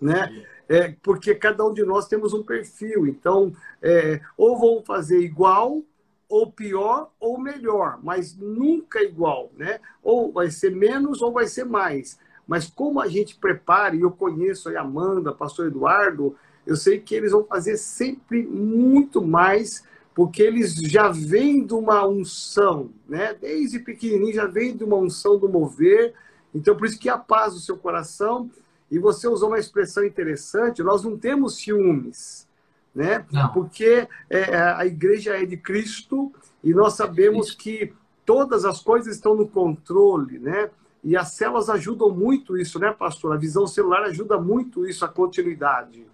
Né? 0.00 0.44
É, 0.68 0.94
porque 1.02 1.34
cada 1.34 1.64
um 1.64 1.72
de 1.72 1.82
nós 1.82 2.06
temos 2.06 2.34
um 2.34 2.42
perfil. 2.42 3.06
Então, 3.06 3.52
é, 3.80 4.20
ou 4.36 4.58
vão 4.58 4.82
fazer 4.84 5.20
igual, 5.20 5.82
ou 6.28 6.50
pior, 6.50 7.10
ou 7.20 7.38
melhor, 7.38 8.00
mas 8.02 8.36
nunca 8.36 9.02
igual. 9.02 9.50
Né? 9.56 9.80
Ou 10.02 10.30
vai 10.32 10.50
ser 10.50 10.70
menos, 10.70 11.22
ou 11.22 11.32
vai 11.32 11.46
ser 11.46 11.64
mais. 11.64 12.18
Mas 12.46 12.68
como 12.68 13.00
a 13.00 13.08
gente 13.08 13.36
prepara, 13.36 13.96
e 13.96 14.00
eu 14.00 14.10
conheço 14.10 14.68
a 14.68 14.80
Amanda, 14.80 15.32
pastor 15.32 15.66
Eduardo, 15.66 16.36
eu 16.66 16.76
sei 16.76 16.98
que 17.00 17.14
eles 17.14 17.32
vão 17.32 17.44
fazer 17.44 17.76
sempre 17.76 18.44
muito 18.44 19.22
mais, 19.22 19.84
porque 20.14 20.42
eles 20.42 20.74
já 20.74 21.08
vêm 21.08 21.64
de 21.64 21.74
uma 21.74 22.06
unção, 22.06 22.90
né? 23.08 23.34
Desde 23.34 23.78
pequenininho 23.78 24.34
já 24.34 24.46
vem 24.46 24.76
de 24.76 24.84
uma 24.84 24.96
unção 24.96 25.38
do 25.38 25.48
mover. 25.48 26.14
Então, 26.54 26.76
por 26.76 26.86
isso 26.86 26.98
que 26.98 27.08
a 27.08 27.18
paz 27.18 27.54
do 27.54 27.60
seu 27.60 27.76
coração. 27.76 28.50
E 28.90 28.98
você 28.98 29.26
usou 29.26 29.48
uma 29.48 29.58
expressão 29.58 30.04
interessante, 30.04 30.82
nós 30.82 31.02
não 31.02 31.18
temos 31.18 31.56
ciúmes, 31.56 32.46
né? 32.94 33.26
Não. 33.32 33.52
Porque 33.52 34.06
é, 34.30 34.56
a 34.56 34.86
igreja 34.86 35.36
é 35.36 35.44
de 35.44 35.56
Cristo 35.56 36.32
e 36.62 36.72
nós 36.72 36.94
sabemos 36.94 37.50
que 37.50 37.92
todas 38.24 38.64
as 38.64 38.80
coisas 38.80 39.16
estão 39.16 39.34
no 39.34 39.48
controle, 39.48 40.38
né? 40.38 40.70
E 41.06 41.16
as 41.16 41.28
células 41.28 41.70
ajudam 41.70 42.10
muito 42.10 42.58
isso, 42.58 42.80
né, 42.80 42.90
pastor? 42.90 43.32
A 43.32 43.38
visão 43.38 43.64
celular 43.64 44.02
ajuda 44.02 44.40
muito 44.40 44.84
isso, 44.84 45.04
a 45.04 45.08
continuidade. 45.08 46.04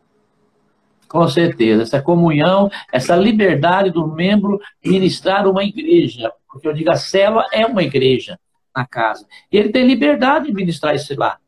Com 1.08 1.26
certeza, 1.28 1.82
essa 1.82 2.02
comunhão, 2.02 2.70
essa 2.92 3.16
liberdade 3.16 3.90
do 3.90 4.06
membro 4.06 4.60
ministrar 4.84 5.48
uma 5.48 5.64
igreja, 5.64 6.30
porque 6.46 6.68
eu 6.68 6.74
digo, 6.74 6.90
a 6.90 6.96
célula 6.96 7.46
é 7.52 7.64
uma 7.64 7.82
igreja 7.82 8.38
na 8.76 8.86
casa. 8.86 9.26
E 9.50 9.56
ele 9.56 9.70
tem 9.70 9.86
liberdade 9.86 10.48
de 10.48 10.52
ministrar 10.52 10.94
isso 10.94 11.18
lá. 11.18 11.38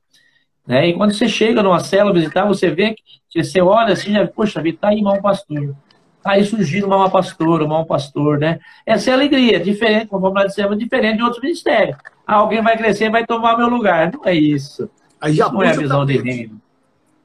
Né? 0.66 0.88
E 0.88 0.94
quando 0.94 1.12
você 1.12 1.28
chega 1.28 1.62
numa 1.62 1.80
célula 1.80 2.14
visitar, 2.14 2.46
você 2.46 2.70
vê 2.70 2.96
que 3.28 3.42
você 3.42 3.60
olha 3.60 3.92
assim, 3.92 4.10
já, 4.10 4.26
poxa 4.26 4.62
vida, 4.62 4.78
tá 4.80 4.88
aí 4.88 5.02
mal 5.02 5.20
pastor. 5.20 5.76
Tá 6.22 6.30
aí 6.30 6.46
surgindo 6.46 6.86
uma 6.86 7.10
pastora, 7.10 7.66
um 7.66 7.84
pastor, 7.84 8.38
né? 8.38 8.58
Essa 8.86 9.10
é 9.10 9.12
a 9.12 9.16
alegria, 9.16 9.60
diferente, 9.60 10.06
como 10.06 10.22
vamos 10.22 10.46
dizer, 10.46 10.74
diferente 10.76 11.18
de 11.18 11.22
outros 11.22 11.42
ministérios 11.42 11.98
alguém 12.26 12.62
vai 12.62 12.76
crescer 12.76 13.06
e 13.06 13.10
vai 13.10 13.26
tomar 13.26 13.56
meu 13.56 13.68
lugar. 13.68 14.12
Não 14.12 14.24
é 14.24 14.34
isso. 14.34 14.90
Aí 15.20 15.32
já 15.32 15.48
não 15.48 15.62
é 15.62 15.70
a 15.70 15.76
visão 15.76 16.04
de 16.04 16.18
reino. 16.18 16.60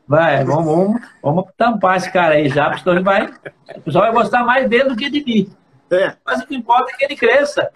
Vai, 0.08 0.44
vamos, 0.44 0.66
vamos, 0.66 1.02
vamos 1.22 1.46
tampar 1.56 1.98
esse 1.98 2.12
cara 2.12 2.36
aí 2.36 2.50
já, 2.50 2.70
porque 2.72 2.90
ele 2.90 3.04
vai, 3.04 3.28
o 3.76 3.82
pessoal 3.82 4.06
vai 4.06 4.14
gostar 4.14 4.44
mais 4.44 4.68
dele 4.68 4.90
do 4.90 4.96
que 4.96 5.10
de 5.10 5.24
mim. 5.24 5.52
É. 5.92 6.16
Mas 6.26 6.42
o 6.42 6.48
que 6.48 6.56
importa 6.56 6.92
é 6.92 6.96
que 6.96 7.06
ele 7.06 7.16
cresça. 7.16 7.70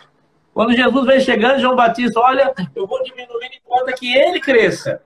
Quando 0.53 0.75
Jesus 0.75 1.05
vem 1.05 1.19
chegando, 1.19 1.59
João 1.59 1.75
Batista, 1.75 2.19
olha, 2.19 2.53
eu 2.75 2.87
vou 2.87 3.03
diminuir, 3.03 3.49
importa 3.63 3.93
que 3.93 4.15
ele 4.15 4.39
cresça. 4.39 5.01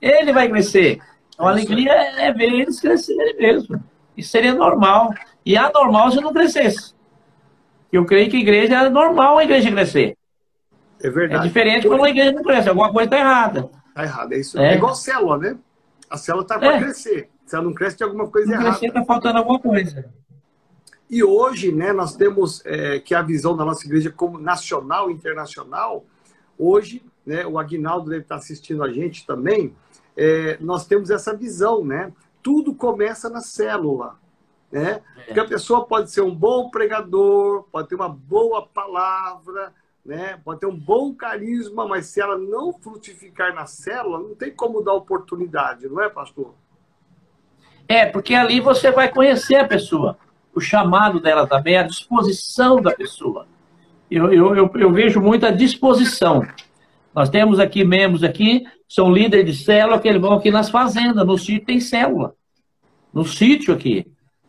Ele 0.00 0.32
vai 0.32 0.48
crescer. 0.48 1.00
Então, 1.32 1.46
a 1.46 1.50
alegria 1.50 1.92
é 1.92 2.32
ver 2.32 2.52
eles 2.52 2.80
crescerem 2.80 3.36
mesmo. 3.36 3.82
Isso 4.16 4.30
seria 4.30 4.52
normal. 4.52 5.14
E 5.46 5.54
é 5.54 5.58
anormal 5.58 6.10
se 6.10 6.20
não 6.20 6.32
crescesse. 6.32 6.92
Eu 7.92 8.04
creio 8.04 8.28
que 8.28 8.36
a 8.36 8.40
igreja 8.40 8.74
é 8.74 8.88
normal 8.90 9.38
a 9.38 9.44
igreja 9.44 9.70
crescer. 9.70 10.17
É 11.02 11.10
verdade. 11.10 11.44
É 11.44 11.48
diferente 11.48 11.88
quando 11.88 12.04
a 12.04 12.10
igreja 12.10 12.32
não 12.32 12.42
cresce. 12.42 12.68
Alguma 12.68 12.92
coisa 12.92 13.04
está 13.04 13.18
errada. 13.18 13.70
Está 13.88 14.02
errada, 14.02 14.34
é 14.34 14.38
isso. 14.38 14.58
É. 14.58 14.72
é 14.72 14.76
igual 14.76 14.94
célula, 14.94 15.38
né? 15.38 15.58
A 16.10 16.16
célula 16.16 16.42
está 16.42 16.58
para 16.58 16.76
é. 16.76 16.80
crescer. 16.80 17.30
Se 17.46 17.54
ela 17.54 17.64
não 17.64 17.72
cresce, 17.72 17.96
tem 17.96 18.06
alguma 18.06 18.28
coisa 18.28 18.46
não 18.46 18.54
errada. 18.54 18.70
Crescer, 18.70 18.86
está 18.86 19.04
faltando 19.04 19.38
alguma 19.38 19.58
coisa. 19.58 20.12
E 21.10 21.24
hoje, 21.24 21.72
né, 21.72 21.92
nós 21.92 22.14
temos 22.14 22.62
é, 22.66 22.98
que 22.98 23.14
a 23.14 23.22
visão 23.22 23.56
da 23.56 23.64
nossa 23.64 23.86
igreja 23.86 24.10
como 24.10 24.38
nacional 24.38 25.10
e 25.10 25.14
internacional, 25.14 26.04
hoje, 26.58 27.02
né, 27.24 27.46
o 27.46 27.58
Agnaldo 27.58 28.10
deve 28.10 28.22
estar 28.22 28.36
assistindo 28.36 28.82
a 28.82 28.92
gente 28.92 29.26
também, 29.26 29.74
é, 30.16 30.58
nós 30.60 30.86
temos 30.86 31.10
essa 31.10 31.34
visão, 31.34 31.84
né? 31.84 32.12
Tudo 32.42 32.74
começa 32.74 33.30
na 33.30 33.40
célula. 33.40 34.18
Né? 34.70 35.00
É. 35.16 35.22
Porque 35.24 35.40
a 35.40 35.46
pessoa 35.46 35.86
pode 35.86 36.10
ser 36.10 36.20
um 36.20 36.34
bom 36.34 36.70
pregador, 36.70 37.64
pode 37.72 37.88
ter 37.88 37.94
uma 37.94 38.08
boa 38.08 38.66
palavra, 38.66 39.72
né? 40.08 40.40
Pode 40.42 40.60
ter 40.60 40.66
um 40.66 40.74
bom 40.74 41.14
carisma, 41.14 41.86
mas 41.86 42.06
se 42.06 42.18
ela 42.18 42.38
não 42.38 42.72
frutificar 42.72 43.54
na 43.54 43.66
célula, 43.66 44.18
não 44.18 44.34
tem 44.34 44.50
como 44.50 44.82
dar 44.82 44.94
oportunidade, 44.94 45.86
não 45.86 46.02
é, 46.02 46.08
pastor? 46.08 46.54
É, 47.86 48.06
porque 48.06 48.34
ali 48.34 48.58
você 48.58 48.90
vai 48.90 49.10
conhecer 49.10 49.56
a 49.56 49.68
pessoa, 49.68 50.16
o 50.54 50.60
chamado 50.60 51.20
dela 51.20 51.46
também, 51.46 51.76
a 51.76 51.82
disposição 51.82 52.80
da 52.80 52.90
pessoa. 52.90 53.46
Eu, 54.10 54.32
eu, 54.32 54.56
eu, 54.56 54.70
eu 54.76 54.90
vejo 54.90 55.20
muita 55.20 55.52
disposição. 55.52 56.42
Nós 57.14 57.28
temos 57.28 57.60
aqui 57.60 57.84
membros 57.84 58.24
aqui, 58.24 58.64
são 58.88 59.12
líderes 59.12 59.58
de 59.58 59.62
célula, 59.62 59.98
que 59.98 60.08
eles 60.08 60.22
vão 60.22 60.32
aqui 60.32 60.50
nas 60.50 60.70
fazendas, 60.70 61.26
no 61.26 61.36
sítio 61.36 61.66
tem 61.66 61.80
célula. 61.80 62.34
No 63.12 63.26
sítio 63.26 63.74
aqui. 63.74 64.06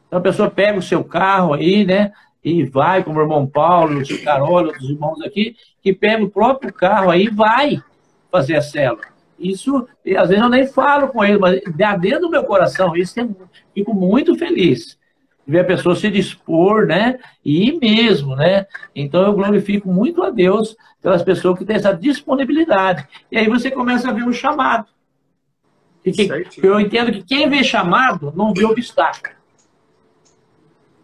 Então 0.08 0.20
a 0.20 0.22
pessoa 0.22 0.50
pega 0.50 0.80
o 0.80 0.82
seu 0.82 1.04
carro 1.04 1.54
aí, 1.54 1.86
né? 1.86 2.14
E 2.44 2.64
vai, 2.64 3.04
como 3.04 3.20
o 3.20 3.22
irmão 3.22 3.46
Paulo, 3.46 4.02
o 4.02 4.24
Carol, 4.24 4.66
outros 4.66 4.90
irmãos 4.90 5.22
aqui, 5.22 5.56
que 5.82 5.94
pega 5.94 6.24
o 6.24 6.30
próprio 6.30 6.74
carro 6.74 7.12
aí 7.12 7.26
e 7.26 7.30
vai 7.30 7.84
fazer 8.32 8.56
a 8.56 8.62
célula. 8.62 9.04
Isso, 9.38 9.88
às 10.18 10.30
vezes 10.30 10.44
eu 10.44 10.50
nem 10.50 10.68
falo 10.68 11.08
com 11.10 11.24
ele, 11.24 11.38
mas 11.38 11.62
dentro 12.00 12.22
do 12.22 12.30
meu 12.30 12.44
coração, 12.44 12.96
isso 12.96 13.20
eu 13.20 13.36
fico 13.74 13.94
muito 13.94 14.36
feliz 14.38 15.00
ver 15.50 15.62
a 15.62 15.66
pessoa 15.66 15.96
se 15.96 16.12
dispor, 16.12 16.86
né? 16.86 17.18
E 17.44 17.70
ir 17.70 17.80
mesmo, 17.80 18.36
né? 18.36 18.68
Então 18.96 19.24
eu 19.24 19.34
glorifico 19.34 19.92
muito 19.92 20.22
a 20.22 20.30
Deus 20.30 20.78
pelas 21.02 21.24
pessoas 21.24 21.58
que 21.58 21.66
têm 21.66 21.76
essa 21.76 21.92
disponibilidade. 21.92 23.08
E 23.32 23.38
aí 23.38 23.50
você 23.50 23.72
começa 23.72 24.10
a 24.10 24.14
ver 24.14 24.24
um 24.24 24.32
chamado. 24.32 24.86
Que, 26.04 26.30
eu 26.62 26.80
entendo 26.80 27.12
que 27.12 27.24
quem 27.24 27.50
vê 27.50 27.64
chamado 27.64 28.32
não 28.36 28.54
vê 28.54 28.64
obstáculo. 28.64 29.36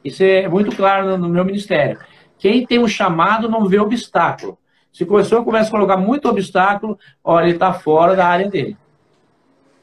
Isso 0.06 0.24
é 0.24 0.48
muito 0.48 0.76
claro 0.76 1.18
no, 1.18 1.28
meu 1.28 1.44
ministério. 1.44 2.00
Quem 2.38 2.64
tem 2.64 2.78
um 2.78 2.88
chamado 2.88 3.50
não 3.50 3.66
vê 3.66 3.80
obstáculo. 3.80 4.56
Se 4.94 5.04
o 5.04 5.08
professor 5.08 5.44
começa 5.44 5.68
a 5.68 5.72
colocar 5.72 5.98
muito 5.98 6.30
obstáculo, 6.30 6.98
olha, 7.24 7.46
ele 7.46 7.56
está 7.56 7.74
fora 7.74 8.16
da 8.16 8.28
área 8.28 8.48
dele. 8.48 8.78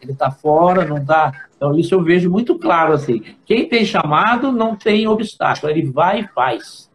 Ele 0.01 0.13
está 0.13 0.31
fora, 0.31 0.85
não 0.85 0.99
está. 0.99 1.49
Então, 1.57 1.77
isso 1.77 1.93
eu 1.93 2.03
vejo 2.03 2.31
muito 2.31 2.57
claro 2.57 2.93
assim. 2.93 3.37
Quem 3.45 3.69
tem 3.69 3.85
chamado 3.85 4.53
não 4.53 4.77
tem 4.77 5.09
obstáculo, 5.09 5.73
ele 5.73 5.91
vai 5.91 6.21
e 6.21 6.29
faz. 6.29 6.89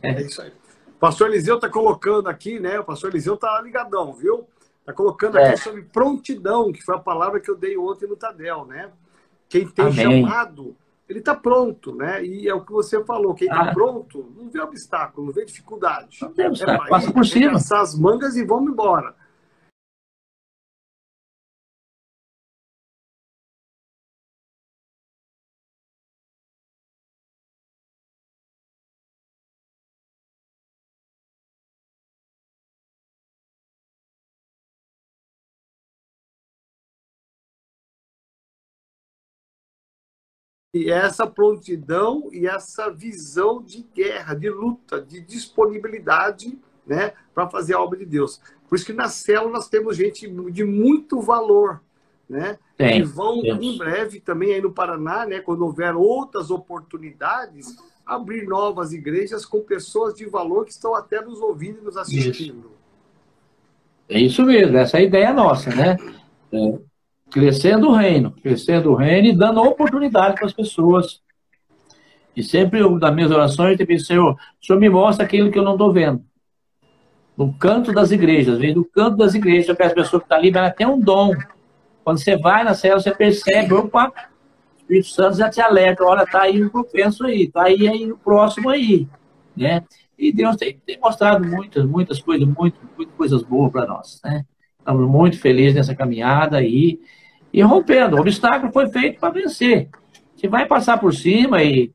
É 0.00 0.22
isso 0.22 0.40
aí. 0.40 0.52
O 0.86 0.98
pastor 1.00 1.28
Eliseu 1.28 1.56
está 1.56 1.68
colocando 1.68 2.28
aqui, 2.28 2.60
né? 2.60 2.78
O 2.78 2.84
pastor 2.84 3.10
Eliseu 3.10 3.34
está 3.34 3.60
ligadão, 3.60 4.12
viu? 4.12 4.46
Está 4.80 4.92
colocando 4.92 5.38
aqui 5.38 5.54
é. 5.54 5.56
sobre 5.56 5.82
prontidão, 5.82 6.72
que 6.72 6.82
foi 6.82 6.94
a 6.94 7.00
palavra 7.00 7.40
que 7.40 7.50
eu 7.50 7.56
dei 7.56 7.76
ontem 7.76 8.08
no 8.08 8.16
Tadel, 8.16 8.64
né? 8.64 8.90
Quem 9.48 9.66
tem 9.66 9.86
Amém. 9.86 10.24
chamado 10.24 10.76
ele 11.08 11.20
está 11.20 11.34
pronto, 11.34 11.94
né? 11.94 12.24
E 12.24 12.46
é 12.46 12.54
o 12.54 12.64
que 12.64 12.70
você 12.70 13.02
falou, 13.04 13.34
quem 13.34 13.48
está 13.48 13.70
ah. 13.70 13.72
pronto 13.72 14.30
não 14.36 14.50
vê 14.50 14.60
obstáculo, 14.60 15.26
não 15.26 15.32
vê 15.32 15.44
dificuldade. 15.44 16.18
Não 16.20 16.32
tem 16.32 16.46
obstáculo, 16.46 16.86
é, 16.86 16.90
passa 16.90 17.12
por 17.12 17.24
cima. 17.24 17.52
Passar 17.52 17.80
as 17.80 17.98
mangas 17.98 18.36
e 18.36 18.44
vamos 18.44 18.70
embora. 18.70 19.14
E 40.74 40.90
essa 40.90 41.26
prontidão 41.26 42.28
e 42.30 42.46
essa 42.46 42.90
visão 42.90 43.62
de 43.62 43.86
guerra, 43.94 44.34
de 44.34 44.50
luta, 44.50 45.00
de 45.00 45.20
disponibilidade 45.20 46.58
né, 46.86 47.12
para 47.34 47.48
fazer 47.48 47.74
a 47.74 47.80
obra 47.80 47.98
de 47.98 48.04
Deus. 48.04 48.40
Por 48.68 48.76
isso 48.76 48.84
que 48.84 48.92
na 48.92 49.08
célula 49.08 49.52
nós 49.52 49.68
temos 49.68 49.96
gente 49.96 50.28
de 50.50 50.64
muito 50.64 51.20
valor, 51.20 51.80
né? 52.28 52.58
Tem, 52.76 53.00
que 53.00 53.08
vão 53.08 53.40
temos. 53.40 53.64
em 53.64 53.78
breve 53.78 54.20
também 54.20 54.52
aí 54.52 54.60
no 54.60 54.70
Paraná, 54.70 55.24
né, 55.24 55.40
quando 55.40 55.62
houver 55.62 55.96
outras 55.96 56.50
oportunidades, 56.50 57.76
abrir 58.04 58.46
novas 58.46 58.92
igrejas 58.92 59.46
com 59.46 59.60
pessoas 59.60 60.14
de 60.14 60.26
valor 60.26 60.66
que 60.66 60.72
estão 60.72 60.94
até 60.94 61.22
nos 61.22 61.40
ouvindo 61.40 61.78
e 61.78 61.84
nos 61.84 61.96
assistindo. 61.96 62.58
Isso. 62.58 62.78
É 64.10 64.20
isso 64.20 64.42
mesmo, 64.44 64.76
essa 64.76 64.98
é 64.98 65.00
a 65.00 65.04
ideia 65.04 65.32
nossa, 65.32 65.70
né? 65.74 65.96
É, 66.52 66.78
crescendo 67.30 67.88
o 67.88 67.94
reino, 67.94 68.32
crescendo 68.42 68.90
o 68.90 68.94
reino 68.94 69.28
e 69.28 69.36
dando 69.36 69.62
oportunidade 69.62 70.34
para 70.34 70.46
as 70.46 70.52
pessoas. 70.52 71.20
E 72.34 72.42
sempre, 72.42 72.80
das 72.98 73.14
minhas 73.14 73.30
orações, 73.30 73.78
eu 73.78 73.86
tenho 73.86 74.00
Senhor, 74.00 74.32
o 74.32 74.66
Senhor 74.66 74.78
me 74.78 74.88
mostra 74.88 75.24
aquilo 75.24 75.50
que 75.50 75.58
eu 75.58 75.64
não 75.64 75.72
estou 75.72 75.92
vendo. 75.92 76.22
No 77.36 77.52
canto 77.52 77.92
das 77.92 78.10
igrejas, 78.10 78.58
vem 78.58 78.74
do 78.74 78.84
canto 78.84 79.16
das 79.16 79.34
igrejas, 79.34 79.76
que 79.76 79.82
as 79.82 79.92
pessoas 79.92 80.22
que 80.22 80.26
estão 80.26 80.36
tá 80.36 80.36
ali, 80.36 80.50
ela 80.54 80.70
tem 80.70 80.86
um 80.86 80.98
dom. 80.98 81.32
Quando 82.02 82.18
você 82.18 82.36
vai 82.36 82.64
na 82.64 82.74
cela, 82.74 83.00
você 83.00 83.12
percebe, 83.12 83.74
opa, 83.74 84.08
o 84.08 84.80
Espírito 84.80 85.08
Santo 85.08 85.36
já 85.36 85.50
te 85.50 85.60
alerta, 85.60 86.04
olha, 86.04 86.26
tá 86.26 86.42
aí 86.42 86.62
um 86.62 86.68
propenso 86.68 87.26
aí, 87.26 87.48
tá 87.48 87.64
aí, 87.64 87.86
aí 87.86 88.10
o 88.10 88.16
próximo 88.16 88.70
aí, 88.70 89.06
né? 89.56 89.84
E 90.18 90.32
Deus 90.32 90.56
tem, 90.56 90.80
tem 90.84 90.98
mostrado 90.98 91.46
muitas, 91.46 91.84
muitas 91.84 92.20
coisas, 92.20 92.48
muito, 92.48 92.76
muitas 92.96 93.14
coisas 93.14 93.42
boas 93.42 93.70
para 93.70 93.86
nós, 93.86 94.20
né? 94.24 94.44
Estamos 94.78 95.08
muito 95.08 95.38
felizes 95.38 95.74
nessa 95.74 95.94
caminhada 95.94 96.56
aí 96.56 96.98
e 96.98 97.00
rompendo. 97.62 98.16
O 98.16 98.20
obstáculo 98.20 98.72
foi 98.72 98.88
feito 98.88 99.18
para 99.18 99.32
vencer. 99.32 99.88
Você 100.36 100.48
vai 100.48 100.66
passar 100.66 100.98
por 100.98 101.14
cima 101.14 101.62
e, 101.62 101.90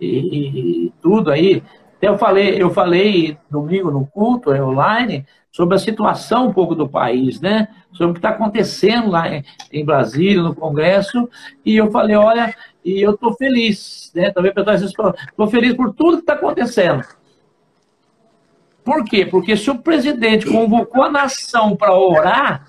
e, 0.00 0.86
e, 0.86 0.92
tudo 1.00 1.30
aí. 1.30 1.62
Eu 2.00 2.18
falei, 2.18 2.60
eu 2.60 2.70
falei 2.70 3.38
domingo 3.50 3.90
no 3.90 4.06
culto 4.06 4.52
é, 4.52 4.62
online 4.62 5.24
sobre 5.50 5.74
a 5.74 5.78
situação 5.78 6.48
um 6.48 6.52
pouco 6.52 6.74
do 6.74 6.88
país, 6.88 7.40
né? 7.40 7.68
Sobre 7.92 8.10
o 8.10 8.12
que 8.12 8.18
está 8.18 8.30
acontecendo 8.30 9.08
lá 9.08 9.34
em, 9.34 9.44
em, 9.72 9.84
Brasília, 9.84 10.42
no 10.42 10.54
Congresso, 10.54 11.28
e 11.64 11.76
eu 11.76 11.90
falei, 11.90 12.14
olha, 12.14 12.54
e 12.84 13.00
eu 13.00 13.12
estou 13.12 13.32
feliz, 13.32 14.12
né? 14.14 14.30
Também 14.30 14.52
estou 14.52 15.46
feliz 15.48 15.74
por 15.74 15.94
tudo 15.94 16.18
que 16.18 16.22
está 16.24 16.34
acontecendo. 16.34 17.02
Por 18.84 19.02
quê? 19.04 19.24
Porque 19.24 19.56
se 19.56 19.70
o 19.70 19.78
presidente 19.78 20.46
convocou 20.46 21.02
a 21.02 21.10
nação 21.10 21.74
para 21.74 21.96
orar, 21.96 22.65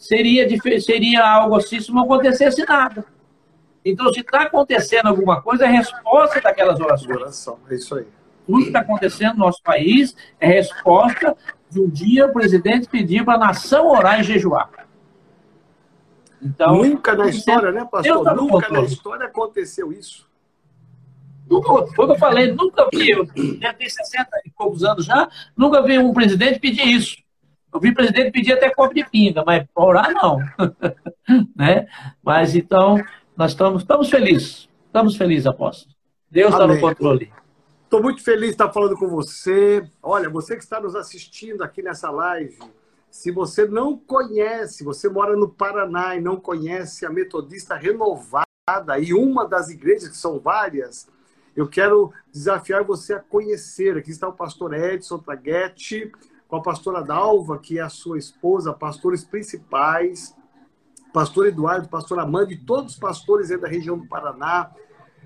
seria, 0.00 0.48
seria 0.80 1.22
algo 1.22 1.54
assim 1.56 1.78
se 1.78 1.92
não 1.92 2.04
acontecesse 2.04 2.64
nada. 2.66 3.04
Então, 3.84 4.12
se 4.12 4.20
está 4.20 4.42
acontecendo 4.42 5.06
alguma 5.06 5.40
coisa, 5.42 5.66
é 5.66 5.68
resposta 5.68 6.40
daquelas 6.40 6.80
orações. 6.80 7.16
Oração, 7.16 7.58
é 7.68 7.74
isso 7.74 7.94
aí. 7.94 8.06
Tudo 8.46 8.62
que 8.62 8.66
está 8.68 8.80
acontecendo 8.80 9.34
no 9.34 9.40
nosso 9.40 9.62
país 9.62 10.16
é 10.40 10.46
resposta 10.46 11.36
de 11.68 11.80
um 11.80 11.88
dia 11.88 12.26
o 12.26 12.32
presidente 12.32 12.88
pedir 12.88 13.24
para 13.24 13.34
a 13.34 13.38
nação 13.38 13.88
orar 13.88 14.20
e 14.20 14.24
jejuar. 14.24 14.70
Então, 16.42 16.76
nunca 16.76 17.14
na 17.14 17.28
história, 17.28 17.70
né, 17.70 17.86
pastor? 17.90 18.34
Nunca 18.34 18.68
na 18.70 18.80
história 18.80 19.26
aconteceu 19.26 19.92
isso. 19.92 20.28
Nunca, 21.48 21.68
foi 21.94 22.04
o 22.04 22.08
que 22.08 22.14
eu 22.14 22.18
falei, 22.18 22.52
nunca 22.52 22.88
vi, 22.92 23.10
eu 23.10 23.26
já 23.60 23.74
tenho 23.74 23.90
60 23.90 24.28
e 24.46 24.50
poucos 24.50 24.84
anos 24.84 25.04
já, 25.04 25.28
nunca 25.56 25.82
vi 25.82 25.98
um 25.98 26.12
presidente 26.12 26.60
pedir 26.60 26.86
isso. 26.86 27.16
Eu 27.72 27.80
vi 27.80 27.90
o 27.90 27.94
presidente 27.94 28.32
pedir 28.32 28.52
até 28.52 28.70
copo 28.70 28.94
de 28.94 29.04
pinga, 29.04 29.44
mas 29.44 29.66
para 29.72 29.84
orar 29.84 30.12
não. 30.12 30.38
né? 31.54 31.86
Mas 32.22 32.54
então, 32.54 33.02
nós 33.36 33.52
estamos, 33.52 33.82
estamos 33.82 34.10
felizes. 34.10 34.68
Estamos 34.86 35.16
felizes, 35.16 35.46
apóstolo. 35.46 35.94
Deus 36.30 36.52
está 36.52 36.66
no 36.66 36.80
controle. 36.80 37.32
Estou 37.84 38.02
muito 38.02 38.22
feliz 38.22 38.50
de 38.50 38.50
estar 38.50 38.72
falando 38.72 38.96
com 38.96 39.08
você. 39.08 39.84
Olha, 40.02 40.28
você 40.28 40.56
que 40.56 40.62
está 40.62 40.80
nos 40.80 40.94
assistindo 40.94 41.62
aqui 41.62 41.82
nessa 41.82 42.10
live, 42.10 42.58
se 43.10 43.30
você 43.32 43.66
não 43.66 43.96
conhece, 43.96 44.84
você 44.84 45.08
mora 45.08 45.36
no 45.36 45.48
Paraná 45.48 46.14
e 46.14 46.20
não 46.20 46.36
conhece 46.36 47.04
a 47.04 47.10
Metodista 47.10 47.74
Renovada 47.74 48.44
e 49.00 49.12
uma 49.12 49.46
das 49.46 49.68
igrejas, 49.68 50.08
que 50.08 50.16
são 50.16 50.38
várias, 50.38 51.08
eu 51.56 51.68
quero 51.68 52.12
desafiar 52.32 52.84
você 52.84 53.14
a 53.14 53.18
conhecer. 53.20 53.96
Aqui 53.96 54.10
está 54.10 54.28
o 54.28 54.32
pastor 54.32 54.72
Edson 54.72 55.18
Traguetti, 55.18 56.12
com 56.50 56.56
a 56.56 56.62
pastora 56.62 57.00
Dalva, 57.00 57.58
que 57.58 57.78
é 57.78 57.82
a 57.82 57.88
sua 57.88 58.18
esposa, 58.18 58.72
pastores 58.72 59.22
principais, 59.22 60.34
pastor 61.12 61.46
Eduardo, 61.46 61.88
pastor 61.88 62.18
Amanda 62.18 62.52
e 62.52 62.58
todos 62.58 62.94
os 62.94 62.98
pastores 62.98 63.52
aí 63.52 63.56
da 63.56 63.68
região 63.68 63.96
do 63.96 64.08
Paraná. 64.08 64.68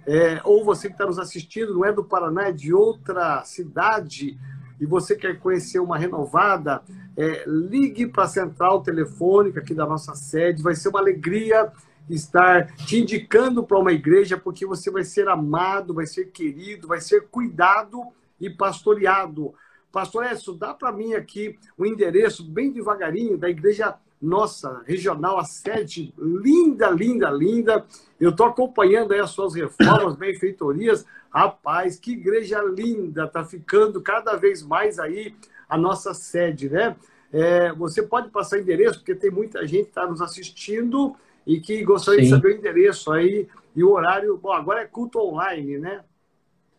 É, 0.07 0.39
ou 0.45 0.63
você 0.63 0.89
que 0.89 0.95
está 0.95 1.07
nos 1.07 1.19
assistindo, 1.19 1.73
não 1.73 1.83
é 1.83 1.91
do 1.91 2.05
Paraná, 2.05 2.49
é 2.49 2.53
de 2.53 2.75
outra 2.75 3.43
cidade, 3.43 4.39
e 4.79 4.85
você 4.85 5.17
quer 5.17 5.39
conhecer 5.39 5.79
uma 5.79 5.97
renovada, 5.97 6.83
é, 7.17 7.45
ligue 7.47 8.07
para 8.07 8.25
a 8.25 8.29
central 8.29 8.83
telefônica 8.83 9.61
aqui 9.61 9.73
da 9.73 9.87
nossa 9.87 10.15
sede. 10.15 10.63
Vai 10.63 10.75
ser 10.75 10.91
uma 10.91 10.99
alegria 10.99 11.73
estar 12.11 12.67
te 12.77 13.01
indicando 13.01 13.65
para 13.65 13.79
uma 13.79 13.93
igreja, 13.93 14.37
porque 14.37 14.67
você 14.67 14.91
vai 14.91 15.05
ser 15.05 15.27
amado, 15.27 15.95
vai 15.95 16.07
ser 16.07 16.27
querido, 16.27 16.87
vai 16.87 17.01
ser 17.01 17.29
cuidado 17.29 18.03
e 18.39 18.51
pastoreado. 18.51 19.55
Pastor 19.95 20.27
Edson, 20.27 20.57
dá 20.57 20.75
para 20.75 20.91
mim 20.91 21.15
aqui 21.15 21.57
o 21.79 21.87
endereço 21.87 22.43
bem 22.43 22.73
devagarinho 22.73 23.39
da 23.39 23.49
igreja 23.49 23.95
nossa, 24.21 24.83
regional, 24.85 25.39
a 25.39 25.45
sede 25.45 26.13
linda, 26.19 26.91
linda, 26.91 27.31
linda. 27.31 27.87
Eu 28.19 28.31
estou 28.31 28.47
acompanhando 28.47 29.13
aí 29.13 29.21
as 29.21 29.31
suas 29.31 29.55
reformas, 29.55 30.17
benfeitorias. 30.17 31.07
Rapaz, 31.33 31.97
que 31.97 32.11
igreja 32.11 32.61
linda! 32.61 33.27
Está 33.27 33.45
ficando 33.45 34.01
cada 34.01 34.35
vez 34.35 34.65
mais 34.65 34.99
aí 34.99 35.33
a 35.69 35.79
nossa 35.79 36.13
sede, 36.13 36.69
né? 36.69 36.97
É, 37.33 37.73
você 37.73 38.03
pode 38.03 38.31
passar 38.31 38.57
o 38.57 38.61
endereço, 38.61 38.99
porque 38.99 39.15
tem 39.15 39.31
muita 39.31 39.65
gente 39.65 39.85
que 39.85 39.91
está 39.91 40.09
nos 40.09 40.21
assistindo 40.21 41.15
e 41.47 41.61
que 41.61 41.85
gostaria 41.85 42.21
Sim. 42.21 42.31
de 42.31 42.31
saber 42.31 42.49
o 42.49 42.59
endereço 42.59 43.13
aí 43.13 43.47
e 43.77 43.85
o 43.85 43.93
horário. 43.93 44.37
Bom, 44.39 44.53
agora 44.53 44.81
é 44.81 44.87
culto 44.87 45.21
online, 45.21 45.79
né? 45.79 46.03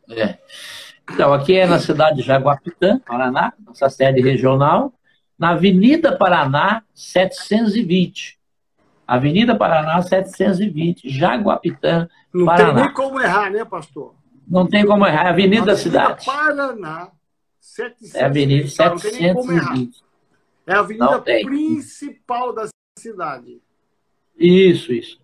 É. 0.09 0.37
Então, 1.11 1.33
aqui 1.33 1.55
é 1.55 1.65
na 1.67 1.79
cidade 1.79 2.17
de 2.17 2.23
Jaguapitã, 2.23 2.99
Paraná, 2.99 3.53
nossa 3.65 3.89
sede 3.89 4.21
regional, 4.21 4.93
na 5.37 5.51
Avenida 5.51 6.17
Paraná 6.17 6.83
720. 6.93 8.37
Avenida 9.07 9.55
Paraná 9.55 10.01
720, 10.01 11.07
Jaguapitã, 11.09 12.09
Não 12.33 12.45
Paraná. 12.45 12.73
tem 12.73 12.83
nem 12.85 12.93
como 12.93 13.21
errar, 13.21 13.51
né, 13.51 13.63
pastor? 13.63 14.15
Não 14.47 14.67
tem 14.67 14.85
como 14.85 15.05
errar, 15.05 15.25
é 15.25 15.27
a 15.27 15.29
Avenida, 15.29 15.61
Avenida 15.61 15.65
da 15.71 15.77
Cidade. 15.77 16.25
Paraná, 16.25 17.11
720. 17.59 18.15
É 18.15 18.23
a 18.23 18.27
Avenida 18.27 18.75
Tá, 18.75 18.89
não 18.89 18.97
tem 18.97 19.21
nem 19.21 19.33
como 19.33 19.51
errar. 19.51 19.61
720. 19.75 20.05
É 20.67 20.73
a 20.73 20.79
avenida 20.79 21.05
Não 21.05 21.21
principal 21.21 22.53
da 22.53 22.67
cidade. 22.97 23.61
Isso, 24.37 24.91
isso. 24.91 25.19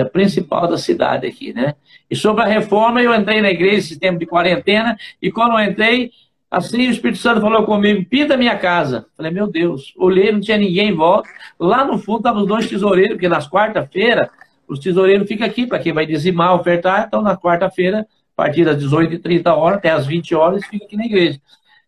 A 0.00 0.04
principal 0.06 0.66
da 0.66 0.78
cidade 0.78 1.26
aqui, 1.26 1.52
né? 1.52 1.74
E 2.10 2.16
sobre 2.16 2.42
a 2.42 2.46
reforma, 2.46 3.02
eu 3.02 3.14
entrei 3.14 3.42
na 3.42 3.50
igreja 3.50 3.78
esse 3.78 3.98
tempo 3.98 4.18
de 4.18 4.26
quarentena, 4.26 4.96
e 5.20 5.30
quando 5.30 5.52
eu 5.52 5.60
entrei, 5.60 6.10
assim 6.50 6.88
o 6.88 6.90
Espírito 6.90 7.18
Santo 7.18 7.40
falou 7.40 7.64
comigo, 7.64 8.04
pinta 8.08 8.36
minha 8.36 8.56
casa. 8.56 9.06
Falei, 9.16 9.30
meu 9.30 9.46
Deus, 9.46 9.92
olhei, 9.96 10.32
não 10.32 10.40
tinha 10.40 10.56
ninguém 10.56 10.88
em 10.88 10.94
volta. 10.94 11.28
Lá 11.58 11.84
no 11.84 11.98
fundo 11.98 12.18
estavam 12.18 12.42
os 12.42 12.48
dois 12.48 12.68
tesoureiros, 12.68 13.14
porque 13.14 13.28
nas 13.28 13.48
quarta-feira, 13.48 14.30
os 14.66 14.78
tesoureiros 14.78 15.28
ficam 15.28 15.46
aqui, 15.46 15.66
para 15.66 15.78
quem 15.78 15.92
vai 15.92 16.06
dizimar, 16.06 16.54
ofertar, 16.54 17.04
então 17.06 17.20
na 17.20 17.36
quarta-feira, 17.36 18.00
a 18.00 18.42
partir 18.42 18.64
das 18.64 18.82
18h30 18.82 19.46
horas 19.54 19.78
até 19.78 19.90
as 19.90 20.06
20 20.06 20.34
horas, 20.34 20.64
fica 20.66 20.86
aqui 20.86 20.96
na 20.96 21.04
igreja. 21.04 21.38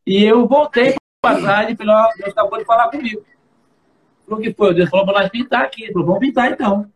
E 0.07 0.23
eu 0.23 0.47
voltei 0.47 0.95
para 1.23 1.41
trás 1.41 1.71
e 1.71 1.77
falei, 1.77 1.95
ó, 1.95 2.09
Deus 2.19 2.31
acabou 2.31 2.59
de 2.59 2.65
falar 2.67 2.91
comigo. 2.91 3.25
Falou 4.27 4.43
que 4.43 4.53
foi, 4.53 4.75
Deus 4.75 4.91
falou 4.91 5.07
para 5.07 5.21
nós 5.21 5.31
pintar 5.31 5.63
aqui. 5.63 5.85
Ele 5.85 5.93
falou, 5.93 6.07
vamos 6.07 6.21
pintar 6.21 6.53
então. 6.53 6.87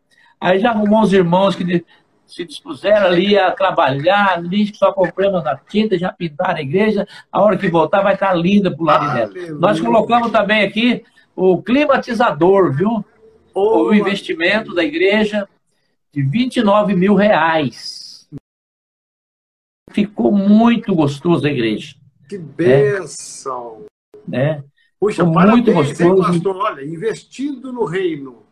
Aí 0.41 0.59
já 0.61 0.71
arrumou 0.71 1.03
os 1.03 1.13
irmãos 1.13 1.57
que 1.57 1.85
se 2.27 2.45
dispuseram 2.45 3.07
ali 3.07 3.39
a 3.39 3.51
trabalhar, 3.53 4.35
ali 4.35 4.73
só 4.75 4.93
compramos 4.93 5.45
a 5.47 5.57
tinta, 5.57 5.99
já 5.99 6.13
pintaram 6.13 6.57
a 6.59 6.63
igreja. 6.63 7.07
A 7.33 7.41
hora 7.43 7.57
que 7.57 7.69
voltar 7.69 8.03
vai 8.03 8.15
estar 8.15 8.35
linda 8.35 8.75
pro 8.75 8.85
lado 8.85 9.09
de 9.29 9.35
dentro. 9.35 9.59
Nós 9.59 9.81
colocamos 9.81 10.31
também 10.31 10.63
aqui 10.65 11.03
o 11.35 11.63
climatizador, 11.63 12.73
viu? 12.73 13.05
Ô, 13.55 13.85
O 13.89 13.95
investimento 13.95 14.75
da 14.75 14.85
igreja 14.85 15.49
de 16.13 16.23
29 16.23 16.95
mil 16.95 17.15
reais. 17.15 18.29
Ficou 19.91 20.31
muito 20.31 20.95
gostoso 20.95 21.47
a 21.47 21.51
igreja, 21.51 21.97
Que 22.29 22.37
bênção. 22.39 23.87
né? 24.27 24.63
Puxa, 25.01 25.25
Muito 25.25 25.35
parabéns, 25.35 25.69
hein, 25.69 25.75
gostoso. 25.75 26.23
pastor? 26.23 26.57
Olha, 26.57 26.85
investindo 26.85 27.73
no 27.73 27.85
reino. 27.85 28.43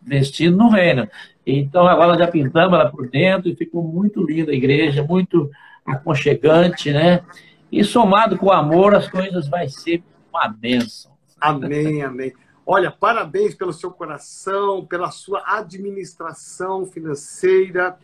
Vestido 0.00 0.56
no 0.56 0.68
reino. 0.68 1.08
Então 1.46 1.86
agora 1.86 2.18
já 2.18 2.26
pintamos 2.26 2.78
ela 2.78 2.90
por 2.90 3.08
dentro 3.08 3.48
e 3.48 3.56
ficou 3.56 3.82
muito 3.82 4.22
linda 4.22 4.52
a 4.52 4.54
igreja, 4.54 5.02
muito 5.02 5.50
aconchegante, 5.84 6.92
né? 6.92 7.22
E 7.70 7.84
somado 7.84 8.36
com 8.36 8.46
o 8.46 8.52
amor, 8.52 8.94
as 8.94 9.08
coisas 9.08 9.48
vai 9.48 9.68
ser 9.68 10.02
uma 10.32 10.48
bênção. 10.48 11.12
Amém, 11.40 12.02
amém. 12.02 12.32
Olha, 12.66 12.90
parabéns 12.90 13.54
pelo 13.54 13.72
seu 13.72 13.90
coração, 13.90 14.84
pela 14.84 15.10
sua 15.10 15.42
administração 15.46 16.86
financeira. 16.86 17.96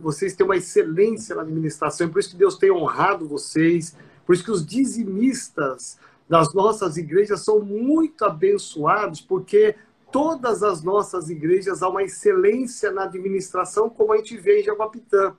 Vocês 0.00 0.34
têm 0.34 0.44
uma 0.44 0.56
excelência 0.56 1.34
na 1.34 1.42
administração, 1.42 2.08
por 2.08 2.20
isso 2.20 2.30
que 2.30 2.36
Deus 2.36 2.56
tem 2.56 2.70
honrado 2.70 3.28
vocês, 3.28 3.96
por 4.24 4.34
isso 4.34 4.44
que 4.44 4.50
os 4.50 4.64
dizimistas 4.64 5.98
das 6.28 6.52
nossas 6.52 6.96
igrejas 6.96 7.44
são 7.44 7.60
muito 7.60 8.24
abençoados, 8.24 9.20
porque 9.20 9.76
todas 10.16 10.62
as 10.62 10.82
nossas 10.82 11.28
igrejas 11.28 11.82
há 11.82 11.90
uma 11.90 12.02
excelência 12.02 12.90
na 12.90 13.02
administração, 13.02 13.90
como 13.90 14.14
a 14.14 14.16
gente 14.16 14.38
vê 14.38 14.60
em 14.60 14.64
Jaguapitã. 14.64 15.36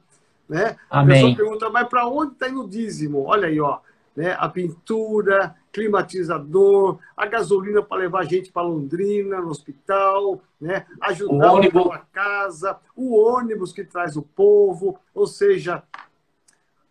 Né? 0.47 0.77
A 0.87 1.03
pessoa 1.03 1.35
pergunta, 1.35 1.69
mas 1.71 1.87
para 1.87 2.07
onde 2.07 2.33
está 2.33 2.47
indo 2.47 2.63
o 2.63 2.69
dízimo? 2.69 3.23
Olha 3.23 3.47
aí, 3.47 3.59
ó, 3.59 3.79
né? 4.15 4.37
a 4.37 4.47
pintura, 4.47 5.55
climatizador, 5.73 6.99
a 7.17 7.25
gasolina 7.25 7.81
para 7.81 7.97
levar 7.97 8.19
a 8.19 8.25
gente 8.25 8.51
para 8.51 8.67
Londrina, 8.67 9.41
no 9.41 9.49
hospital, 9.49 10.43
né? 10.61 10.85
ajudar 11.01 11.53
O 11.53 11.55
ônibus. 11.55 11.91
a 11.91 11.97
casa, 11.97 12.77
o 12.95 13.17
ônibus 13.17 13.73
que 13.73 13.83
traz 13.83 14.15
o 14.15 14.21
povo, 14.21 14.99
ou 15.11 15.25
seja, 15.25 15.81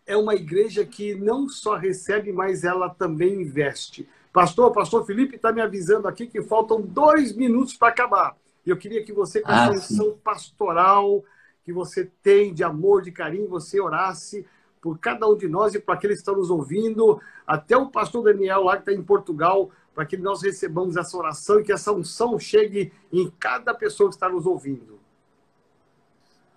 é 0.05 0.17
uma 0.17 0.35
igreja 0.35 0.85
que 0.85 1.15
não 1.15 1.49
só 1.49 1.77
recebe, 1.77 2.33
mas 2.33 2.65
ela 2.65 2.91
também 2.91 3.43
investe. 3.43 4.09
Pastor, 4.37 4.71
pastor 4.71 5.07
Felipe 5.07 5.37
está 5.37 5.51
me 5.51 5.63
avisando 5.63 6.07
aqui 6.07 6.27
que 6.27 6.43
faltam 6.43 6.79
dois 6.83 7.35
minutos 7.35 7.75
para 7.75 7.89
acabar. 7.89 8.37
Eu 8.67 8.77
queria 8.77 9.03
que 9.03 9.11
você, 9.11 9.41
com 9.41 9.51
Ah, 9.51 9.71
essa 9.73 9.95
unção 9.95 10.15
pastoral 10.23 11.25
que 11.65 11.73
você 11.73 12.11
tem 12.23 12.53
de 12.53 12.63
amor, 12.63 13.01
de 13.01 13.11
carinho, 13.11 13.49
você 13.49 13.81
orasse 13.81 14.45
por 14.79 14.99
cada 14.99 15.27
um 15.27 15.39
de 15.39 15.49
nós 15.49 15.75
e 15.75 15.81
para 15.81 15.95
aqueles 15.95 16.19
que 16.19 16.21
estão 16.21 16.37
nos 16.37 16.51
ouvindo, 16.51 17.19
até 17.47 17.79
o 17.79 17.87
pastor 17.87 18.25
Daniel 18.25 18.65
lá 18.65 18.75
que 18.77 18.83
está 18.83 18.93
em 18.93 19.03
Portugal, 19.03 19.71
para 19.95 20.05
que 20.05 20.19
nós 20.19 20.43
recebamos 20.43 20.99
essa 20.99 21.17
oração 21.17 21.61
e 21.61 21.65
que 21.65 21.73
essa 21.73 21.91
unção 21.91 22.39
chegue 22.39 22.93
em 23.11 23.33
cada 23.41 23.73
pessoa 23.73 24.11
que 24.11 24.17
está 24.17 24.29
nos 24.29 24.45
ouvindo. 24.45 25.01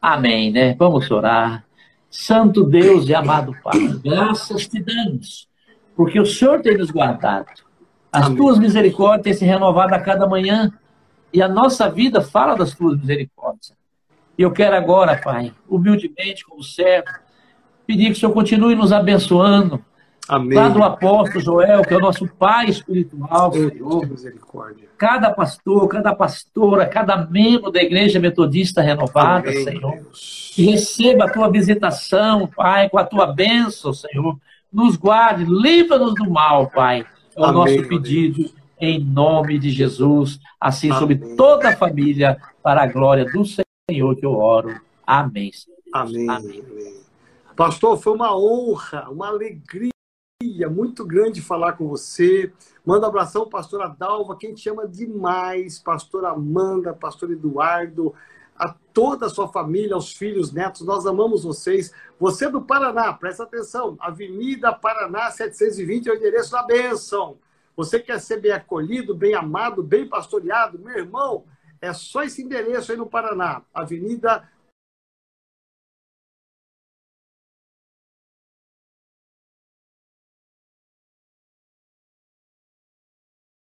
Amém, 0.02 0.52
né? 0.52 0.76
Vamos 0.78 1.10
orar. 1.10 1.66
Santo 2.10 2.62
Deus 2.66 3.08
e 3.08 3.16
amado 3.16 3.56
Pai, 3.64 3.88
graças 4.04 4.68
te 4.68 4.84
damos, 4.84 5.48
porque 5.96 6.20
o 6.20 6.26
Senhor 6.26 6.62
tem 6.62 6.78
nos 6.78 6.92
guardado. 6.92 7.69
As 8.12 8.26
Amém. 8.26 8.38
tuas 8.38 8.58
misericórdias 8.58 9.24
têm 9.24 9.34
se 9.34 9.46
renovado 9.46 9.94
a 9.94 10.00
cada 10.00 10.28
manhã, 10.28 10.72
e 11.32 11.42
a 11.42 11.48
nossa 11.48 11.90
vida 11.90 12.22
fala 12.22 12.56
das 12.56 12.74
tuas 12.74 13.00
misericórdias. 13.00 13.74
E 14.38 14.42
eu 14.42 14.52
quero 14.52 14.76
agora, 14.76 15.16
Pai, 15.18 15.54
humildemente, 15.68 16.46
como 16.46 16.64
servo, 16.64 17.10
pedir 17.86 18.06
que 18.06 18.12
o 18.12 18.16
Senhor 18.16 18.32
continue 18.32 18.74
nos 18.74 18.92
abençoando, 18.92 19.84
Amém. 20.28 20.58
lá 20.58 20.70
do 20.70 20.82
apóstolo 20.82 21.44
Joel, 21.44 21.82
que 21.84 21.94
é 21.94 21.98
o 21.98 22.00
nosso 22.00 22.28
pai 22.28 22.70
espiritual, 22.70 23.52
Senhor. 23.52 24.08
misericórdia. 24.08 24.88
Cada 24.98 25.32
pastor, 25.32 25.88
cada 25.88 26.16
pastora, 26.16 26.86
cada 26.86 27.18
membro 27.18 27.72
da 27.72 27.82
Igreja 27.82 28.20
Metodista 28.20 28.82
Renovada, 28.82 29.50
Amém, 29.50 29.64
Senhor. 29.64 29.96
Deus. 29.96 30.52
Que 30.56 30.64
receba 30.64 31.26
a 31.26 31.30
tua 31.30 31.50
visitação, 31.50 32.48
Pai, 32.48 32.90
com 32.90 32.98
a 32.98 33.04
tua 33.04 33.28
bênção, 33.28 33.94
Senhor. 33.94 34.38
Nos 34.72 34.96
guarde, 34.96 35.46
livra-nos 35.46 36.14
do 36.16 36.30
mal, 36.30 36.70
Pai. 36.70 37.06
É 37.40 37.42
o 37.42 37.46
Amém, 37.46 37.78
nosso 37.78 37.88
pedido, 37.88 38.52
em 38.78 39.02
nome 39.02 39.58
de 39.58 39.70
Jesus. 39.70 40.40
Assim 40.60 40.92
sobre 40.92 41.16
Amém. 41.16 41.38
toda 41.38 41.70
a 41.70 41.78
família, 41.78 42.38
para 42.62 42.84
a 42.84 42.88
glória 42.88 43.24
do 43.24 43.46
Senhor 43.46 44.14
que 44.18 44.26
eu 44.26 44.34
oro. 44.34 44.78
Amém. 45.08 45.50
Amém. 45.94 46.30
Amém. 46.30 46.64
Pastor, 47.56 47.98
foi 47.98 48.14
uma 48.14 48.38
honra, 48.38 49.10
uma 49.10 49.30
alegria 49.30 49.90
muito 50.70 51.06
grande 51.06 51.42
falar 51.42 51.74
com 51.74 51.88
você. 51.88 52.52
Manda 52.86 53.06
um 53.06 53.10
abração, 53.10 53.48
pastora 53.48 53.88
Dalva, 53.88 54.36
quem 54.36 54.54
te 54.54 54.70
ama 54.70 54.86
demais, 54.86 55.80
pastora 55.80 56.32
Amanda, 56.32 56.94
pastor 56.94 57.32
Eduardo, 57.32 58.14
a 58.60 58.76
toda 58.94 59.28
a 59.28 59.30
sua 59.30 59.48
família, 59.48 59.96
aos 59.96 60.12
filhos, 60.12 60.52
netos, 60.52 60.82
nós 60.82 61.06
amamos 61.08 61.46
vocês. 61.46 61.94
Você 62.20 62.46
é 62.46 62.50
do 62.50 62.62
Paraná, 62.62 63.14
presta 63.14 63.44
atenção, 63.44 63.96
Avenida 64.02 64.74
Paraná 64.74 65.32
720 65.32 66.10
é 66.10 66.12
o 66.12 66.16
endereço 66.16 66.52
da 66.52 66.64
bênção. 66.64 67.38
Você 67.78 67.98
quer 67.98 68.20
ser 68.20 68.42
bem 68.42 68.52
acolhido, 68.52 69.16
bem 69.16 69.34
amado, 69.34 69.82
bem 69.82 70.06
pastoreado? 70.06 70.78
Meu 70.78 70.98
irmão, 70.98 71.46
é 71.82 71.94
só 71.94 72.24
esse 72.24 72.44
endereço 72.44 72.92
aí 72.92 72.98
no 72.98 73.06
Paraná, 73.06 73.62
Avenida 73.74 74.44